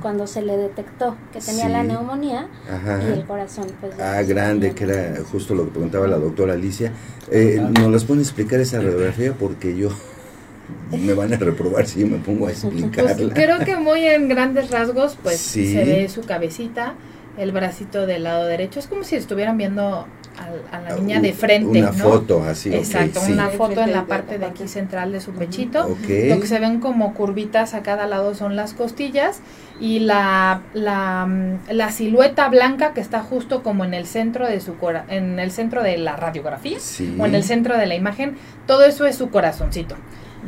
cuando, 0.00 0.26
se 0.26 0.42
le 0.42 0.56
detectó 0.56 1.16
que 1.32 1.40
tenía 1.40 1.68
la 1.68 1.82
neumonía 1.82 2.48
y 3.06 3.12
el 3.12 3.24
corazón. 3.24 3.66
Pues, 3.80 3.94
ah, 4.00 4.22
grande, 4.22 4.72
que 4.72 4.84
era 4.84 5.22
justo 5.30 5.54
lo 5.54 5.64
que 5.64 5.70
preguntaba 5.70 6.06
la 6.06 6.18
doctora 6.18 6.54
Alicia. 6.54 6.92
Eh, 7.30 7.60
¿Nos 7.60 7.90
las 7.90 8.04
pueden 8.04 8.22
explicar 8.22 8.60
esa 8.60 8.78
radiografía? 8.78 9.07
Porque 9.38 9.76
yo 9.76 9.90
me 10.90 11.14
van 11.14 11.32
a 11.32 11.36
reprobar 11.36 11.86
si 11.86 12.00
yo 12.00 12.06
me 12.06 12.18
pongo 12.18 12.46
a 12.46 12.50
explicarla. 12.50 13.14
Pues, 13.16 13.32
creo 13.34 13.58
que 13.60 13.76
muy 13.76 14.04
en 14.04 14.28
grandes 14.28 14.70
rasgos, 14.70 15.16
pues 15.22 15.38
se 15.38 15.84
ve 15.84 16.08
su 16.08 16.22
cabecita, 16.22 16.94
el 17.36 17.52
bracito 17.52 18.06
del 18.06 18.24
lado 18.24 18.46
derecho. 18.46 18.80
Es 18.80 18.86
como 18.86 19.04
si 19.04 19.16
estuvieran 19.16 19.56
viendo 19.56 20.06
a, 20.70 20.80
la 20.80 20.96
niña 20.96 21.20
de 21.20 21.32
frente. 21.32 21.80
Una 21.80 21.92
foto 21.92 22.42
así. 22.44 22.74
Exacto, 22.74 23.20
una 23.28 23.48
foto 23.48 23.82
en 23.82 23.92
la 23.92 24.06
parte 24.06 24.38
de 24.38 24.46
aquí 24.46 24.68
central 24.68 25.12
de 25.12 25.20
su 25.20 25.32
pechito. 25.32 25.88
Lo 25.88 26.40
que 26.40 26.46
se 26.46 26.58
ven 26.58 26.80
como 26.80 27.14
curvitas 27.14 27.74
a 27.74 27.82
cada 27.82 28.06
lado 28.06 28.34
son 28.34 28.56
las 28.56 28.74
costillas 28.74 29.40
y 29.80 30.00
la, 30.00 30.62
la, 30.74 31.28
la 31.70 31.92
silueta 31.92 32.48
blanca 32.48 32.94
que 32.94 33.00
está 33.00 33.20
justo 33.20 33.62
como 33.62 33.84
en 33.84 33.94
el 33.94 34.06
centro 34.06 34.46
de 34.46 34.60
su 34.60 34.74
en 35.08 35.38
el 35.38 35.50
centro 35.50 35.82
de 35.82 35.98
la 35.98 36.16
radiografía 36.16 36.78
o 37.18 37.26
en 37.26 37.34
el 37.34 37.44
centro 37.44 37.76
de 37.76 37.86
la 37.86 37.94
imagen, 37.94 38.36
todo 38.66 38.84
eso 38.84 39.06
es 39.06 39.16
su 39.16 39.30
corazoncito 39.30 39.96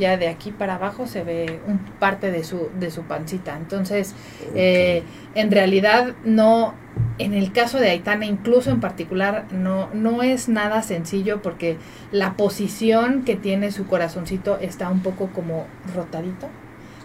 ya 0.00 0.16
de 0.16 0.26
aquí 0.26 0.50
para 0.50 0.74
abajo 0.74 1.06
se 1.06 1.22
ve 1.22 1.60
un 1.68 1.78
parte 1.78 2.32
de 2.32 2.42
su, 2.42 2.70
de 2.80 2.90
su 2.90 3.02
pancita. 3.02 3.56
Entonces, 3.56 4.14
eh, 4.56 5.04
en 5.36 5.52
realidad 5.52 6.14
no, 6.24 6.74
en 7.18 7.34
el 7.34 7.52
caso 7.52 7.78
de 7.78 7.90
Aitana 7.90 8.26
incluso 8.26 8.70
en 8.70 8.80
particular, 8.80 9.44
no, 9.52 9.88
no 9.94 10.24
es 10.24 10.48
nada 10.48 10.82
sencillo 10.82 11.42
porque 11.42 11.76
la 12.10 12.32
posición 12.32 13.22
que 13.22 13.36
tiene 13.36 13.70
su 13.70 13.86
corazoncito 13.86 14.58
está 14.58 14.88
un 14.88 15.00
poco 15.00 15.28
como 15.28 15.66
rotadito. 15.94 16.48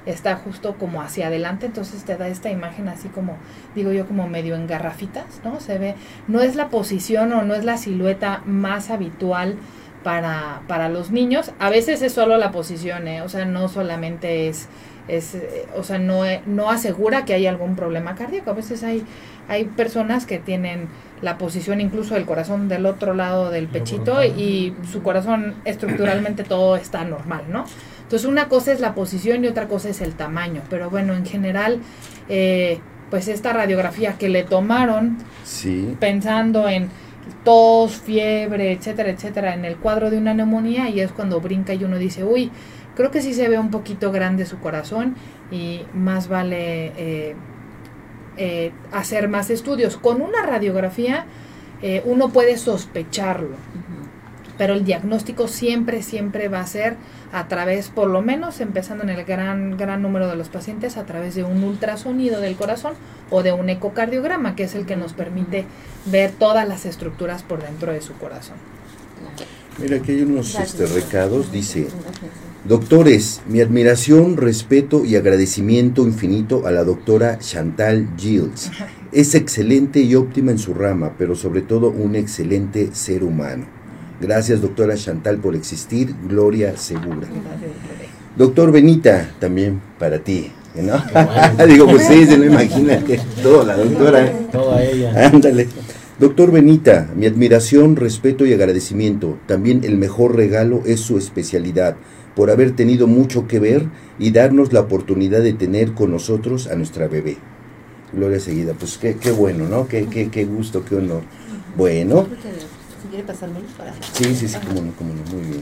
está 0.06 0.36
justo 0.36 0.76
como 0.76 1.02
hacia 1.02 1.28
adelante, 1.28 1.66
entonces 1.66 2.04
te 2.04 2.16
da 2.16 2.28
esta 2.28 2.52
imagen 2.52 2.88
así 2.90 3.10
como, 3.10 3.38
digo 3.74 3.92
yo, 3.92 4.06
como 4.06 4.28
medio 4.28 4.56
en 4.56 4.68
garrafitas, 4.68 5.42
¿no? 5.44 5.60
Se 5.60 5.80
ve, 5.80 5.96
no 6.28 6.42
es 6.42 6.56
la 6.56 6.70
posición 6.70 7.34
o 7.34 7.42
no 7.42 7.56
es 7.56 7.66
la 7.66 7.78
silueta 7.78 8.44
más 8.46 8.92
habitual 8.92 9.58
para, 10.06 10.62
para 10.68 10.88
los 10.88 11.10
niños, 11.10 11.52
a 11.58 11.72
veces 11.72 12.04
es 12.04 12.14
solo 12.14 12.38
la 12.38 12.52
posición, 12.52 13.08
¿eh? 13.08 13.24
o 13.24 13.28
sea, 13.28 13.46
no 13.46 13.68
solamente 13.68 14.48
es, 14.48 14.68
es 15.08 15.34
eh, 15.34 15.66
o 15.76 15.82
sea, 15.82 15.98
no, 15.98 16.22
no 16.46 16.70
asegura 16.70 17.26
que 17.26 17.34
hay 17.34 17.48
algún 17.48 17.76
problema 17.76 18.14
cardíaco, 18.14 18.52
a 18.52 18.54
veces 18.54 18.84
hay, 18.84 19.04
hay 19.48 19.66
personas 19.66 20.28
que 20.28 20.38
tienen 20.38 20.90
la 21.24 21.40
posición 21.40 21.82
incluso 21.82 22.14
del 22.14 22.28
corazón 22.28 22.68
del 22.68 22.86
otro 22.86 23.16
lado 23.16 23.50
del 23.50 23.68
pechito 23.68 24.24
y 24.24 24.76
su 24.92 25.02
corazón 25.02 25.56
estructuralmente 25.66 26.44
todo 26.44 26.76
está 26.76 27.04
normal, 27.04 27.46
¿no? 27.50 27.66
Entonces 28.04 28.28
una 28.28 28.48
cosa 28.48 28.74
es 28.74 28.82
la 28.82 28.94
posición 28.94 29.44
y 29.44 29.48
otra 29.48 29.68
cosa 29.68 29.90
es 29.90 30.02
el 30.02 30.14
tamaño, 30.14 30.62
pero 30.70 30.92
bueno, 30.92 31.16
en 31.16 31.26
general, 31.26 31.80
eh, 32.30 32.78
pues 33.10 33.28
esta 33.28 33.54
radiografía 33.54 34.20
que 34.20 34.30
le 34.30 34.44
tomaron, 34.44 35.18
pensando 36.00 36.70
en 36.70 36.90
tos, 37.44 37.98
fiebre, 37.98 38.72
etcétera, 38.72 39.10
etcétera, 39.10 39.54
en 39.54 39.66
el 39.66 39.78
cuadro 39.78 40.10
de 40.10 40.18
una 40.18 40.34
neumonía 40.34 40.90
y 40.90 41.00
es 41.00 41.12
cuando 41.12 41.40
brinca 41.42 41.74
y 41.74 41.84
uno 41.84 41.98
dice, 41.98 42.24
uy, 42.24 42.52
creo 42.96 43.12
que 43.12 43.22
sí 43.22 43.34
se 43.34 43.48
ve 43.50 43.60
un 43.60 43.72
poquito 43.72 44.12
grande 44.12 44.46
su 44.46 44.60
corazón 44.60 45.16
y 45.52 45.82
más 45.94 46.28
vale 46.28 46.88
eh, 46.98 47.36
eh, 48.38 48.72
hacer 48.92 49.28
más 49.28 49.50
estudios. 49.50 49.98
Con 49.98 50.22
una 50.22 50.46
radiografía 50.46 51.26
uno 52.06 52.30
puede 52.30 52.58
sospecharlo, 52.58 53.58
pero 54.58 54.74
el 54.74 54.86
diagnóstico 54.86 55.48
siempre, 55.48 56.02
siempre 56.02 56.48
va 56.48 56.62
a 56.62 56.68
ser 56.68 56.96
a 57.32 57.48
través, 57.48 57.90
por 57.90 58.10
lo 58.10 58.22
menos 58.22 58.62
empezando 58.62 59.04
en 59.04 59.10
el 59.10 59.24
gran, 59.26 59.78
gran 59.78 60.02
número 60.02 60.28
de 60.28 60.36
los 60.36 60.50
pacientes, 60.50 60.98
a 60.98 61.06
través 61.06 61.36
de 61.36 61.44
un 61.44 61.64
ultrasonido 61.64 62.40
del 62.40 62.56
corazón 62.56 62.94
o 63.30 63.44
de 63.44 63.52
un 63.52 63.70
ecocardiograma, 63.70 64.56
que 64.56 64.64
es 64.64 64.76
el 64.76 64.86
que 64.86 64.96
nos 64.96 65.14
permite 65.14 65.66
ver 66.06 66.32
todas 66.32 66.68
las 66.68 66.86
estructuras 66.86 67.44
por 67.44 67.62
dentro 67.62 67.92
de 67.92 68.02
su 68.02 68.14
corazón. 68.14 68.56
Mira, 69.78 69.98
aquí 69.98 70.14
hay 70.14 70.22
unos 70.22 70.56
este, 70.56 70.86
recados, 70.86 71.52
dice, 71.52 71.88
doctores, 72.64 73.42
mi 73.46 73.60
admiración, 73.60 74.38
respeto 74.38 75.04
y 75.04 75.18
agradecimiento 75.18 76.04
infinito 76.04 76.66
a 76.66 76.72
la 76.72 76.86
doctora 76.86 77.40
Chantal 77.40 78.08
Gilles. 78.18 78.72
Es 79.12 79.36
excelente 79.36 80.00
y 80.00 80.16
óptima 80.16 80.52
en 80.52 80.60
su 80.60 80.74
rama, 80.74 81.16
pero 81.18 81.36
sobre 81.36 81.62
todo 81.62 81.90
un 81.90 82.16
excelente 82.16 82.92
ser 82.94 83.26
humano. 83.26 83.75
Gracias, 84.20 84.62
doctora 84.62 84.96
Chantal, 84.96 85.38
por 85.38 85.56
existir. 85.56 86.14
Gloria 86.28 86.78
segura. 86.78 87.28
Doctor 88.38 88.72
Benita, 88.72 89.32
también 89.40 89.82
para 90.00 90.20
ti. 90.20 90.52
¿no? 90.76 91.04
Digo, 91.68 91.88
pues 91.88 92.08
sí, 92.08 92.26
se 92.26 92.38
lo 92.38 92.46
imagina 92.46 93.04
que 93.04 93.20
toda 93.42 93.66
la 93.66 93.78
doctora. 93.78 94.32
Toda 94.52 94.84
ella. 94.84 95.28
Ándale. 95.28 95.68
Doctor 96.20 96.52
Benita, 96.52 97.10
mi 97.14 97.26
admiración, 97.26 97.98
respeto 97.98 98.46
y 98.46 98.54
agradecimiento. 98.54 99.38
También 99.48 99.84
el 99.84 99.98
mejor 99.98 100.36
regalo 100.36 100.82
es 100.86 101.02
su 101.02 101.18
especialidad, 101.18 101.98
por 102.36 102.52
haber 102.52 102.72
tenido 102.72 103.06
mucho 103.06 103.48
que 103.48 103.60
ver 103.60 103.88
y 104.18 104.32
darnos 104.32 104.72
la 104.72 104.80
oportunidad 104.82 105.42
de 105.42 105.54
tener 105.54 105.92
con 105.92 106.12
nosotros 106.12 106.68
a 106.68 106.76
nuestra 106.76 107.10
bebé. 107.10 107.38
Gloria 108.14 108.40
seguida. 108.40 108.74
Pues 108.80 108.98
qué, 108.98 109.18
qué 109.18 109.32
bueno, 109.32 109.68
¿no? 109.68 109.90
Qué, 109.90 110.06
qué, 110.06 110.30
qué 110.30 110.46
gusto, 110.46 110.86
qué 110.86 110.96
honor. 110.96 111.24
Bueno 111.76 112.28
quiere 113.08 113.24
pasármelos 113.24 113.72
para... 113.78 113.94
Sí, 114.14 114.36
sí, 114.36 114.48
sí, 114.48 114.58
cómo 114.68 114.82
no, 114.82 114.92
cómo 114.98 115.14
no, 115.14 115.32
muy 115.32 115.42
bien. 115.50 115.62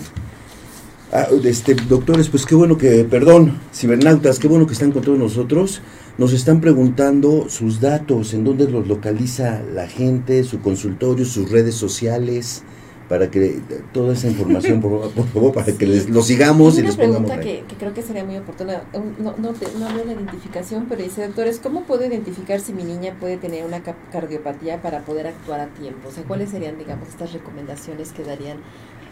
Ah, 1.12 1.28
este, 1.44 1.76
doctores, 1.76 2.30
pues 2.30 2.46
qué 2.46 2.56
bueno 2.56 2.78
que, 2.78 3.04
perdón, 3.04 3.60
cibernautas, 3.74 4.40
qué 4.40 4.48
bueno 4.48 4.66
que 4.66 4.74
están 4.74 4.92
con 4.92 5.04
todos 5.04 5.20
nosotros. 5.20 5.82
Nos 6.18 6.34
están 6.34 6.60
preguntando 6.60 7.50
sus 7.50 7.80
datos, 7.80 8.34
en 8.34 8.44
dónde 8.44 8.68
los 8.68 8.88
localiza 8.88 9.62
la 9.74 9.88
gente, 9.88 10.44
su 10.44 10.62
consultorio, 10.62 11.26
sus 11.26 11.52
redes 11.52 11.76
sociales 11.76 12.64
para 13.10 13.30
que 13.30 13.60
toda 13.92 14.14
esa 14.14 14.28
información, 14.28 14.82
por, 14.82 15.28
favor, 15.28 15.54
para 15.54 15.72
que 15.74 15.86
les, 15.86 16.10
lo 16.10 16.22
sigamos 16.22 16.78
y 16.78 16.82
les 16.82 16.96
pongamos. 16.96 17.30
Una 17.30 17.36
pregunta 17.36 17.68
que, 17.68 17.76
creo 17.76 17.94
que 17.94 18.02
sería 18.02 18.24
muy 18.24 18.38
oportuna. 18.38 18.84
No, 19.20 19.36
no, 19.38 19.52
no 19.52 19.54
veo 19.54 20.06
la 20.06 20.14
identificación, 20.14 20.86
pero 20.88 21.04
dice, 21.04 21.28
doctores, 21.28 21.60
¿cómo 21.60 21.84
puedo 21.84 22.06
identificar 22.06 22.60
si 22.60 22.74
mi 22.74 22.84
niña 22.84 23.16
puede 23.20 23.38
tener 23.38 23.66
una 23.66 23.82
cardiopatía 24.12 24.82
para 24.82 25.02
poder 25.02 25.28
actuar 25.28 25.60
a 25.60 25.68
tiempo? 25.68 26.10
O 26.10 26.12
sea, 26.12 26.24
¿cuáles 26.24 26.50
serían, 26.50 26.78
digamos, 26.78 27.10
estas 27.10 27.34
recomendaciones 27.34 28.12
que 28.12 28.24
darían 28.24 28.58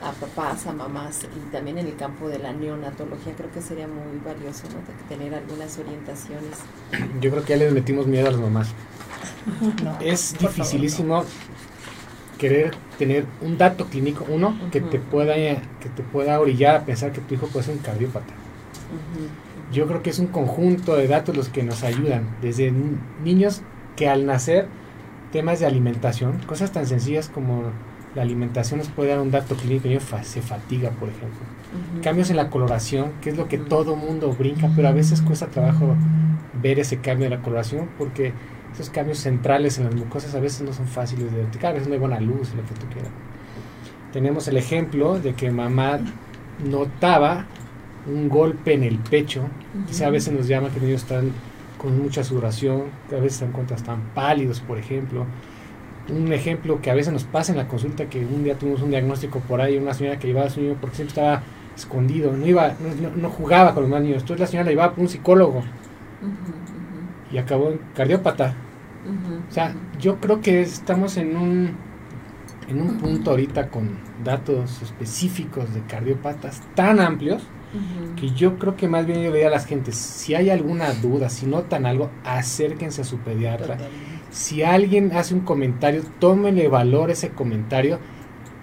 a 0.02 0.12
papás, 0.14 0.66
a 0.68 0.74
mamás 0.74 1.20
y 1.24 1.52
también 1.52 1.78
en 1.78 1.88
el 1.88 1.96
campo 1.96 2.30
de 2.30 2.40
la 2.40 2.54
neonatología? 2.54 3.34
Creo 3.36 3.52
que 3.52 3.62
sería 3.62 3.88
muy 3.88 4.20
valioso, 4.26 4.64
¿no? 4.70 5.10
tener 5.10 5.36
algunas 5.36 5.78
orientaciones. 5.78 6.58
Yo 7.20 7.30
creo 7.30 7.44
que 7.44 7.54
ya 7.54 7.58
les 7.58 7.74
metimos 7.74 8.08
miedo 8.08 8.28
a 8.28 8.32
las 8.32 8.40
mamás. 8.40 8.70
es 10.02 10.36
dificilísimo 10.40 11.26
querer 12.42 12.72
tener 12.98 13.26
un 13.40 13.60
dato 13.60 13.86
clínico, 13.86 14.26
uno, 14.28 14.58
que, 14.72 14.82
te 14.82 14.98
pueda, 14.98 15.36
que 15.36 15.90
te 15.96 16.02
pueda 16.02 16.40
orillar 16.40 16.76
a 16.76 16.86
pensar 16.86 17.12
que 17.12 17.22
tu 17.22 17.36
hijo 17.36 17.46
puede 17.46 17.68
ser 17.68 17.76
un 17.76 17.82
cardiópata. 17.84 18.34
Yo 19.72 19.86
creo 19.86 20.02
que 20.02 20.10
es 20.10 20.18
un 20.18 20.26
conjunto 20.26 20.96
de 20.96 21.08
datos 21.08 21.38
los 21.38 21.50
que 21.50 21.62
nos 21.62 21.84
ayudan, 21.84 22.36
desde 22.42 22.74
niños 23.24 23.62
que 23.96 24.10
al 24.10 24.26
nacer, 24.26 24.66
temas 25.32 25.60
de 25.60 25.68
alimentación, 25.68 26.40
cosas 26.48 26.72
tan 26.72 26.88
sencillas 26.88 27.30
como 27.30 27.66
la 28.16 28.24
alimentación 28.24 28.80
nos 28.80 28.90
puede 28.90 29.10
dar 29.10 29.20
un 29.20 29.30
dato 29.30 29.56
clínico, 29.56 29.88
se 30.24 30.42
fatiga, 30.42 30.90
por 30.90 31.10
ejemplo. 31.10 31.42
Cambios 32.02 32.32
en 32.32 32.38
la 32.38 32.50
coloración, 32.50 33.12
que 33.22 33.30
es 33.30 33.38
lo 33.38 33.48
que 33.48 33.60
todo 33.60 33.96
mundo 33.96 34.34
brinca, 34.34 34.68
pero 34.76 34.88
a 34.88 34.94
veces 34.94 35.22
cuesta 35.22 35.46
trabajo 35.46 35.96
ver 36.60 36.80
ese 36.80 36.98
cambio 36.98 37.28
en 37.28 37.34
la 37.34 37.42
coloración 37.44 37.88
porque 38.00 38.34
esos 38.74 38.90
cambios 38.90 39.20
centrales 39.20 39.78
en 39.78 39.86
las 39.86 39.96
mucosas 39.96 40.34
a 40.36 40.40
veces 40.40 40.62
no 40.62 40.74
son 40.74 40.88
fáciles 40.88 41.32
de 41.32 41.40
detectar, 41.40 41.72
a 41.72 41.74
veces 41.74 41.88
no 41.88 41.94
hay 41.94 42.00
buena 42.00 42.20
luz, 42.20 42.54
lo 42.56 42.64
que 42.64 42.74
tú 42.80 42.88
quieras. 42.92 43.12
Tenemos 44.14 44.48
el 44.48 44.58
ejemplo 44.58 45.20
de 45.20 45.34
que 45.34 45.52
mamá 45.52 46.00
notaba 46.64 47.46
un 48.08 48.30
golpe 48.30 48.74
en 48.74 48.84
el 48.84 48.98
pecho, 48.98 49.44
quizá 49.88 50.08
a 50.08 50.10
veces 50.10 50.34
nos 50.34 50.48
llama 50.48 50.70
que 50.70 50.76
los 50.76 50.84
niños 50.84 51.02
están 51.02 51.32
con 51.78 52.02
mucha 52.02 52.24
sudoración, 52.24 52.84
que 53.10 53.16
a 53.16 53.20
veces 53.20 53.40
se 53.40 53.46
dan 53.46 53.54
cuenta 53.54 53.76
están 53.76 54.02
pálidos, 54.14 54.60
por 54.60 54.78
ejemplo. 54.78 55.26
Un 56.10 56.34
ejemplo 56.34 56.82
que 56.82 56.92
a 56.92 56.94
veces 56.94 57.14
nos 57.14 57.24
pasa 57.24 57.52
en 57.52 57.58
la 57.58 57.68
consulta, 57.68 58.10
que 58.10 58.26
un 58.26 58.44
día 58.44 58.56
tuvimos 58.56 58.82
un 58.82 58.90
diagnóstico 58.90 59.40
por 59.40 59.62
ahí, 59.62 59.78
una 59.78 59.94
señora 59.94 60.20
que 60.20 60.28
llevaba 60.28 60.48
a 60.48 60.50
su 60.50 60.62
niño 60.62 60.78
porque 60.80 60.98
siempre 60.98 61.12
estaba 61.12 61.44
escondido, 61.76 62.34
no 62.36 62.46
iba, 62.46 62.76
no, 63.16 63.30
jugaba 63.30 63.74
con 63.74 63.84
los 63.84 63.92
más 63.92 64.02
niños, 64.02 64.22
entonces 64.22 64.40
la 64.42 64.48
señora 64.48 64.66
la 64.66 64.72
llevaba 64.72 64.94
por 64.94 65.02
un 65.04 65.10
psicólogo 65.10 65.64
y 67.32 67.38
acabó 67.38 67.70
en 67.70 67.80
cardiópata. 67.96 68.56
o 69.50 69.52
sea, 69.52 69.76
yo 70.00 70.20
creo 70.20 70.42
que 70.42 70.62
estamos 70.62 71.18
en 71.18 71.36
un, 71.36 71.72
en 72.68 72.82
un 72.82 72.98
punto 72.98 73.32
ahorita 73.32 73.70
con 73.70 73.98
datos 74.24 74.82
específicos 74.82 75.74
de 75.74 75.82
cardiópatas 75.82 76.62
tan 76.76 77.00
amplios 77.00 77.44
que 78.18 78.32
yo 78.32 78.60
creo 78.60 78.76
que 78.76 78.90
más 78.90 79.06
bien 79.06 79.22
yo 79.22 79.32
veía 79.32 79.48
a 79.48 79.52
las 79.52 79.66
gentes, 79.66 79.96
si 79.96 80.36
hay 80.36 80.50
alguna 80.50 80.94
duda, 80.94 81.30
si 81.30 81.46
notan 81.46 81.86
algo, 81.86 82.10
acérquense 82.26 83.02
a 83.02 83.06
su 83.06 83.18
pediatra. 83.20 83.78
Si 84.30 84.62
alguien 84.64 85.12
hace 85.14 85.34
un 85.34 85.42
comentario, 85.42 86.04
tómenle 86.20 86.68
valor 86.68 87.12
ese 87.12 87.30
comentario, 87.30 88.00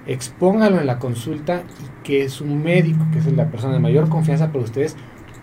expóngalo 0.06 0.78
en 0.78 0.86
la 0.86 0.98
consulta 0.98 1.62
y 1.62 2.04
que 2.04 2.28
su 2.28 2.44
médico, 2.44 3.06
que 3.12 3.18
es 3.18 3.26
la 3.32 3.50
persona 3.50 3.74
de 3.74 3.80
mayor 3.80 4.08
confianza 4.08 4.52
para 4.52 4.64
ustedes, 4.64 4.96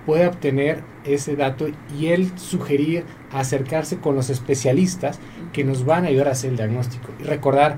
puede 0.05 0.28
obtener 0.28 0.84
ese 1.06 1.36
dato 1.36 1.68
y 1.97 2.08
él 2.08 2.32
sugerir 2.38 3.06
acercarse 3.32 3.97
con 3.97 4.16
los 4.16 4.30
especialistas 4.30 5.20
que 5.53 5.64
nos 5.64 5.86
van 5.86 6.06
a 6.06 6.08
ayudar 6.08 6.30
a 6.30 6.32
hacer 6.32 6.51
el 6.51 6.58
diagnóstico. 6.58 7.10
Y 7.20 7.24
recordar, 7.24 7.78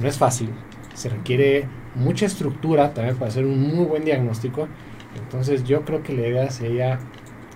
no 0.00 0.08
es 0.08 0.18
fácil, 0.18 0.50
se 0.94 1.08
requiere 1.08 1.66
mucha 1.94 2.26
estructura 2.26 2.94
también 2.94 3.16
para 3.16 3.30
hacer 3.30 3.44
un 3.44 3.60
muy 3.60 3.84
buen 3.84 4.04
diagnóstico. 4.04 4.68
Entonces 5.16 5.64
yo 5.64 5.84
creo 5.84 6.02
que 6.02 6.12
la 6.12 6.26
idea 6.26 6.50
sería, 6.50 6.98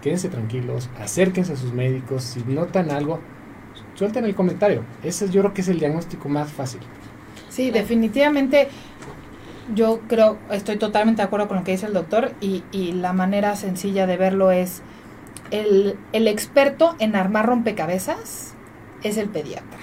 quédense 0.01 0.29
tranquilos, 0.29 0.91
acérquense 0.99 1.53
a 1.53 1.57
sus 1.57 1.73
médicos, 1.73 2.25
si 2.25 2.41
notan 2.47 2.91
algo, 2.91 3.21
suelten 3.95 4.25
el 4.25 4.35
comentario. 4.35 4.83
Ese 5.03 5.29
yo 5.31 5.43
creo 5.43 5.55
que 5.55 5.61
es 5.61 5.69
el 5.69 5.79
diagnóstico 5.79 6.29
más 6.29 6.51
fácil. 6.51 6.81
Sí, 7.49 7.71
definitivamente 7.71 8.69
yo 9.75 10.01
creo, 10.09 10.39
estoy 10.51 10.77
totalmente 10.77 11.23
de 11.23 11.27
acuerdo 11.27 11.49
con 11.49 11.59
lo 11.59 11.65
que 11.65 11.73
dice 11.73 11.87
el 11.87 11.93
doctor 11.93 12.33
y, 12.41 12.65
y 12.73 12.93
la 12.93 13.13
manera 13.13 13.57
sencilla 13.57 14.07
de 14.07 14.17
verlo 14.17 14.51
es 14.51 14.83
el, 15.51 15.97
el, 16.13 16.29
experto 16.29 16.97
en 16.99 17.15
armar 17.15 17.47
rompecabezas 17.47 18.55
es 19.03 19.17
el 19.17 19.29
pediatra 19.29 19.79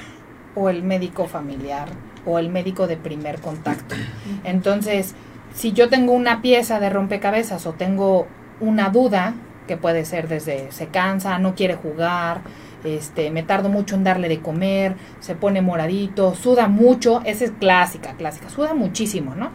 o 0.55 0.69
el 0.69 0.83
médico 0.83 1.27
familiar 1.27 1.87
o 2.25 2.39
el 2.39 2.49
médico 2.49 2.87
de 2.87 2.97
primer 2.97 3.39
contacto. 3.39 3.95
Entonces, 4.43 5.15
si 5.53 5.71
yo 5.71 5.89
tengo 5.89 6.13
una 6.13 6.41
pieza 6.41 6.79
de 6.79 6.89
rompecabezas 6.89 7.65
o 7.65 7.73
tengo 7.73 8.27
una 8.59 8.89
duda, 8.89 9.35
que 9.67 9.77
puede 9.77 10.03
ser 10.03 10.27
desde 10.27 10.71
se 10.71 10.87
cansa, 10.87 11.37
no 11.39 11.55
quiere 11.55 11.75
jugar, 11.75 12.41
este, 12.83 13.31
me 13.31 13.43
tardo 13.43 13.69
mucho 13.69 13.95
en 13.95 14.03
darle 14.03 14.29
de 14.29 14.39
comer, 14.39 14.95
se 15.19 15.35
pone 15.35 15.61
moradito, 15.61 16.35
suda 16.35 16.67
mucho, 16.67 17.21
esa 17.25 17.45
es 17.45 17.51
clásica, 17.51 18.13
clásica, 18.13 18.49
suda 18.49 18.73
muchísimo, 18.73 19.35
¿no? 19.35 19.51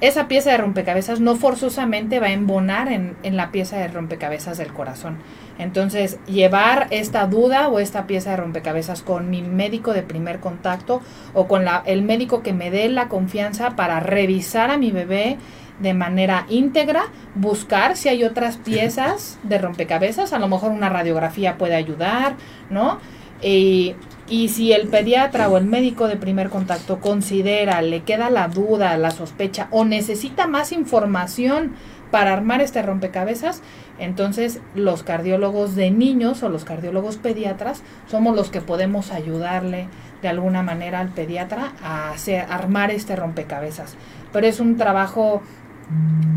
esa 0.00 0.28
pieza 0.28 0.50
de 0.50 0.56
rompecabezas 0.56 1.20
no 1.20 1.36
forzosamente 1.36 2.20
va 2.20 2.28
a 2.28 2.32
embonar 2.32 2.90
en, 2.90 3.16
en, 3.22 3.36
la 3.36 3.50
pieza 3.50 3.76
de 3.76 3.88
rompecabezas 3.88 4.56
del 4.56 4.72
corazón. 4.72 5.18
Entonces, 5.58 6.18
llevar 6.26 6.86
esta 6.90 7.26
duda 7.26 7.68
o 7.68 7.78
esta 7.80 8.06
pieza 8.06 8.30
de 8.30 8.38
rompecabezas 8.38 9.02
con 9.02 9.28
mi 9.28 9.42
médico 9.42 9.92
de 9.92 10.02
primer 10.02 10.40
contacto 10.40 11.02
o 11.34 11.46
con 11.46 11.64
el 11.84 12.02
médico 12.02 12.42
que 12.42 12.54
me 12.54 12.70
dé 12.70 12.88
la 12.88 13.08
confianza 13.08 13.76
para 13.76 14.00
revisar 14.00 14.70
a 14.70 14.78
mi 14.78 14.90
bebé 14.90 15.36
de 15.80 15.94
manera 15.94 16.46
íntegra, 16.48 17.04
buscar 17.34 17.96
si 17.96 18.08
hay 18.08 18.24
otras 18.24 18.56
piezas 18.56 19.38
de 19.42 19.58
rompecabezas, 19.58 20.32
a 20.32 20.38
lo 20.38 20.48
mejor 20.48 20.72
una 20.72 20.88
radiografía 20.88 21.58
puede 21.58 21.74
ayudar, 21.74 22.36
¿no? 22.68 22.98
Y, 23.42 23.94
y 24.28 24.48
si 24.48 24.72
el 24.72 24.88
pediatra 24.88 25.48
o 25.48 25.56
el 25.56 25.64
médico 25.64 26.06
de 26.06 26.16
primer 26.16 26.50
contacto 26.50 27.00
considera, 27.00 27.80
le 27.82 28.02
queda 28.02 28.30
la 28.30 28.48
duda, 28.48 28.96
la 28.96 29.10
sospecha 29.10 29.68
o 29.70 29.84
necesita 29.84 30.46
más 30.46 30.72
información 30.72 31.72
para 32.10 32.32
armar 32.32 32.60
este 32.60 32.82
rompecabezas, 32.82 33.62
entonces 33.98 34.60
los 34.74 35.02
cardiólogos 35.02 35.74
de 35.74 35.90
niños 35.90 36.42
o 36.42 36.48
los 36.48 36.64
cardiólogos 36.64 37.16
pediatras 37.16 37.82
somos 38.08 38.34
los 38.34 38.50
que 38.50 38.60
podemos 38.60 39.12
ayudarle 39.12 39.88
de 40.22 40.28
alguna 40.28 40.62
manera 40.62 41.00
al 41.00 41.08
pediatra 41.08 41.72
a 41.82 42.10
hacer, 42.10 42.46
armar 42.50 42.90
este 42.90 43.16
rompecabezas. 43.16 43.96
Pero 44.32 44.46
es 44.46 44.60
un 44.60 44.76
trabajo 44.76 45.42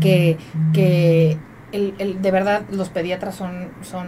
que, 0.00 0.38
que 0.72 1.38
el, 1.72 1.94
el, 1.98 2.22
de 2.22 2.30
verdad 2.30 2.62
los 2.70 2.88
pediatras 2.88 3.34
son, 3.34 3.68
son 3.82 4.06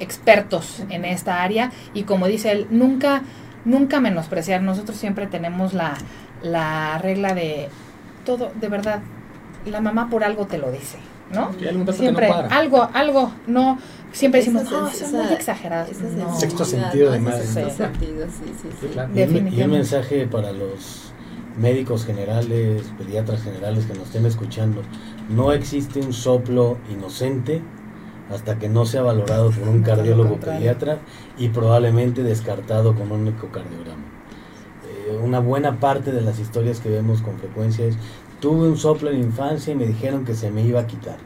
expertos 0.00 0.82
en 0.90 1.04
esta 1.04 1.42
área 1.42 1.70
y 1.94 2.04
como 2.04 2.26
dice 2.26 2.52
él, 2.52 2.66
nunca, 2.70 3.22
nunca 3.64 4.00
menospreciar. 4.00 4.62
Nosotros 4.62 4.96
siempre 4.96 5.26
tenemos 5.26 5.74
la, 5.74 5.94
la 6.42 6.98
regla 6.98 7.34
de 7.34 7.68
todo, 8.24 8.52
de 8.60 8.68
verdad, 8.68 9.00
la 9.66 9.80
mamá 9.80 10.08
por 10.10 10.24
algo 10.24 10.46
te 10.46 10.58
lo 10.58 10.70
dice, 10.70 10.98
¿no? 11.32 11.52
Siempre 11.92 12.28
algo, 12.30 12.88
algo, 12.92 13.32
no, 13.46 13.78
siempre 14.12 14.40
decimos, 14.40 14.64
no, 14.70 14.90
son 14.90 15.12
muy 15.12 15.32
exageradas. 15.32 15.90
Sexto 16.38 16.64
sentido 16.64 17.10
de 17.12 17.20
madre. 17.20 17.44
Y, 19.50 19.62
un 19.62 19.70
mensaje 19.70 20.26
para 20.26 20.52
los 20.52 21.12
médicos 21.58 22.04
generales, 22.04 22.82
pediatras 22.96 23.42
generales 23.42 23.86
que 23.86 23.94
nos 23.94 24.04
estén 24.04 24.26
escuchando, 24.26 24.82
no 25.28 25.52
existe 25.52 26.00
un 26.00 26.12
soplo 26.12 26.78
inocente 26.90 27.62
hasta 28.30 28.58
que 28.58 28.68
no 28.68 28.84
sea 28.84 29.02
valorado 29.02 29.50
por 29.50 29.68
un 29.68 29.82
cardiólogo 29.82 30.36
pediatra 30.36 30.98
y 31.38 31.48
probablemente 31.48 32.22
descartado 32.22 32.94
con 32.94 33.10
un 33.10 33.28
ecocardiograma. 33.28 34.02
Eh, 34.86 35.18
una 35.22 35.40
buena 35.40 35.80
parte 35.80 36.12
de 36.12 36.20
las 36.20 36.38
historias 36.38 36.80
que 36.80 36.90
vemos 36.90 37.22
con 37.22 37.38
frecuencia 37.38 37.86
es, 37.86 37.96
tuve 38.40 38.68
un 38.68 38.76
soplo 38.76 39.10
en 39.10 39.20
la 39.20 39.26
infancia 39.26 39.72
y 39.72 39.76
me 39.76 39.86
dijeron 39.86 40.24
que 40.24 40.34
se 40.34 40.50
me 40.50 40.62
iba 40.62 40.80
a 40.80 40.86
quitar. 40.86 41.16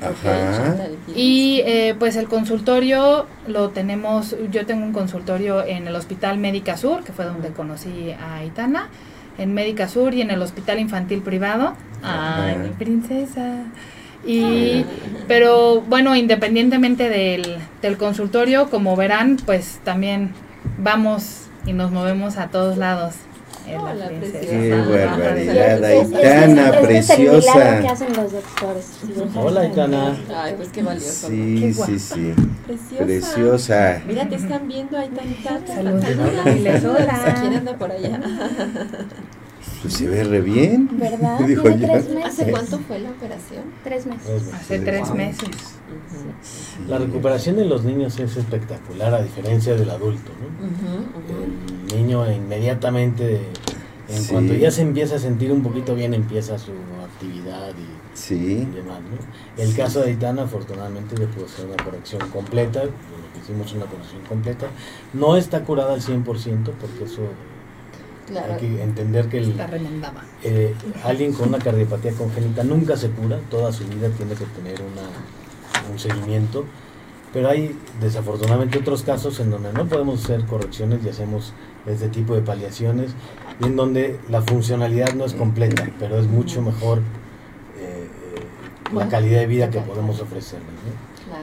Y 1.14 1.62
eh, 1.64 1.96
pues 1.98 2.14
el 2.14 2.28
consultorio 2.28 3.26
lo 3.48 3.70
tenemos, 3.70 4.36
yo 4.52 4.64
tengo 4.64 4.84
un 4.84 4.92
consultorio 4.92 5.64
en 5.64 5.88
el 5.88 5.96
Hospital 5.96 6.38
Médica 6.38 6.76
Sur, 6.76 7.02
que 7.02 7.12
fue 7.12 7.24
donde 7.24 7.50
conocí 7.50 8.12
a 8.12 8.36
Aitana, 8.36 8.88
en 9.36 9.52
Médica 9.52 9.88
Sur 9.88 10.14
y 10.14 10.20
en 10.20 10.30
el 10.30 10.40
Hospital 10.40 10.78
Infantil 10.78 11.22
Privado. 11.22 11.74
Ay, 12.04 12.56
mi 12.58 12.68
princesa. 12.68 13.64
Y, 14.24 14.84
pero 15.26 15.80
bueno, 15.82 16.14
independientemente 16.14 17.08
del, 17.08 17.58
del 17.82 17.96
consultorio, 17.96 18.70
como 18.70 18.94
verán, 18.96 19.38
pues 19.44 19.80
también 19.84 20.32
vamos 20.78 21.42
y 21.64 21.72
nos 21.72 21.90
movemos 21.90 22.36
a 22.36 22.48
todos 22.48 22.76
lados. 22.76 23.14
Hola, 23.68 24.08
Qué 24.08 24.70
barbaridad, 24.70 25.82
Aitana, 25.82 26.70
preciosa. 26.80 27.80
que 27.80 27.88
hacen 27.88 28.14
los 28.14 28.30
doctores. 28.30 28.92
Hola, 29.34 29.60
Aitana. 29.62 30.16
Ay, 30.32 30.54
pues 30.56 30.68
qué 30.68 30.82
valioso. 30.84 31.28
Sí, 31.28 31.74
sí, 31.74 31.98
sí. 31.98 32.34
Preciosa. 32.64 33.04
Preciosa. 33.04 34.02
Mira, 34.06 34.28
te 34.28 34.36
están 34.36 34.68
viendo, 34.68 34.96
Aitana. 34.96 35.32
Saludos. 35.66 36.04
Hola. 36.84 37.34
¿Quién 37.40 37.54
anda 37.54 37.76
por 37.76 37.90
allá? 37.90 38.20
Pues 39.82 39.94
se 39.94 40.08
ve 40.08 40.24
re 40.24 40.40
bien. 40.40 40.88
¿Verdad? 40.98 41.40
Dijo 41.46 41.62
Tiene 41.62 41.80
yo. 41.82 41.92
tres 41.92 42.08
meses. 42.10 42.24
¿Hace 42.40 42.50
cuánto 42.50 42.78
fue 42.80 42.98
la 42.98 43.10
operación? 43.10 43.64
Tres 43.84 44.06
meses. 44.06 44.52
Hace 44.54 44.78
tres 44.80 45.10
meses. 45.14 45.48
La 46.88 46.98
recuperación 46.98 47.56
de 47.56 47.64
los 47.66 47.84
niños 47.84 48.18
es 48.18 48.36
espectacular 48.36 49.14
a 49.14 49.22
diferencia 49.22 49.74
del 49.74 49.90
adulto. 49.90 50.30
¿no? 50.40 51.94
El 51.94 51.96
niño 51.96 52.30
inmediatamente, 52.32 53.40
en 54.08 54.22
Sí. 54.22 54.32
cuanto 54.32 54.54
ya 54.54 54.70
se 54.70 54.82
empieza 54.82 55.16
a 55.16 55.18
sentir 55.18 55.52
un 55.52 55.62
poquito 55.62 55.94
bien, 55.94 56.14
empieza 56.14 56.58
su 56.58 56.72
actividad 57.04 57.70
y, 57.70 58.16
Sí. 58.18 58.34
y 58.70 58.74
demás. 58.74 59.00
¿no? 59.00 59.62
El 59.62 59.74
caso 59.74 60.00
de 60.00 60.10
Aitana, 60.10 60.42
afortunadamente, 60.42 61.16
le 61.16 61.26
pudo 61.26 61.46
hacer 61.46 61.66
una 61.66 61.82
corrección 61.82 62.20
completa. 62.30 62.84
Lo 62.84 62.90
que 62.90 63.40
hicimos 63.42 63.72
una 63.74 63.86
corrección 63.86 64.22
completa. 64.28 64.66
No 65.12 65.36
está 65.36 65.62
curada 65.64 65.94
al 65.94 66.00
100% 66.02 66.72
porque 66.80 67.04
eso 67.04 67.22
Claro. 68.26 68.54
hay 68.54 68.60
que 68.60 68.82
entender 68.82 69.28
que 69.28 69.38
el, 69.38 69.54
eh, 70.42 70.74
alguien 71.04 71.32
con 71.32 71.48
una 71.48 71.58
cardiopatía 71.58 72.12
congénita 72.12 72.64
nunca 72.64 72.96
se 72.96 73.10
cura, 73.10 73.38
toda 73.50 73.72
su 73.72 73.84
vida 73.84 74.08
tiene 74.10 74.34
que 74.34 74.44
tener 74.46 74.80
una, 74.82 75.90
un 75.90 75.98
seguimiento, 75.98 76.64
pero 77.32 77.48
hay 77.48 77.78
desafortunadamente 78.00 78.78
otros 78.78 79.02
casos 79.02 79.38
en 79.40 79.50
donde 79.50 79.72
no 79.72 79.86
podemos 79.86 80.24
hacer 80.24 80.44
correcciones 80.44 81.04
y 81.04 81.08
hacemos 81.08 81.52
este 81.86 82.08
tipo 82.08 82.34
de 82.34 82.40
paliaciones, 82.40 83.12
y 83.60 83.66
en 83.66 83.76
donde 83.76 84.18
la 84.28 84.42
funcionalidad 84.42 85.14
no 85.14 85.24
es 85.24 85.34
completa, 85.34 85.88
pero 85.98 86.18
es 86.18 86.26
mucho 86.26 86.62
mejor 86.62 86.98
eh, 87.78 88.08
eh, 88.08 88.94
la 88.94 89.08
calidad 89.08 89.40
de 89.40 89.46
vida 89.46 89.70
que 89.70 89.80
podemos 89.80 90.20
ofrecerles. 90.20 90.66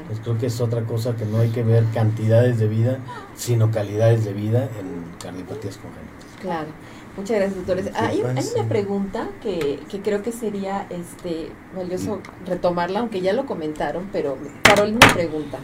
Pues 0.07 0.19
creo 0.21 0.37
que 0.37 0.45
es 0.45 0.61
otra 0.61 0.83
cosa 0.83 1.15
que 1.15 1.25
no 1.25 1.39
hay 1.39 1.49
que 1.49 1.61
ver 1.63 1.85
cantidades 1.93 2.57
de 2.57 2.67
vida, 2.67 2.99
sino 3.35 3.69
calidades 3.69 4.23
de 4.25 4.33
vida 4.33 4.69
en 4.79 5.03
cardiopatías 5.19 5.77
congénitas. 5.77 6.12
Claro. 6.43 6.67
Muchas 7.15 7.37
gracias, 7.37 7.55
doctores. 7.55 7.91
Hay, 7.95 8.21
una 8.21 8.67
pregunta 8.67 9.29
que, 9.41 9.79
que 9.89 10.01
creo 10.01 10.21
que 10.21 10.31
sería 10.31 10.87
este 10.89 11.51
valioso 11.75 12.19
retomarla, 12.45 12.99
aunque 12.99 13.21
ya 13.21 13.33
lo 13.33 13.45
comentaron, 13.45 14.09
pero 14.11 14.37
Carolina 14.63 15.07
pregunta. 15.13 15.59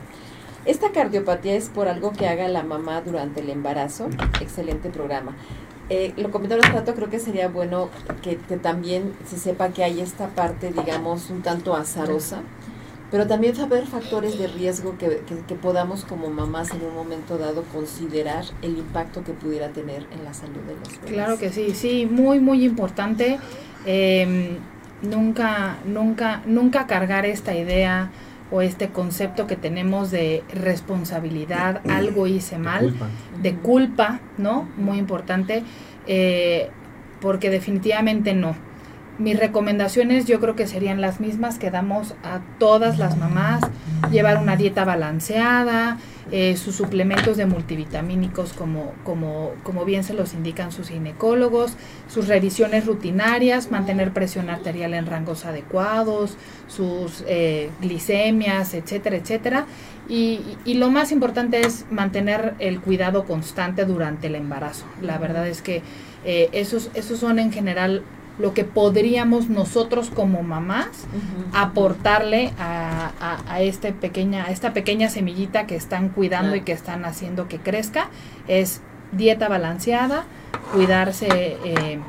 Esta 0.66 0.92
cardiopatía 0.92 1.56
es 1.56 1.70
por 1.70 1.88
algo 1.88 2.12
que 2.12 2.28
haga 2.28 2.48
la 2.48 2.64
mamá 2.64 3.02
durante 3.02 3.42
el 3.42 3.50
embarazo. 3.50 4.10
Excelente 4.40 4.90
programa. 4.90 5.36
Eh, 5.90 6.14
lo 6.18 6.30
comentaba 6.30 6.62
hace 6.62 6.72
rato, 6.72 6.94
creo 6.94 7.10
que 7.10 7.20
sería 7.20 7.48
bueno 7.48 7.90
que, 8.22 8.36
también 8.36 9.14
se 9.26 9.38
sepa 9.38 9.70
que 9.70 9.84
hay 9.84 10.02
esta 10.02 10.28
parte, 10.28 10.72
digamos, 10.72 11.32
un 11.32 11.42
tanto 11.42 11.76
azarosa, 11.76 12.44
pero 13.12 13.26
también 13.28 13.56
saber 13.56 13.88
factores 13.88 14.38
de 14.38 14.48
riesgo 14.48 14.98
que, 14.98 15.22
que, 15.48 15.56
podamos 15.56 16.06
como 16.06 16.30
mamás 16.30 16.72
en 16.72 16.84
un 16.84 16.94
momento 16.94 17.38
dado 17.38 17.64
considerar 17.74 18.46
el 18.62 18.78
impacto 18.78 19.24
que 19.24 19.34
pudiera 19.34 19.70
tener 19.70 20.06
en 20.12 20.24
la 20.24 20.34
salud 20.34 20.62
de 20.68 20.76
los 20.76 21.02
bebés. 21.02 21.12
Claro 21.12 21.38
que 21.40 21.50
sí, 21.52 21.72
sí, 21.74 22.08
muy, 22.10 22.40
muy 22.40 22.64
importante. 22.64 23.40
Em, 23.86 24.58
nunca, 25.02 25.78
nunca, 25.86 26.42
nunca 26.46 26.86
cargar 26.86 27.26
esta 27.26 27.56
idea 27.56 28.12
o 28.52 28.62
este 28.62 28.90
concepto 28.90 29.48
que 29.48 29.56
tenemos 29.56 30.12
de 30.12 30.44
responsabilidad, 30.54 31.82
algo 31.90 32.28
hice 32.28 32.58
mal, 32.58 32.94
de 33.42 33.56
culpa, 33.56 34.20
¿no? 34.38 34.68
Muy 34.78 34.98
importante, 34.98 35.64
eh, 36.08 36.70
porque 37.22 37.50
definitivamente 37.50 38.34
no. 38.34 38.56
Mis 39.20 39.38
recomendaciones 39.38 40.26
yo 40.26 40.40
creo 40.40 40.56
que 40.56 40.66
serían 40.66 41.02
las 41.02 41.20
mismas 41.20 41.60
que 41.60 41.70
damos 41.72 42.16
a 42.24 42.40
todas 42.58 42.98
las 42.98 43.18
mamás, 43.18 43.62
llevar 44.12 44.38
una 44.38 44.56
dieta 44.56 44.86
balanceada, 44.86 45.98
eh, 46.32 46.56
sus 46.56 46.76
suplementos 46.76 47.36
de 47.36 47.46
multivitamínicos 47.46 48.54
como, 48.54 48.94
como, 49.04 49.52
como 49.64 49.84
bien 49.84 50.06
se 50.06 50.14
los 50.14 50.34
indican 50.34 50.72
sus 50.72 50.88
ginecólogos, 50.88 51.74
sus 52.08 52.30
revisiones 52.30 52.86
rutinarias, 52.86 53.72
mantener 53.72 54.14
presión 54.14 54.50
arterial 54.50 54.94
en 54.94 55.06
rangos 55.06 55.44
adecuados, 55.44 56.38
sus 56.68 57.26
eh, 57.28 57.72
glicemias, 57.82 58.74
etcétera, 58.74 59.18
etcétera. 59.18 59.66
Y, 60.08 60.40
y, 60.66 60.76
lo 60.76 60.90
más 60.90 61.12
importante 61.12 61.60
es 61.60 61.86
mantener 61.92 62.56
el 62.60 62.80
cuidado 62.80 63.26
constante 63.26 63.86
durante 63.86 64.28
el 64.28 64.36
embarazo. 64.36 64.86
La 65.02 65.18
verdad 65.18 65.48
es 65.48 65.62
que 65.62 65.84
eh, 66.26 66.50
esos, 66.52 66.90
esos 66.94 67.20
son 67.20 67.38
en 67.38 67.52
general 67.52 68.04
lo 68.40 68.54
que 68.54 68.64
podríamos 68.64 69.50
nosotros 69.50 70.10
como 70.10 70.42
mamás 70.42 70.88
aportarle 71.54 72.54
a, 72.58 73.12
a, 73.48 73.62
este 73.62 73.92
pequeña, 73.92 74.46
a 74.46 74.52
esta 74.52 74.74
pequeña 74.74 75.10
semillita 75.10 75.68
que 75.68 75.76
están 75.76 76.10
cuidando 76.10 76.56
y 76.56 76.62
que 76.62 76.72
están 76.72 77.06
haciendo 77.06 77.48
que 77.48 77.60
crezca 77.60 78.10
es 78.48 78.82
dieta 79.12 79.50
balanceada, 79.50 80.24
cuidarse 80.74 81.28
eh, 81.66 82.00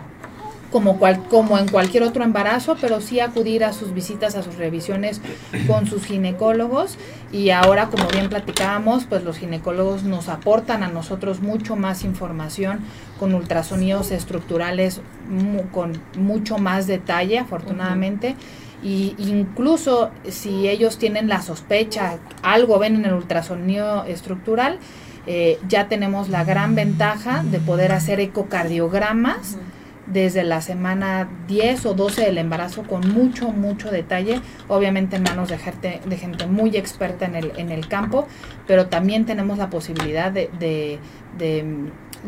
como, 0.70 0.98
cual, 0.98 1.24
como 1.28 1.58
en 1.58 1.68
cualquier 1.68 2.02
otro 2.02 2.24
embarazo, 2.24 2.76
pero 2.80 3.00
sí 3.00 3.20
acudir 3.20 3.64
a 3.64 3.72
sus 3.72 3.92
visitas, 3.92 4.36
a 4.36 4.42
sus 4.42 4.56
revisiones 4.56 5.20
con 5.66 5.86
sus 5.86 6.04
ginecólogos. 6.04 6.96
Y 7.32 7.50
ahora, 7.50 7.88
como 7.88 8.08
bien 8.08 8.28
platicábamos, 8.28 9.04
pues 9.04 9.24
los 9.24 9.38
ginecólogos 9.38 10.04
nos 10.04 10.28
aportan 10.28 10.82
a 10.82 10.88
nosotros 10.88 11.40
mucho 11.40 11.76
más 11.76 12.04
información 12.04 12.80
con 13.18 13.34
ultrasonidos 13.34 14.10
estructurales 14.10 15.00
con 15.72 16.00
mucho 16.16 16.58
más 16.58 16.86
detalle, 16.86 17.38
afortunadamente. 17.38 18.36
Y 18.82 19.14
incluso 19.18 20.10
si 20.28 20.68
ellos 20.68 20.98
tienen 20.98 21.28
la 21.28 21.42
sospecha, 21.42 22.18
algo 22.42 22.78
ven 22.78 22.96
en 22.96 23.04
el 23.04 23.12
ultrasonido 23.12 24.04
estructural, 24.04 24.78
eh, 25.26 25.58
ya 25.68 25.88
tenemos 25.88 26.30
la 26.30 26.44
gran 26.44 26.74
ventaja 26.74 27.42
de 27.44 27.58
poder 27.58 27.92
hacer 27.92 28.20
ecocardiogramas 28.20 29.58
desde 30.12 30.42
la 30.42 30.60
semana 30.60 31.28
10 31.46 31.86
o 31.86 31.94
12 31.94 32.22
del 32.22 32.38
embarazo 32.38 32.82
con 32.82 33.12
mucho, 33.12 33.50
mucho 33.50 33.90
detalle, 33.90 34.40
obviamente 34.68 35.16
en 35.16 35.22
manos 35.22 35.48
de 35.48 35.58
gente, 35.58 36.00
de 36.04 36.16
gente 36.16 36.46
muy 36.46 36.76
experta 36.76 37.26
en 37.26 37.36
el, 37.36 37.52
en 37.56 37.70
el 37.70 37.88
campo, 37.88 38.26
pero 38.66 38.86
también 38.86 39.24
tenemos 39.24 39.58
la 39.58 39.70
posibilidad 39.70 40.32
de, 40.32 40.50
de, 40.58 40.98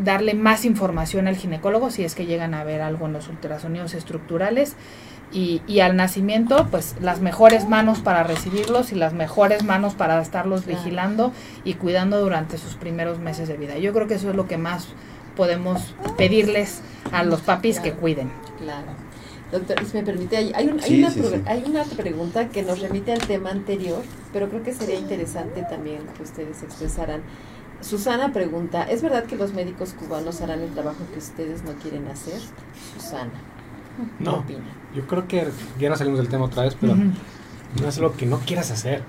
darle 0.04 0.32
más 0.32 0.64
información 0.64 1.28
al 1.28 1.36
ginecólogo 1.36 1.90
si 1.90 2.02
es 2.02 2.14
que 2.14 2.24
llegan 2.24 2.54
a 2.54 2.64
ver 2.64 2.80
algo 2.80 3.06
en 3.06 3.12
los 3.12 3.28
ultrasonidos 3.28 3.94
estructurales. 3.94 4.74
Y, 5.34 5.62
y, 5.66 5.80
al 5.80 5.96
nacimiento, 5.96 6.68
pues 6.70 6.94
las 7.00 7.22
mejores 7.22 7.66
manos 7.66 8.00
para 8.00 8.22
recibirlos 8.22 8.92
y 8.92 8.96
las 8.96 9.14
mejores 9.14 9.64
manos 9.64 9.94
para 9.94 10.20
estarlos 10.20 10.66
vigilando 10.66 11.32
y 11.64 11.72
cuidando 11.72 12.20
durante 12.20 12.58
sus 12.58 12.74
primeros 12.74 13.18
meses 13.18 13.48
de 13.48 13.56
vida. 13.56 13.78
Yo 13.78 13.94
creo 13.94 14.06
que 14.06 14.14
eso 14.14 14.28
es 14.28 14.36
lo 14.36 14.46
que 14.46 14.58
más 14.58 14.88
podemos 15.36 15.94
pedirles 16.16 16.80
a 17.12 17.22
los 17.24 17.40
papis 17.40 17.80
que 17.80 17.92
cuiden. 17.92 18.30
Claro. 18.58 18.88
Doctor, 19.50 19.84
si 19.84 19.98
me 19.98 20.02
permite, 20.02 20.38
hay, 20.38 20.52
hay, 20.54 20.68
una, 20.68 20.82
hay 21.46 21.64
una 21.66 21.84
pregunta 21.84 22.48
que 22.48 22.62
nos 22.62 22.80
remite 22.80 23.12
al 23.12 23.20
tema 23.20 23.50
anterior, 23.50 24.02
pero 24.32 24.48
creo 24.48 24.62
que 24.62 24.72
sería 24.72 24.98
interesante 24.98 25.62
también 25.68 25.98
que 26.16 26.22
ustedes 26.22 26.62
expresaran. 26.62 27.20
Susana 27.82 28.32
pregunta, 28.32 28.84
¿es 28.84 29.02
verdad 29.02 29.24
que 29.24 29.36
los 29.36 29.52
médicos 29.52 29.92
cubanos 29.92 30.40
harán 30.40 30.60
el 30.60 30.70
trabajo 30.70 31.04
que 31.12 31.18
ustedes 31.18 31.64
no 31.64 31.72
quieren 31.74 32.06
hacer? 32.08 32.40
Susana. 32.94 33.32
No, 34.18 34.36
opina? 34.36 34.62
yo 34.94 35.06
creo 35.06 35.28
que 35.28 35.48
ya 35.78 35.90
no 35.90 35.96
salimos 35.96 36.18
del 36.20 36.28
tema 36.28 36.46
otra 36.46 36.62
vez, 36.62 36.76
pero 36.80 36.94
no 36.94 37.88
es 37.88 37.98
lo 37.98 38.16
que 38.16 38.24
no 38.24 38.38
quieras 38.38 38.70
hacer. 38.70 39.02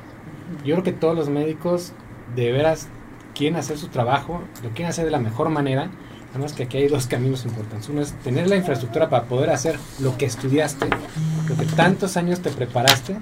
Yo 0.65 0.75
creo 0.75 0.83
que 0.83 0.91
todos 0.91 1.15
los 1.15 1.29
médicos 1.29 1.93
de 2.35 2.51
veras 2.51 2.89
quieren 3.33 3.57
hacer 3.57 3.77
su 3.77 3.87
trabajo, 3.87 4.41
lo 4.61 4.69
quieren 4.69 4.87
hacer 4.87 5.05
de 5.05 5.11
la 5.11 5.19
mejor 5.19 5.49
manera 5.49 5.89
Además 6.33 6.53
que 6.53 6.63
aquí 6.63 6.77
hay 6.77 6.87
dos 6.87 7.05
caminos 7.05 7.45
importantes. 7.45 7.89
Uno 7.89 8.01
es 8.01 8.13
tener 8.23 8.47
la 8.47 8.55
infraestructura 8.55 9.07
para 9.07 9.25
poder 9.25 9.51
hacer 9.51 9.77
lo 9.99 10.17
que 10.17 10.25
estudiaste, 10.25 10.87
lo 11.47 11.55
que 11.55 11.65
tantos 11.75 12.17
años 12.17 12.39
te 12.39 12.49
preparaste. 12.49 13.17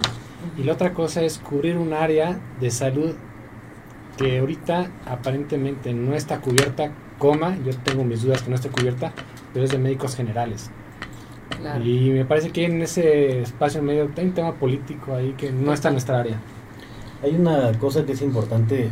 Y 0.57 0.63
la 0.63 0.73
otra 0.73 0.93
cosa 0.93 1.21
es 1.21 1.37
cubrir 1.37 1.77
un 1.77 1.91
área 1.91 2.39
de 2.61 2.71
salud 2.71 3.13
que 4.17 4.39
ahorita 4.39 4.89
aparentemente 5.05 5.93
no 5.93 6.15
está 6.15 6.39
cubierta, 6.39 6.93
coma, 7.17 7.57
yo 7.65 7.75
tengo 7.83 8.05
mis 8.05 8.21
dudas 8.21 8.43
que 8.43 8.49
no 8.49 8.55
esté 8.55 8.69
cubierta, 8.69 9.11
pero 9.53 9.65
es 9.65 9.71
de 9.71 9.77
médicos 9.77 10.15
generales. 10.15 10.69
Y 11.83 12.11
me 12.11 12.23
parece 12.23 12.51
que 12.51 12.63
en 12.63 12.81
ese 12.81 13.41
espacio 13.41 13.83
medio 13.83 14.09
hay 14.15 14.25
un 14.25 14.33
tema 14.33 14.53
político 14.53 15.13
ahí 15.15 15.33
que 15.37 15.51
no 15.51 15.73
está 15.73 15.89
en 15.89 15.95
nuestra 15.95 16.19
área. 16.21 16.39
Hay 17.21 17.35
una 17.35 17.77
cosa 17.77 18.05
que 18.05 18.13
es 18.13 18.21
importante 18.21 18.89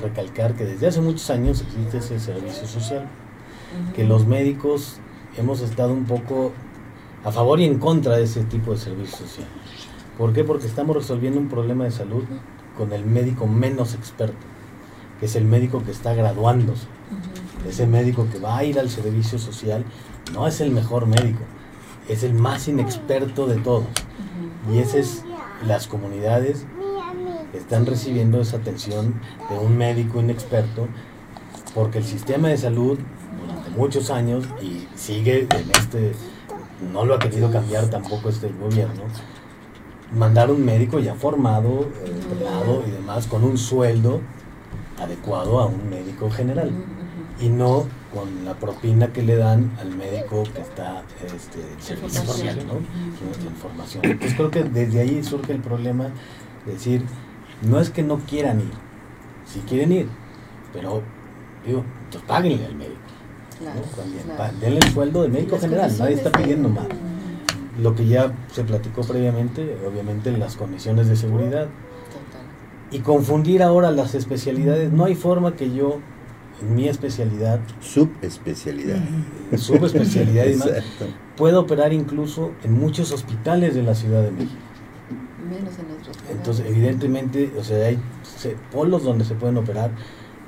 recalcar, 0.00 0.54
que 0.54 0.64
desde 0.64 0.86
hace 0.86 1.00
muchos 1.00 1.28
años 1.28 1.60
existe 1.60 1.98
ese 1.98 2.20
servicio 2.20 2.68
social 2.68 3.08
que 3.94 4.04
los 4.04 4.26
médicos 4.26 4.98
hemos 5.36 5.60
estado 5.60 5.92
un 5.92 6.04
poco 6.04 6.52
a 7.24 7.32
favor 7.32 7.60
y 7.60 7.64
en 7.64 7.78
contra 7.78 8.16
de 8.16 8.24
ese 8.24 8.44
tipo 8.44 8.72
de 8.72 8.78
servicio 8.78 9.18
social. 9.18 9.46
¿Por 10.18 10.32
qué? 10.32 10.44
Porque 10.44 10.66
estamos 10.66 10.96
resolviendo 10.96 11.38
un 11.40 11.48
problema 11.48 11.84
de 11.84 11.90
salud 11.90 12.24
con 12.76 12.92
el 12.92 13.04
médico 13.04 13.46
menos 13.46 13.94
experto, 13.94 14.46
que 15.20 15.26
es 15.26 15.36
el 15.36 15.44
médico 15.44 15.82
que 15.84 15.90
está 15.90 16.14
graduándose. 16.14 16.86
Ese 17.68 17.86
médico 17.86 18.26
que 18.30 18.38
va 18.38 18.58
a 18.58 18.64
ir 18.64 18.78
al 18.78 18.90
servicio 18.90 19.38
social 19.38 19.84
no 20.34 20.46
es 20.46 20.60
el 20.60 20.70
mejor 20.70 21.06
médico, 21.06 21.42
es 22.08 22.24
el 22.24 22.34
más 22.34 22.68
inexperto 22.68 23.46
de 23.46 23.56
todos. 23.56 23.86
Y 24.72 24.78
ese 24.78 25.00
es 25.00 25.24
las 25.66 25.86
comunidades 25.86 26.66
están 27.52 27.86
recibiendo 27.86 28.40
esa 28.40 28.56
atención 28.56 29.14
de 29.50 29.58
un 29.58 29.76
médico 29.76 30.20
inexperto 30.20 30.88
porque 31.74 31.98
el 31.98 32.04
sistema 32.04 32.48
de 32.48 32.56
salud 32.56 32.98
muchos 33.76 34.10
años 34.10 34.44
y 34.62 34.86
sigue 34.96 35.46
en 35.50 35.70
este, 35.70 36.12
no 36.92 37.04
lo 37.04 37.14
ha 37.14 37.18
querido 37.18 37.50
cambiar 37.50 37.86
tampoco 37.86 38.28
este 38.28 38.48
gobierno, 38.48 39.02
mandar 40.14 40.50
un 40.50 40.64
médico 40.64 40.98
ya 40.98 41.14
formado, 41.14 41.88
entrenado 42.04 42.82
y 42.86 42.90
demás, 42.90 43.26
con 43.26 43.44
un 43.44 43.56
sueldo 43.56 44.20
adecuado 45.00 45.60
a 45.60 45.66
un 45.66 45.90
médico 45.90 46.30
general 46.30 46.70
y 47.40 47.48
no 47.48 47.86
con 48.12 48.44
la 48.44 48.54
propina 48.54 49.08
que 49.08 49.22
le 49.22 49.36
dan 49.36 49.72
al 49.80 49.96
médico 49.96 50.42
que 50.54 50.60
está 50.60 51.02
este, 51.24 51.60
servicio 51.80 52.24
social, 52.24 52.58
¿no? 52.66 52.74
información. 53.48 54.04
Entonces 54.04 54.36
creo 54.36 54.50
que 54.50 54.64
desde 54.64 55.00
ahí 55.00 55.22
surge 55.24 55.52
el 55.52 55.60
problema 55.60 56.10
de 56.66 56.72
decir, 56.72 57.02
no 57.62 57.80
es 57.80 57.90
que 57.90 58.02
no 58.02 58.18
quieran 58.18 58.60
ir, 58.60 58.72
si 59.46 59.60
quieren 59.60 59.92
ir, 59.92 60.08
pero 60.72 61.02
digo, 61.66 61.84
pues 62.10 62.22
páguenle 62.24 62.66
al 62.66 62.74
médico. 62.74 63.01
Denle 64.60 64.78
el 64.78 64.92
sueldo 64.92 65.22
de 65.22 65.28
médico 65.28 65.58
general, 65.58 65.92
nadie 65.98 66.14
está 66.14 66.30
pidiendo 66.30 66.68
más. 66.68 66.86
Lo 67.80 67.94
que 67.94 68.06
ya 68.06 68.32
se 68.52 68.64
platicó 68.64 69.02
previamente, 69.02 69.76
obviamente 69.86 70.30
en 70.30 70.40
las 70.40 70.56
condiciones 70.56 71.08
de 71.08 71.16
seguridad. 71.16 71.68
Y 72.90 72.98
confundir 72.98 73.62
ahora 73.62 73.90
las 73.90 74.14
especialidades, 74.14 74.92
no 74.92 75.06
hay 75.06 75.14
forma 75.14 75.56
que 75.56 75.72
yo, 75.72 76.00
en 76.60 76.74
mi 76.74 76.88
especialidad, 76.88 77.60
subespecialidad, 77.80 78.98
subespecialidad 79.56 80.44
y 80.44 80.58
pueda 81.36 81.58
operar 81.58 81.94
incluso 81.94 82.52
en 82.62 82.78
muchos 82.78 83.10
hospitales 83.12 83.74
de 83.74 83.82
la 83.82 83.94
Ciudad 83.94 84.22
de 84.22 84.32
México. 84.32 84.60
Menos 85.48 85.78
en 85.78 85.90
otros. 85.98 86.16
Entonces, 86.30 86.66
evidentemente, 86.68 87.50
o 87.58 87.64
sea, 87.64 87.86
hay 87.86 87.98
polos 88.70 89.04
donde 89.04 89.24
se 89.24 89.34
pueden 89.34 89.56
operar, 89.56 89.90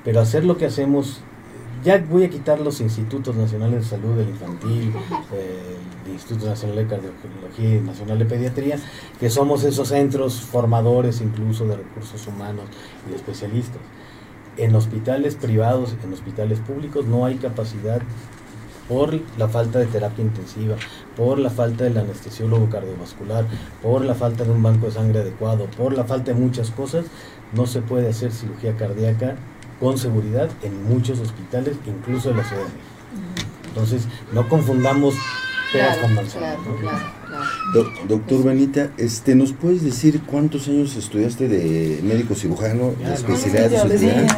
pero 0.04 0.20
hacer 0.20 0.44
lo 0.44 0.58
que 0.58 0.66
hacemos 0.66 1.22
ya 1.85 1.99
voy 2.11 2.24
a 2.24 2.30
quitar 2.30 2.61
los 2.61 2.80
institutos 2.80 3.37
nacionales 3.37 3.82
de 3.82 3.97
salud, 3.97 4.18
el 4.18 4.30
infantil, 4.30 4.93
el 6.07 6.12
Instituto 6.12 6.47
Nacional 6.47 6.76
de 6.76 6.87
Cardiología 6.87 7.76
y 7.76 7.80
Nacional 7.80 8.18
de 8.18 8.24
Pediatría, 8.24 8.78
que 9.20 9.28
somos 9.28 9.64
esos 9.64 9.89
centros 9.89 10.41
formadores 10.41 11.20
incluso 11.20 11.66
de 11.66 11.76
recursos 11.76 12.26
humanos 12.26 12.64
y 13.07 13.11
de 13.11 13.16
especialistas. 13.16 13.80
En 14.57 14.74
hospitales 14.74 15.35
privados, 15.35 15.95
en 16.03 16.12
hospitales 16.12 16.59
públicos, 16.61 17.05
no 17.07 17.26
hay 17.26 17.35
capacidad 17.37 18.01
por 18.89 19.18
la 19.39 19.49
falta 19.49 19.78
de 19.78 19.87
terapia 19.87 20.24
intensiva, 20.24 20.76
por 21.16 21.39
la 21.39 21.51
falta 21.51 21.85
del 21.85 21.99
anestesiólogo 21.99 22.68
cardiovascular, 22.70 23.47
por 23.82 24.05
la 24.05 24.14
falta 24.14 24.45
de 24.45 24.53
un 24.53 24.62
banco 24.62 24.87
de 24.87 24.93
sangre 24.93 25.20
adecuado, 25.20 25.66
por 25.76 25.95
la 25.95 26.05
falta 26.05 26.32
de 26.32 26.41
muchas 26.41 26.70
cosas, 26.70 27.07
no 27.53 27.66
se 27.66 27.82
puede 27.82 28.09
hacer 28.09 28.32
cirugía 28.32 28.76
cardíaca 28.76 29.37
con 29.81 29.99
seguridad 29.99 30.51
en 30.62 30.85
muchos 30.89 31.20
hospitales, 31.20 31.77
incluso 31.87 32.31
en 32.31 32.37
la 32.39 32.45
Ciudad 32.45 32.62
de 32.62 32.68
México. 32.68 32.95
Entonces, 33.68 34.07
no 34.33 34.49
confundamos 34.49 35.14
peras 35.72 35.99
con 35.99 36.14
manzanas. 36.14 36.59
doctor 38.09 38.45
Benita, 38.45 38.91
este, 38.97 39.35
¿nos 39.35 39.53
puedes 39.53 39.83
decir 39.83 40.22
cuántos 40.25 40.68
años 40.68 40.95
estudiaste 40.95 41.49
de 41.49 42.01
médico 42.05 42.37
cirujano, 42.37 42.93
de 43.05 43.14
especialidad 43.14 43.70
de 43.70 44.29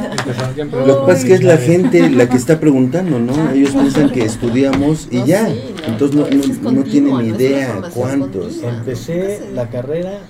Lo 0.86 1.00
que 1.00 1.06
pasa 1.06 1.18
es 1.18 1.24
que 1.26 1.34
es 1.34 1.44
la 1.44 1.58
gente 1.58 2.08
la 2.08 2.28
que 2.28 2.36
está 2.36 2.58
preguntando, 2.58 3.18
¿no? 3.18 3.50
Ellos 3.50 3.72
piensan 3.72 4.10
que 4.10 4.24
estudiamos 4.24 5.08
y 5.10 5.24
ya. 5.24 5.46
Entonces 5.86 6.16
no, 6.62 6.72
no, 6.72 6.82
tienen 6.84 7.18
ni 7.18 7.28
idea 7.28 7.82
cuántos. 7.92 8.62
Empecé 8.62 9.50
la 9.52 9.68
carrera 9.68 10.20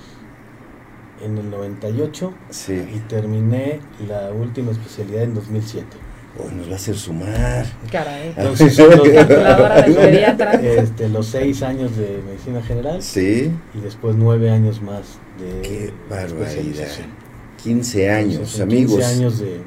en 1.23 1.37
el 1.37 1.49
98 1.49 2.33
y 2.69 2.99
terminé 3.07 3.79
la 4.07 4.31
última 4.31 4.71
especialidad 4.71 5.23
en 5.23 5.33
2007. 5.33 5.85
Oh, 6.39 6.51
nos 6.51 6.67
va 6.67 6.73
a 6.73 6.75
hacer 6.75 6.95
sumar. 6.95 7.65
Caray. 7.91 8.33
Entonces, 8.35 8.77
este, 10.61 11.09
los 11.09 11.25
seis 11.25 11.63
años 11.63 11.97
de 11.97 12.21
medicina 12.27 12.61
general. 12.61 13.01
Sí. 13.01 13.51
Y 13.73 13.79
después 13.79 14.15
nueve 14.15 14.51
años 14.51 14.81
más 14.81 15.17
de 15.39 15.61
Qué 15.61 15.93
barbaridad. 16.09 16.87
15 17.63 18.11
años, 18.11 18.59
amigos. 18.59 18.97
15 18.97 19.05
años 19.15 19.39
de. 19.39 19.61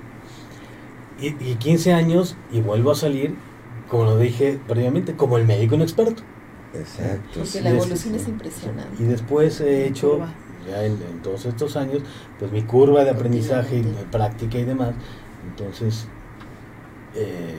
Y, 1.20 1.50
y 1.50 1.56
15 1.56 1.92
años, 1.92 2.36
y 2.52 2.60
vuelvo 2.60 2.92
a 2.92 2.94
salir, 2.94 3.34
como 3.88 4.04
lo 4.04 4.18
dije 4.18 4.58
previamente, 4.68 5.16
como 5.16 5.38
el 5.38 5.46
médico 5.46 5.74
inexperto. 5.74 6.22
Exacto. 6.72 7.40
Porque 7.40 7.60
la 7.62 7.70
evolución 7.70 8.14
es 8.14 8.28
impresionante. 8.28 9.02
Y 9.02 9.06
después 9.06 9.60
he 9.60 9.86
hecho 9.86 10.20
ya 10.68 10.84
en, 10.84 10.98
todos 11.22 11.46
estos 11.46 11.76
años, 11.76 12.02
pues 12.38 12.50
mi 12.52 12.62
curva 12.62 13.04
de 13.04 13.10
aprendizaje 13.10 13.76
y 13.76 13.82
de 13.82 14.04
práctica 14.10 14.58
y 14.58 14.64
demás. 14.64 14.94
Entonces, 15.48 16.06
eh, 17.14 17.56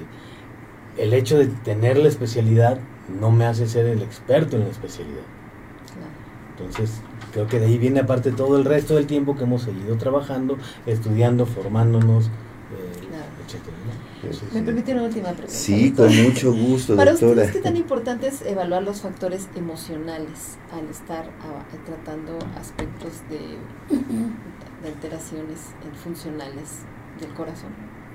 el 0.98 1.14
hecho 1.14 1.38
de 1.38 1.48
tener 1.48 1.98
la 1.98 2.08
especialidad 2.08 2.78
no 3.20 3.32
me 3.32 3.46
hace 3.46 3.68
ser 3.68 3.86
el 3.88 4.02
experto 4.02 4.58
en 4.58 4.64
la 4.64 4.70
especialidad. 4.70 5.24
Entonces, 6.58 7.02
creo 7.34 7.48
que 7.48 7.60
de 7.60 7.66
ahí 7.66 7.78
viene 7.78 8.02
aparte 8.02 8.32
todo 8.32 8.58
el 8.58 8.66
resto 8.66 8.96
del 8.96 9.08
tiempo 9.08 9.36
que 9.36 9.44
hemos 9.44 9.64
seguido 9.64 9.98
trabajando, 9.98 10.58
estudiando, 10.86 11.46
formándonos, 11.46 12.30
¿Me 14.54 14.62
permite 14.62 14.94
una 14.94 15.04
última 15.04 15.30
pregunta? 15.30 15.54
Sí, 15.54 15.92
con 15.92 16.16
mucho 16.24 16.54
gusto, 16.54 16.96
Para 16.96 17.12
doctora. 17.12 17.32
ustedes, 17.32 17.52
¿qué 17.52 17.60
tan 17.60 17.78
importante 17.78 18.28
es 18.28 18.42
evaluar 18.42 18.84
los 18.84 19.02
factores 19.02 19.48
emocionales 19.56 20.58
al 20.74 20.88
estar 20.90 21.26
tratando 21.86 22.38
aspectos 22.60 23.22
de, 23.30 23.58
alteraciones 24.88 25.60
funcionales 26.04 26.80
del 27.20 27.34
corazón? 27.34 27.70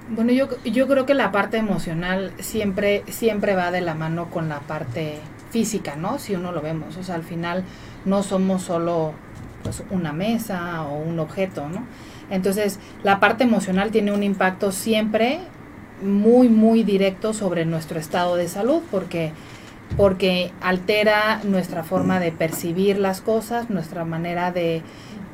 Bueno, 0.08 0.32
yo, 0.32 0.48
yo 0.64 0.86
creo 0.86 1.04
que 1.04 1.14
la 1.14 1.32
parte 1.32 1.56
emocional 1.56 2.32
siempre, 2.38 3.02
siempre 3.08 3.56
va 3.56 3.72
de 3.72 3.80
la 3.80 3.94
mano 3.94 4.30
con 4.30 4.48
la 4.48 4.60
parte 4.60 5.18
física, 5.50 5.96
¿no? 5.96 6.18
Si 6.18 6.34
uno 6.34 6.52
lo 6.52 6.62
vemos. 6.62 6.96
O 6.96 7.02
sea, 7.02 7.16
al 7.16 7.24
final 7.24 7.64
no 8.04 8.22
somos 8.22 8.62
solo 8.62 9.14
pues, 9.62 9.82
una 9.90 10.12
mesa 10.12 10.82
o 10.82 10.98
un 10.98 11.18
objeto, 11.18 11.68
¿no? 11.68 11.84
Entonces, 12.30 12.78
la 13.02 13.20
parte 13.20 13.44
emocional 13.44 13.90
tiene 13.90 14.12
un 14.12 14.22
impacto 14.22 14.72
siempre 14.72 15.40
muy, 16.02 16.48
muy 16.48 16.82
directo 16.82 17.32
sobre 17.32 17.64
nuestro 17.64 17.98
estado 17.98 18.36
de 18.36 18.48
salud, 18.48 18.82
porque, 18.90 19.32
porque 19.96 20.52
altera 20.60 21.40
nuestra 21.44 21.84
forma 21.84 22.20
de 22.20 22.32
percibir 22.32 22.98
las 22.98 23.20
cosas, 23.20 23.70
nuestra 23.70 24.04
manera 24.04 24.52
de 24.52 24.82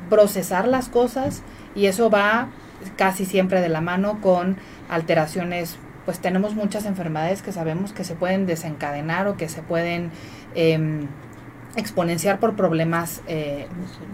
procesar 0.09 0.67
las 0.67 0.89
cosas, 0.89 1.41
y 1.75 1.87
eso 1.87 2.09
va 2.09 2.49
casi 2.95 3.25
siempre 3.25 3.61
de 3.61 3.69
la 3.69 3.81
mano 3.81 4.19
con 4.21 4.57
alteraciones, 4.89 5.77
pues 6.05 6.19
tenemos 6.19 6.53
muchas 6.53 6.85
enfermedades 6.85 7.41
que 7.41 7.51
sabemos 7.51 7.93
que 7.93 8.03
se 8.03 8.13
pueden 8.13 8.45
desencadenar 8.45 9.27
o 9.27 9.37
que 9.37 9.49
se 9.49 9.61
pueden... 9.61 10.11
Eh, 10.55 11.07
exponenciar 11.75 12.39
por 12.39 12.55
problemas 12.55 13.21
eh, 13.27 13.67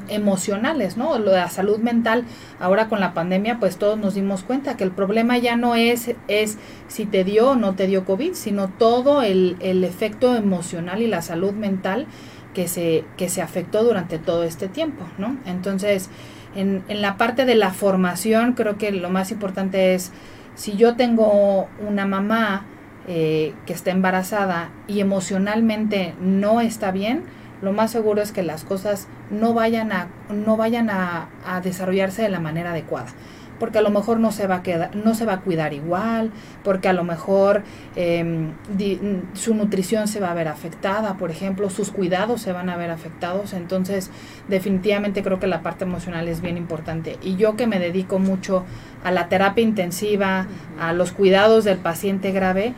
emocionales, 0.07 0.95
¿no? 0.95 1.17
Lo 1.19 1.31
de 1.31 1.37
la 1.37 1.49
salud 1.49 1.79
mental, 1.79 2.23
ahora 2.59 2.87
con 2.87 2.99
la 2.99 3.13
pandemia, 3.13 3.59
pues 3.59 3.77
todos 3.77 3.99
nos 3.99 4.13
dimos 4.13 4.43
cuenta 4.43 4.77
que 4.77 4.83
el 4.83 4.91
problema 4.91 5.37
ya 5.37 5.57
no 5.57 5.75
es, 5.75 6.15
es 6.27 6.57
si 6.87 7.05
te 7.05 7.23
dio 7.23 7.51
o 7.51 7.55
no 7.55 7.75
te 7.75 7.87
dio 7.87 8.05
COVID, 8.05 8.33
sino 8.33 8.69
todo 8.69 9.21
el, 9.23 9.57
el 9.59 9.83
efecto 9.83 10.35
emocional 10.35 11.01
y 11.01 11.07
la 11.07 11.21
salud 11.21 11.53
mental 11.53 12.07
que 12.53 12.67
se, 12.67 13.03
que 13.17 13.29
se 13.29 13.41
afectó 13.41 13.83
durante 13.83 14.19
todo 14.19 14.43
este 14.43 14.67
tiempo, 14.67 15.03
¿no? 15.17 15.37
Entonces, 15.45 16.09
en, 16.55 16.83
en 16.87 17.01
la 17.01 17.17
parte 17.17 17.45
de 17.45 17.55
la 17.55 17.71
formación, 17.71 18.53
creo 18.53 18.77
que 18.77 18.91
lo 18.91 19.09
más 19.09 19.31
importante 19.31 19.93
es, 19.93 20.11
si 20.55 20.75
yo 20.75 20.95
tengo 20.95 21.67
una 21.85 22.05
mamá 22.05 22.65
eh, 23.07 23.53
que 23.65 23.73
está 23.73 23.91
embarazada 23.91 24.69
y 24.87 24.99
emocionalmente 24.99 26.13
no 26.21 26.61
está 26.61 26.91
bien, 26.91 27.23
lo 27.61 27.73
más 27.73 27.91
seguro 27.91 28.21
es 28.21 28.31
que 28.31 28.43
las 28.43 28.63
cosas 28.63 29.07
no 29.31 29.53
vayan 29.53 29.91
a, 29.91 30.07
no 30.29 30.57
vayan 30.57 30.89
a, 30.89 31.29
desarrollarse 31.63 32.21
de 32.21 32.29
la 32.29 32.39
manera 32.39 32.71
adecuada 32.71 33.07
porque 33.59 33.77
a 33.77 33.81
lo 33.81 33.89
mejor 33.89 34.21
no 34.21 34.31
se 34.31 34.47
va 34.47 34.55
a 34.55 34.63
quedar, 34.63 34.95
no 34.95 35.13
se 35.15 35.25
va 35.25 35.33
a 35.33 35.41
cuidar 35.41 35.73
igual, 35.73 36.31
porque 36.63 36.87
a 36.87 36.93
lo 36.93 37.03
mejor 37.03 37.63
em, 37.97 38.53
su 39.33 39.53
nutrición 39.53 40.07
se 40.07 40.21
va 40.21 40.31
a 40.31 40.33
ver 40.33 40.47
afectada, 40.47 41.15
por 41.15 41.29
ejemplo, 41.29 41.69
sus 41.69 41.91
cuidados 41.91 42.41
se 42.41 42.53
van 42.53 42.69
a 42.69 42.77
ver 42.77 42.89
afectados. 42.89 43.51
Entonces, 43.51 44.11
definitivamente 44.47 45.23
creo 45.23 45.41
que 45.41 45.47
la 45.47 45.61
parte 45.61 45.83
emocional 45.83 46.29
es 46.29 46.39
bien 46.39 46.55
importante. 46.55 47.17
Y 47.21 47.35
yo 47.35 47.57
que 47.57 47.67
me 47.67 47.79
dedico 47.79 48.17
mucho 48.17 48.63
a 49.03 49.11
la 49.11 49.27
terapia 49.27 49.61
intensiva, 49.61 50.47
a 50.79 50.93
los 50.93 51.11
cuidados 51.11 51.65
del 51.65 51.79
paciente 51.79 52.31
grave, 52.31 52.75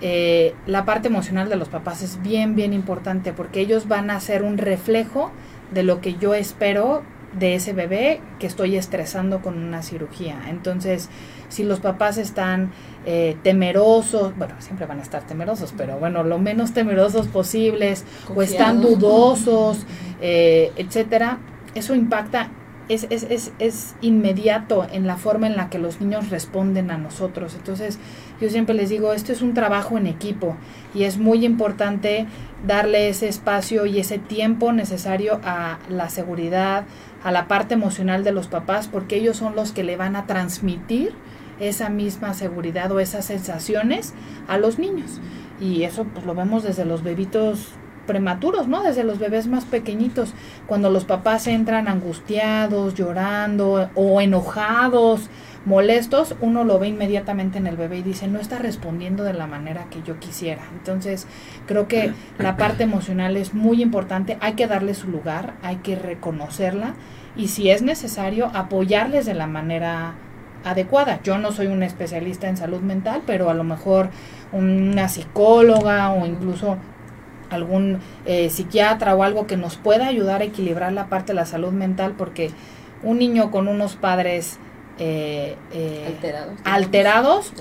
eh, 0.00 0.54
la 0.66 0.84
parte 0.84 1.08
emocional 1.08 1.48
de 1.48 1.56
los 1.56 1.68
papás 1.68 2.02
es 2.02 2.22
bien, 2.22 2.54
bien 2.54 2.72
importante 2.72 3.32
porque 3.32 3.60
ellos 3.60 3.88
van 3.88 4.10
a 4.10 4.18
ser 4.20 4.42
un 4.42 4.58
reflejo 4.58 5.30
de 5.72 5.82
lo 5.82 6.00
que 6.00 6.14
yo 6.14 6.34
espero 6.34 7.02
de 7.38 7.54
ese 7.54 7.72
bebé 7.72 8.20
que 8.38 8.46
estoy 8.46 8.76
estresando 8.76 9.40
con 9.40 9.56
una 9.56 9.82
cirugía. 9.82 10.40
Entonces, 10.48 11.08
si 11.48 11.62
los 11.62 11.80
papás 11.80 12.18
están 12.18 12.72
eh, 13.06 13.36
temerosos, 13.42 14.36
bueno, 14.36 14.54
siempre 14.58 14.86
van 14.86 14.98
a 14.98 15.02
estar 15.02 15.22
temerosos, 15.26 15.72
pero 15.76 15.98
bueno, 15.98 16.24
lo 16.24 16.38
menos 16.38 16.72
temerosos 16.72 17.28
posibles, 17.28 18.04
o 18.34 18.42
están 18.42 18.80
dudosos, 18.80 19.86
eh, 20.20 20.72
etcétera, 20.76 21.38
eso 21.74 21.94
impacta 21.94 22.50
es, 22.88 23.06
es, 23.08 23.22
es, 23.22 23.52
es, 23.60 23.94
inmediato 24.00 24.84
en 24.90 25.06
la 25.06 25.16
forma 25.16 25.46
en 25.46 25.56
la 25.56 25.70
que 25.70 25.78
los 25.78 26.00
niños 26.00 26.28
responden 26.30 26.90
a 26.90 26.98
nosotros. 26.98 27.54
Entonces, 27.54 28.00
yo 28.40 28.48
siempre 28.48 28.74
les 28.74 28.88
digo, 28.88 29.12
esto 29.12 29.32
es 29.32 29.42
un 29.42 29.54
trabajo 29.54 29.98
en 29.98 30.06
equipo 30.06 30.56
y 30.94 31.04
es 31.04 31.18
muy 31.18 31.44
importante 31.44 32.26
darle 32.66 33.08
ese 33.08 33.28
espacio 33.28 33.86
y 33.86 34.00
ese 34.00 34.18
tiempo 34.18 34.72
necesario 34.72 35.40
a 35.44 35.78
la 35.88 36.08
seguridad, 36.08 36.84
a 37.22 37.32
la 37.32 37.48
parte 37.48 37.74
emocional 37.74 38.24
de 38.24 38.32
los 38.32 38.48
papás, 38.48 38.88
porque 38.88 39.16
ellos 39.16 39.36
son 39.36 39.54
los 39.54 39.72
que 39.72 39.84
le 39.84 39.96
van 39.96 40.16
a 40.16 40.26
transmitir 40.26 41.12
esa 41.60 41.90
misma 41.90 42.32
seguridad 42.32 42.90
o 42.90 43.00
esas 43.00 43.26
sensaciones 43.26 44.14
a 44.48 44.56
los 44.56 44.78
niños. 44.78 45.20
Y 45.60 45.82
eso 45.82 46.04
pues 46.04 46.24
lo 46.24 46.34
vemos 46.34 46.62
desde 46.62 46.86
los 46.86 47.02
bebitos 47.02 47.74
prematuros, 48.06 48.66
¿no? 48.66 48.82
Desde 48.82 49.04
los 49.04 49.18
bebés 49.18 49.46
más 49.46 49.64
pequeñitos, 49.66 50.32
cuando 50.66 50.90
los 50.90 51.04
papás 51.04 51.46
entran 51.46 51.86
angustiados, 51.86 52.94
llorando 52.94 53.90
o 53.94 54.20
enojados, 54.20 55.28
molestos, 55.66 56.34
uno 56.40 56.64
lo 56.64 56.78
ve 56.78 56.88
inmediatamente 56.88 57.58
en 57.58 57.66
el 57.66 57.76
bebé 57.76 57.98
y 57.98 58.02
dice, 58.02 58.28
no 58.28 58.38
está 58.38 58.58
respondiendo 58.58 59.24
de 59.24 59.34
la 59.34 59.46
manera 59.46 59.86
que 59.90 60.02
yo 60.02 60.18
quisiera. 60.18 60.62
Entonces, 60.72 61.26
creo 61.66 61.86
que 61.88 62.12
la 62.38 62.56
parte 62.56 62.84
emocional 62.84 63.36
es 63.36 63.54
muy 63.54 63.82
importante, 63.82 64.38
hay 64.40 64.54
que 64.54 64.66
darle 64.66 64.94
su 64.94 65.08
lugar, 65.08 65.54
hay 65.62 65.76
que 65.76 65.96
reconocerla 65.96 66.94
y 67.36 67.48
si 67.48 67.70
es 67.70 67.82
necesario, 67.82 68.50
apoyarles 68.54 69.26
de 69.26 69.34
la 69.34 69.46
manera 69.46 70.14
adecuada. 70.64 71.20
Yo 71.22 71.38
no 71.38 71.52
soy 71.52 71.68
una 71.68 71.86
especialista 71.86 72.48
en 72.48 72.56
salud 72.56 72.80
mental, 72.80 73.22
pero 73.26 73.50
a 73.50 73.54
lo 73.54 73.64
mejor 73.64 74.10
una 74.52 75.08
psicóloga 75.08 76.12
o 76.12 76.26
incluso 76.26 76.76
algún 77.50 77.98
eh, 78.26 78.50
psiquiatra 78.50 79.14
o 79.14 79.22
algo 79.22 79.46
que 79.46 79.56
nos 79.56 79.76
pueda 79.76 80.06
ayudar 80.06 80.40
a 80.40 80.44
equilibrar 80.44 80.92
la 80.92 81.08
parte 81.08 81.28
de 81.28 81.36
la 81.36 81.46
salud 81.46 81.72
mental, 81.72 82.14
porque 82.16 82.50
un 83.02 83.18
niño 83.18 83.50
con 83.50 83.68
unos 83.68 83.96
padres 83.96 84.58
eh, 85.02 85.56
eh, 85.72 86.14
alterados, 86.64 87.54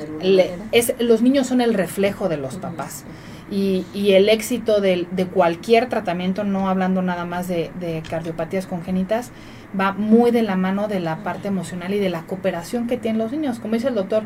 es, 0.74 0.94
los 1.00 1.22
niños 1.22 1.48
son 1.48 1.62
el 1.62 1.74
reflejo 1.74 2.28
de 2.28 2.36
los 2.36 2.58
papás. 2.58 3.06
Y, 3.50 3.86
y, 3.94 4.12
el 4.12 4.28
éxito 4.28 4.82
de, 4.82 5.08
de, 5.10 5.26
cualquier 5.26 5.90
tratamiento, 5.90 6.44
no 6.44 6.70
hablando 6.70 7.02
nada 7.02 7.26
más 7.26 7.48
de, 7.48 7.72
de, 7.80 8.04
cardiopatías 8.08 8.68
congénitas, 8.68 9.32
va 9.80 9.94
muy 9.94 10.32
de 10.32 10.44
la 10.44 10.56
mano 10.56 10.88
de 10.90 11.00
la 11.00 11.24
parte 11.24 11.48
emocional 11.48 11.94
y 11.94 12.00
de 12.00 12.10
la 12.10 12.24
cooperación 12.24 12.88
que 12.88 12.98
tienen 12.98 13.20
los 13.20 13.32
niños. 13.32 13.60
Como 13.60 13.74
dice 13.74 13.88
el 13.88 13.96
doctor, 13.96 14.24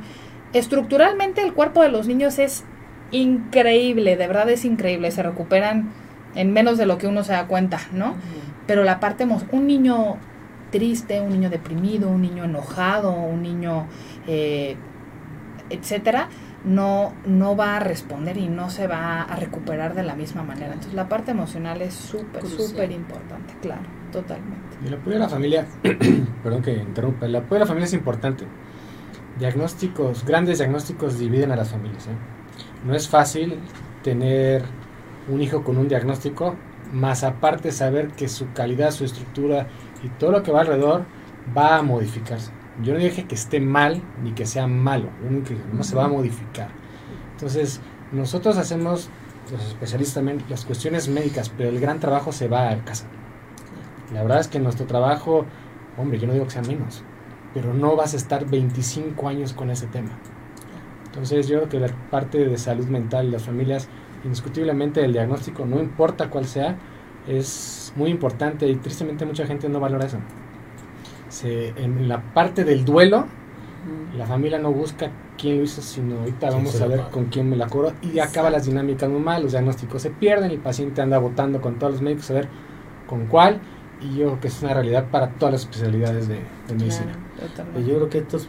estructuralmente 0.51 1.41
el 1.41 1.53
cuerpo 1.53 1.83
de 1.83 1.89
los 1.89 2.07
niños 2.07 2.39
es 2.39 2.65
increíble, 3.11 4.17
de 4.17 4.27
verdad 4.27 4.49
es 4.49 4.65
increíble, 4.65 5.11
se 5.11 5.21
recuperan 5.23 5.91
en 6.35 6.51
menos 6.51 6.79
de 6.79 6.87
lo 6.87 6.97
que 6.97 7.07
uno 7.07 7.23
se 7.23 7.33
da 7.33 7.45
cuenta, 7.45 7.79
¿no? 7.93 8.15
Pero 8.65 8.83
la 8.83 8.99
parte, 8.99 9.25
un 9.51 9.67
niño 9.67 10.17
triste, 10.73 11.21
un 11.21 11.29
niño 11.29 11.51
deprimido, 11.51 12.09
un 12.09 12.23
niño 12.23 12.45
enojado, 12.45 13.13
un 13.13 13.43
niño, 13.43 13.85
eh, 14.25 14.75
etcétera, 15.69 16.29
no, 16.65 17.13
no 17.27 17.55
va 17.55 17.77
a 17.77 17.79
responder 17.79 18.37
y 18.37 18.47
no 18.47 18.71
se 18.71 18.87
va 18.87 19.21
a 19.21 19.35
recuperar 19.35 19.93
de 19.93 20.01
la 20.01 20.15
misma 20.15 20.41
manera. 20.41 20.73
Entonces 20.73 20.95
la 20.95 21.07
parte 21.07 21.29
emocional 21.29 21.83
es 21.83 21.93
súper, 21.93 22.43
súper 22.47 22.91
importante, 22.91 23.53
claro, 23.61 23.83
totalmente. 24.11 24.77
Y 24.83 24.87
el 24.87 24.95
apoyo 24.95 25.17
a 25.17 25.19
la 25.19 25.29
familia, 25.29 25.67
perdón 26.43 26.63
que 26.63 26.73
interrumpa, 26.73 27.27
el 27.27 27.35
apoyo 27.35 27.57
a 27.57 27.59
la 27.59 27.67
familia 27.67 27.85
es 27.85 27.93
importante. 27.93 28.45
Diagnósticos, 29.37 30.25
grandes 30.25 30.57
diagnósticos 30.57 31.19
dividen 31.19 31.51
a 31.51 31.55
las 31.55 31.69
familias. 31.69 32.07
¿eh? 32.07 32.15
No 32.83 32.95
es 32.95 33.07
fácil 33.07 33.59
tener 34.01 34.63
un 35.29 35.39
hijo 35.39 35.63
con 35.63 35.77
un 35.77 35.87
diagnóstico, 35.87 36.55
más 36.91 37.23
aparte 37.23 37.71
saber 37.71 38.07
que 38.09 38.27
su 38.27 38.51
calidad, 38.53 38.89
su 38.89 39.05
estructura 39.05 39.67
y 40.03 40.09
todo 40.09 40.31
lo 40.31 40.43
que 40.43 40.51
va 40.51 40.61
alrededor 40.61 41.05
va 41.57 41.77
a 41.77 41.81
modificarse. 41.81 42.51
Yo 42.81 42.93
no 42.93 42.99
dije 42.99 43.25
que 43.25 43.35
esté 43.35 43.59
mal 43.59 44.01
ni 44.23 44.31
que 44.31 44.45
sea 44.45 44.67
malo, 44.67 45.09
no 45.73 45.83
se 45.83 45.95
va 45.95 46.05
a 46.05 46.07
modificar. 46.07 46.69
Entonces, 47.31 47.81
nosotros 48.11 48.57
hacemos, 48.57 49.09
los 49.51 49.61
especialistas 49.67 50.15
también, 50.15 50.43
las 50.49 50.65
cuestiones 50.65 51.07
médicas, 51.07 51.49
pero 51.49 51.69
el 51.69 51.79
gran 51.79 51.99
trabajo 51.99 52.31
se 52.31 52.47
va 52.47 52.69
a 52.69 52.83
casa. 52.83 53.05
La 54.13 54.21
verdad 54.21 54.39
es 54.39 54.47
que 54.47 54.59
nuestro 54.59 54.85
trabajo, 54.85 55.45
hombre, 55.97 56.19
yo 56.19 56.27
no 56.27 56.33
digo 56.33 56.45
que 56.45 56.51
sea 56.51 56.61
menos, 56.61 57.03
pero 57.53 57.73
no 57.73 57.95
vas 57.95 58.13
a 58.13 58.17
estar 58.17 58.45
25 58.45 59.27
años 59.27 59.53
con 59.53 59.69
ese 59.69 59.87
tema. 59.87 60.11
Entonces 61.05 61.47
yo 61.47 61.57
creo 61.57 61.69
que 61.69 61.79
la 61.79 62.09
parte 62.09 62.45
de 62.45 62.57
salud 62.57 62.87
mental 62.87 63.27
y 63.27 63.31
las 63.31 63.43
familias, 63.43 63.87
indiscutiblemente 64.23 65.05
el 65.05 65.13
diagnóstico, 65.13 65.65
no 65.65 65.79
importa 65.79 66.29
cuál 66.29 66.45
sea, 66.45 66.77
es 67.27 67.93
muy 67.95 68.09
importante 68.09 68.67
y 68.67 68.75
tristemente 68.75 69.25
mucha 69.25 69.45
gente 69.45 69.69
no 69.69 69.79
valora 69.79 70.05
eso. 70.05 70.17
en 71.43 72.07
la 72.07 72.21
parte 72.33 72.63
del 72.63 72.85
duelo, 72.85 73.25
la 74.17 74.25
familia 74.25 74.59
no 74.59 74.71
busca 74.71 75.11
quién 75.37 75.57
lo 75.57 75.63
hizo, 75.63 75.81
sino 75.81 76.19
ahorita 76.19 76.51
vamos 76.51 76.79
a 76.79 76.87
ver 76.87 77.01
con 77.11 77.25
quién 77.25 77.49
me 77.49 77.57
la 77.57 77.67
curo 77.67 77.93
y 78.01 78.19
acaba 78.19 78.49
las 78.49 78.65
dinámicas 78.65 79.09
muy 79.09 79.19
mal, 79.19 79.43
los 79.43 79.51
diagnósticos 79.51 80.01
se 80.01 80.09
pierden, 80.09 80.51
el 80.51 80.59
paciente 80.59 81.01
anda 81.01 81.17
votando 81.17 81.59
con 81.59 81.79
todos 81.79 81.93
los 81.93 82.01
médicos 82.01 82.29
a 82.31 82.35
ver 82.35 82.47
con 83.07 83.27
cuál. 83.27 83.59
Y 84.01 84.17
yo 84.17 84.25
creo 84.25 84.39
que 84.41 84.47
es 84.49 84.61
una 84.61 84.73
realidad 84.73 85.09
para 85.09 85.29
todas 85.29 85.53
las 85.53 85.61
especialidades 85.61 86.27
de, 86.27 86.41
medicina. 86.67 87.13
yo 87.75 87.95
creo 87.95 88.09
que 88.09 88.17
estos, 88.17 88.43
eh, 88.43 88.47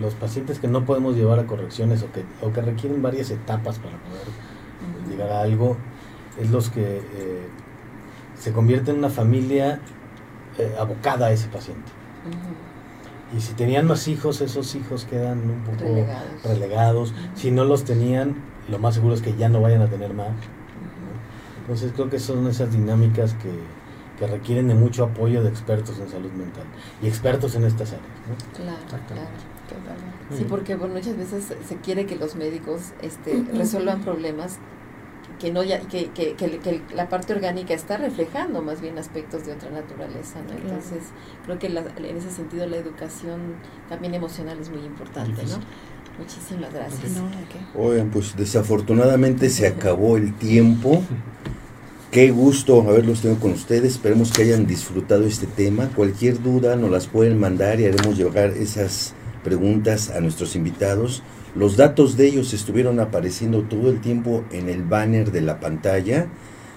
los 0.00 0.14
pacientes 0.14 0.58
que 0.58 0.66
no 0.66 0.86
podemos 0.86 1.14
llevar 1.14 1.38
a 1.38 1.46
correcciones 1.46 2.02
o 2.02 2.10
que, 2.10 2.24
o 2.40 2.52
que 2.52 2.62
requieren 2.62 3.02
varias 3.02 3.30
etapas 3.30 3.78
para 3.78 3.98
poder 3.98 5.10
llegar 5.10 5.30
a 5.30 5.42
algo, 5.42 5.76
es 6.40 6.50
los 6.50 6.70
que 6.70 6.98
eh, 6.98 7.48
se 8.38 8.52
convierte 8.52 8.90
en 8.90 8.98
una 8.98 9.10
familia 9.10 9.80
eh, 10.58 10.74
abocada 10.78 11.26
a 11.26 11.32
ese 11.32 11.48
paciente. 11.48 11.92
Y 13.36 13.40
si 13.40 13.54
tenían 13.54 13.86
más 13.86 14.06
hijos, 14.08 14.40
esos 14.40 14.74
hijos 14.74 15.04
quedan 15.04 15.38
un 15.50 15.64
poco 15.64 16.06
relegados. 16.44 17.12
Si 17.34 17.50
no 17.50 17.64
los 17.64 17.84
tenían, 17.84 18.36
lo 18.68 18.78
más 18.78 18.94
seguro 18.94 19.14
es 19.14 19.22
que 19.22 19.34
ya 19.36 19.48
no 19.48 19.60
vayan 19.60 19.82
a 19.82 19.88
tener 19.88 20.14
más. 20.14 20.28
Entonces 21.60 21.92
creo 21.92 22.08
que 22.08 22.20
son 22.20 22.46
esas 22.46 22.72
dinámicas 22.72 23.34
que, 23.34 23.50
que, 24.18 24.26
requieren 24.30 24.68
de 24.68 24.74
mucho 24.74 25.04
apoyo 25.04 25.42
de 25.42 25.48
expertos 25.48 25.98
en 25.98 26.08
salud 26.08 26.30
mental 26.30 26.62
y 27.02 27.08
expertos 27.08 27.56
en 27.56 27.64
estas 27.64 27.90
áreas. 27.90 28.06
Claro, 28.54 29.04
claro. 29.08 29.56
Sí, 30.36 30.46
porque 30.48 30.76
muchas 30.76 31.16
veces 31.16 31.52
se 31.66 31.76
quiere 31.76 32.06
que 32.06 32.16
los 32.16 32.36
médicos 32.36 32.92
este, 33.02 33.44
resuelvan 33.52 34.02
problemas 34.02 34.58
que 35.38 35.52
no 35.52 35.62
ya 35.62 35.80
que, 35.80 36.10
que, 36.10 36.34
que, 36.34 36.82
la 36.94 37.08
parte 37.08 37.32
orgánica 37.34 37.74
está 37.74 37.96
reflejando 37.96 38.62
más 38.62 38.80
bien 38.80 38.98
aspectos 38.98 39.46
de 39.46 39.52
otra 39.52 39.70
naturaleza 39.70 40.40
¿no? 40.42 40.52
entonces 40.52 41.02
creo 41.44 41.58
que 41.58 41.66
en 41.66 42.16
ese 42.16 42.30
sentido 42.30 42.66
la 42.66 42.76
educación 42.76 43.56
también 43.88 44.14
emocional 44.14 44.58
es 44.60 44.70
muy 44.70 44.84
importante 44.84 45.42
no 45.44 45.58
muchísimas 46.18 46.72
gracias 46.72 47.12
oigan 47.74 48.10
pues 48.10 48.36
desafortunadamente 48.36 49.50
se 49.50 49.66
acabó 49.66 50.16
el 50.16 50.34
tiempo 50.34 51.02
Qué 52.16 52.30
gusto 52.30 52.80
haberlos 52.80 53.20
tenido 53.20 53.38
con 53.40 53.52
ustedes. 53.52 53.92
Esperemos 53.92 54.30
que 54.32 54.42
hayan 54.42 54.66
disfrutado 54.66 55.26
este 55.26 55.46
tema. 55.46 55.90
Cualquier 55.94 56.40
duda 56.40 56.74
nos 56.74 56.90
las 56.90 57.08
pueden 57.08 57.38
mandar 57.38 57.78
y 57.78 57.84
haremos 57.84 58.16
llegar 58.16 58.50
esas 58.50 59.12
preguntas 59.44 60.08
a 60.08 60.20
nuestros 60.20 60.56
invitados. 60.56 61.22
Los 61.56 61.78
datos 61.78 62.18
de 62.18 62.26
ellos 62.26 62.52
estuvieron 62.52 63.00
apareciendo 63.00 63.62
todo 63.62 63.88
el 63.88 64.02
tiempo 64.02 64.44
en 64.52 64.68
el 64.68 64.82
banner 64.82 65.32
de 65.32 65.40
la 65.40 65.58
pantalla. 65.58 66.26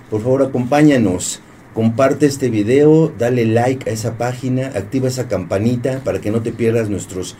Por 0.10 0.22
favor, 0.22 0.42
acompáñanos. 0.42 1.42
Comparte 1.74 2.26
este 2.26 2.50
video, 2.50 3.12
dale 3.18 3.46
like 3.46 3.90
a 3.90 3.94
esa 3.94 4.18
página, 4.18 4.68
activa 4.68 5.10
esa 5.10 5.28
campanita 5.28 6.00
para 6.06 6.22
que 6.22 6.32
no 6.32 6.42
te 6.42 6.54
pierdas 6.54 6.90
nuestros 6.90 7.36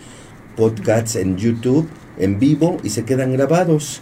podcasts 0.58 1.16
en 1.16 1.38
YouTube 1.38 1.88
en 2.18 2.40
vivo 2.40 2.76
y 2.84 2.90
se 2.90 3.06
quedan 3.06 3.32
grabados. 3.32 4.02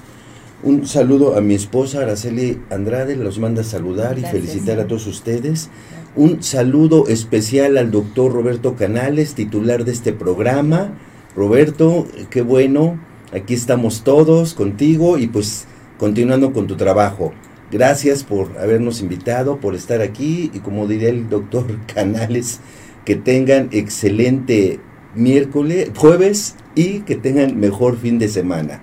Un 0.64 0.88
saludo 0.88 1.38
a 1.38 1.42
mi 1.42 1.54
esposa 1.54 2.02
Araceli 2.02 2.60
Andrade, 2.72 3.16
los 3.16 3.38
manda 3.38 3.62
a 3.62 3.66
saludar 3.66 4.18
y 4.18 4.24
felicitar 4.24 4.80
a 4.80 4.88
todos 4.88 5.06
ustedes. 5.06 5.70
Un 6.16 6.42
saludo 6.42 7.08
especial 7.08 7.78
al 7.78 7.92
doctor 7.92 8.34
Roberto 8.34 8.76
Canales, 8.76 9.36
titular 9.36 9.86
de 9.86 9.92
este 9.92 10.12
programa. 10.12 10.98
Roberto, 11.36 12.08
qué 12.32 12.42
bueno 12.42 13.00
Aquí 13.34 13.54
estamos 13.54 14.04
todos 14.04 14.54
contigo 14.54 15.18
y 15.18 15.28
pues 15.28 15.66
continuando 15.98 16.54
con 16.54 16.68
tu 16.68 16.78
trabajo. 16.78 17.34
Gracias 17.72 18.24
por 18.24 18.58
habernos 18.58 19.02
invitado, 19.02 19.58
por 19.58 19.76
estar 19.76 20.02
aquí 20.02 20.50
y 20.54 20.60
como 20.60 20.88
diría 20.88 21.10
el 21.10 21.30
doctor 21.30 21.66
Canales, 21.94 22.62
que 23.04 23.16
tengan 23.16 23.70
excelente 23.72 24.80
miércoles, 25.14 25.92
jueves 25.96 26.56
y 26.76 27.02
que 27.02 27.16
tengan 27.16 27.60
mejor 27.60 27.98
fin 27.98 28.20
de 28.20 28.30
semana. 28.30 28.82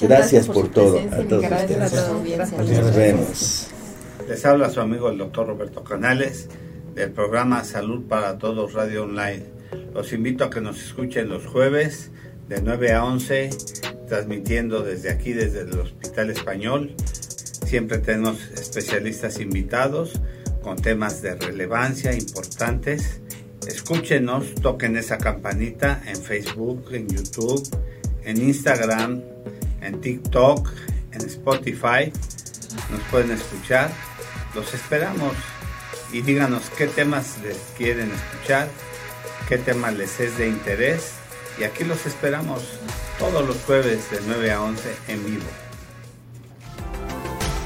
gracias, 0.00 0.48
por, 0.48 0.68
todo. 0.68 0.98
A 0.98 1.22
todos 1.22 1.44
ustedes. 1.44 2.02
Nos 2.52 2.96
vemos. 2.96 3.68
Les 4.28 4.44
habla 4.44 4.68
su 4.70 4.80
amigo 4.80 5.08
el 5.08 5.18
doctor 5.18 5.46
Roberto 5.46 5.84
Canales 5.84 6.48
del 6.94 7.12
programa 7.12 7.64
Salud 7.64 8.04
para 8.08 8.38
Todos 8.38 8.72
Radio 8.72 9.04
Online. 9.04 9.44
Los 9.94 10.12
invito 10.12 10.44
a 10.44 10.50
que 10.50 10.60
nos 10.60 10.82
escuchen 10.82 11.28
los 11.28 11.46
jueves 11.46 12.10
de 12.48 12.62
9 12.62 12.92
a 12.92 13.04
11, 13.04 13.50
transmitiendo 14.08 14.82
desde 14.82 15.10
aquí, 15.10 15.32
desde 15.32 15.62
el 15.62 15.78
Hospital 15.78 16.30
Español. 16.30 16.94
Siempre 17.66 17.98
tenemos 17.98 18.40
especialistas 18.52 19.40
invitados 19.40 20.20
con 20.62 20.76
temas 20.76 21.22
de 21.22 21.34
relevancia 21.34 22.14
importantes. 22.14 23.20
Escúchenos, 23.66 24.54
toquen 24.54 24.96
esa 24.96 25.18
campanita 25.18 26.02
en 26.06 26.16
Facebook, 26.16 26.88
en 26.92 27.08
YouTube, 27.08 27.62
en 28.24 28.40
Instagram, 28.40 29.22
en 29.80 30.00
TikTok, 30.00 30.70
en 31.12 31.22
Spotify. 31.22 32.12
Nos 32.90 33.00
pueden 33.10 33.32
escuchar. 33.32 33.90
Los 34.54 34.72
esperamos 34.72 35.34
y 36.12 36.22
díganos 36.22 36.70
qué 36.78 36.86
temas 36.86 37.38
les 37.42 37.58
quieren 37.76 38.10
escuchar, 38.12 38.68
qué 39.48 39.58
tema 39.58 39.90
les 39.90 40.20
es 40.20 40.38
de 40.38 40.48
interés 40.48 41.25
y 41.58 41.64
aquí 41.64 41.84
los 41.84 42.06
esperamos 42.06 42.62
todos 43.18 43.46
los 43.46 43.56
jueves 43.64 44.10
de 44.10 44.20
9 44.26 44.52
a 44.52 44.62
11 44.62 44.96
en 45.08 45.24
vivo. 45.24 45.44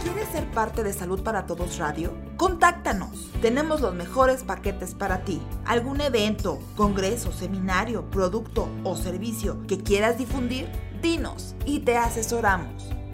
¿Quieres 0.02 0.28
ser 0.28 0.46
parte 0.50 0.82
de 0.82 0.92
Salud 0.92 1.22
para 1.22 1.46
Todos 1.46 1.78
Radio? 1.78 2.14
Contáctanos. 2.36 3.30
Tenemos 3.42 3.80
los 3.80 3.94
mejores 3.94 4.42
paquetes 4.44 4.94
para 4.94 5.24
ti. 5.24 5.42
¿Algún 5.64 6.00
evento, 6.00 6.60
congreso, 6.76 7.32
seminario, 7.32 8.08
producto 8.10 8.68
o 8.84 8.96
servicio 8.96 9.66
que 9.66 9.78
quieras 9.78 10.18
difundir? 10.18 10.70
Dinos 11.02 11.54
y 11.64 11.80
te 11.80 11.96
asesoramos. 11.96 12.99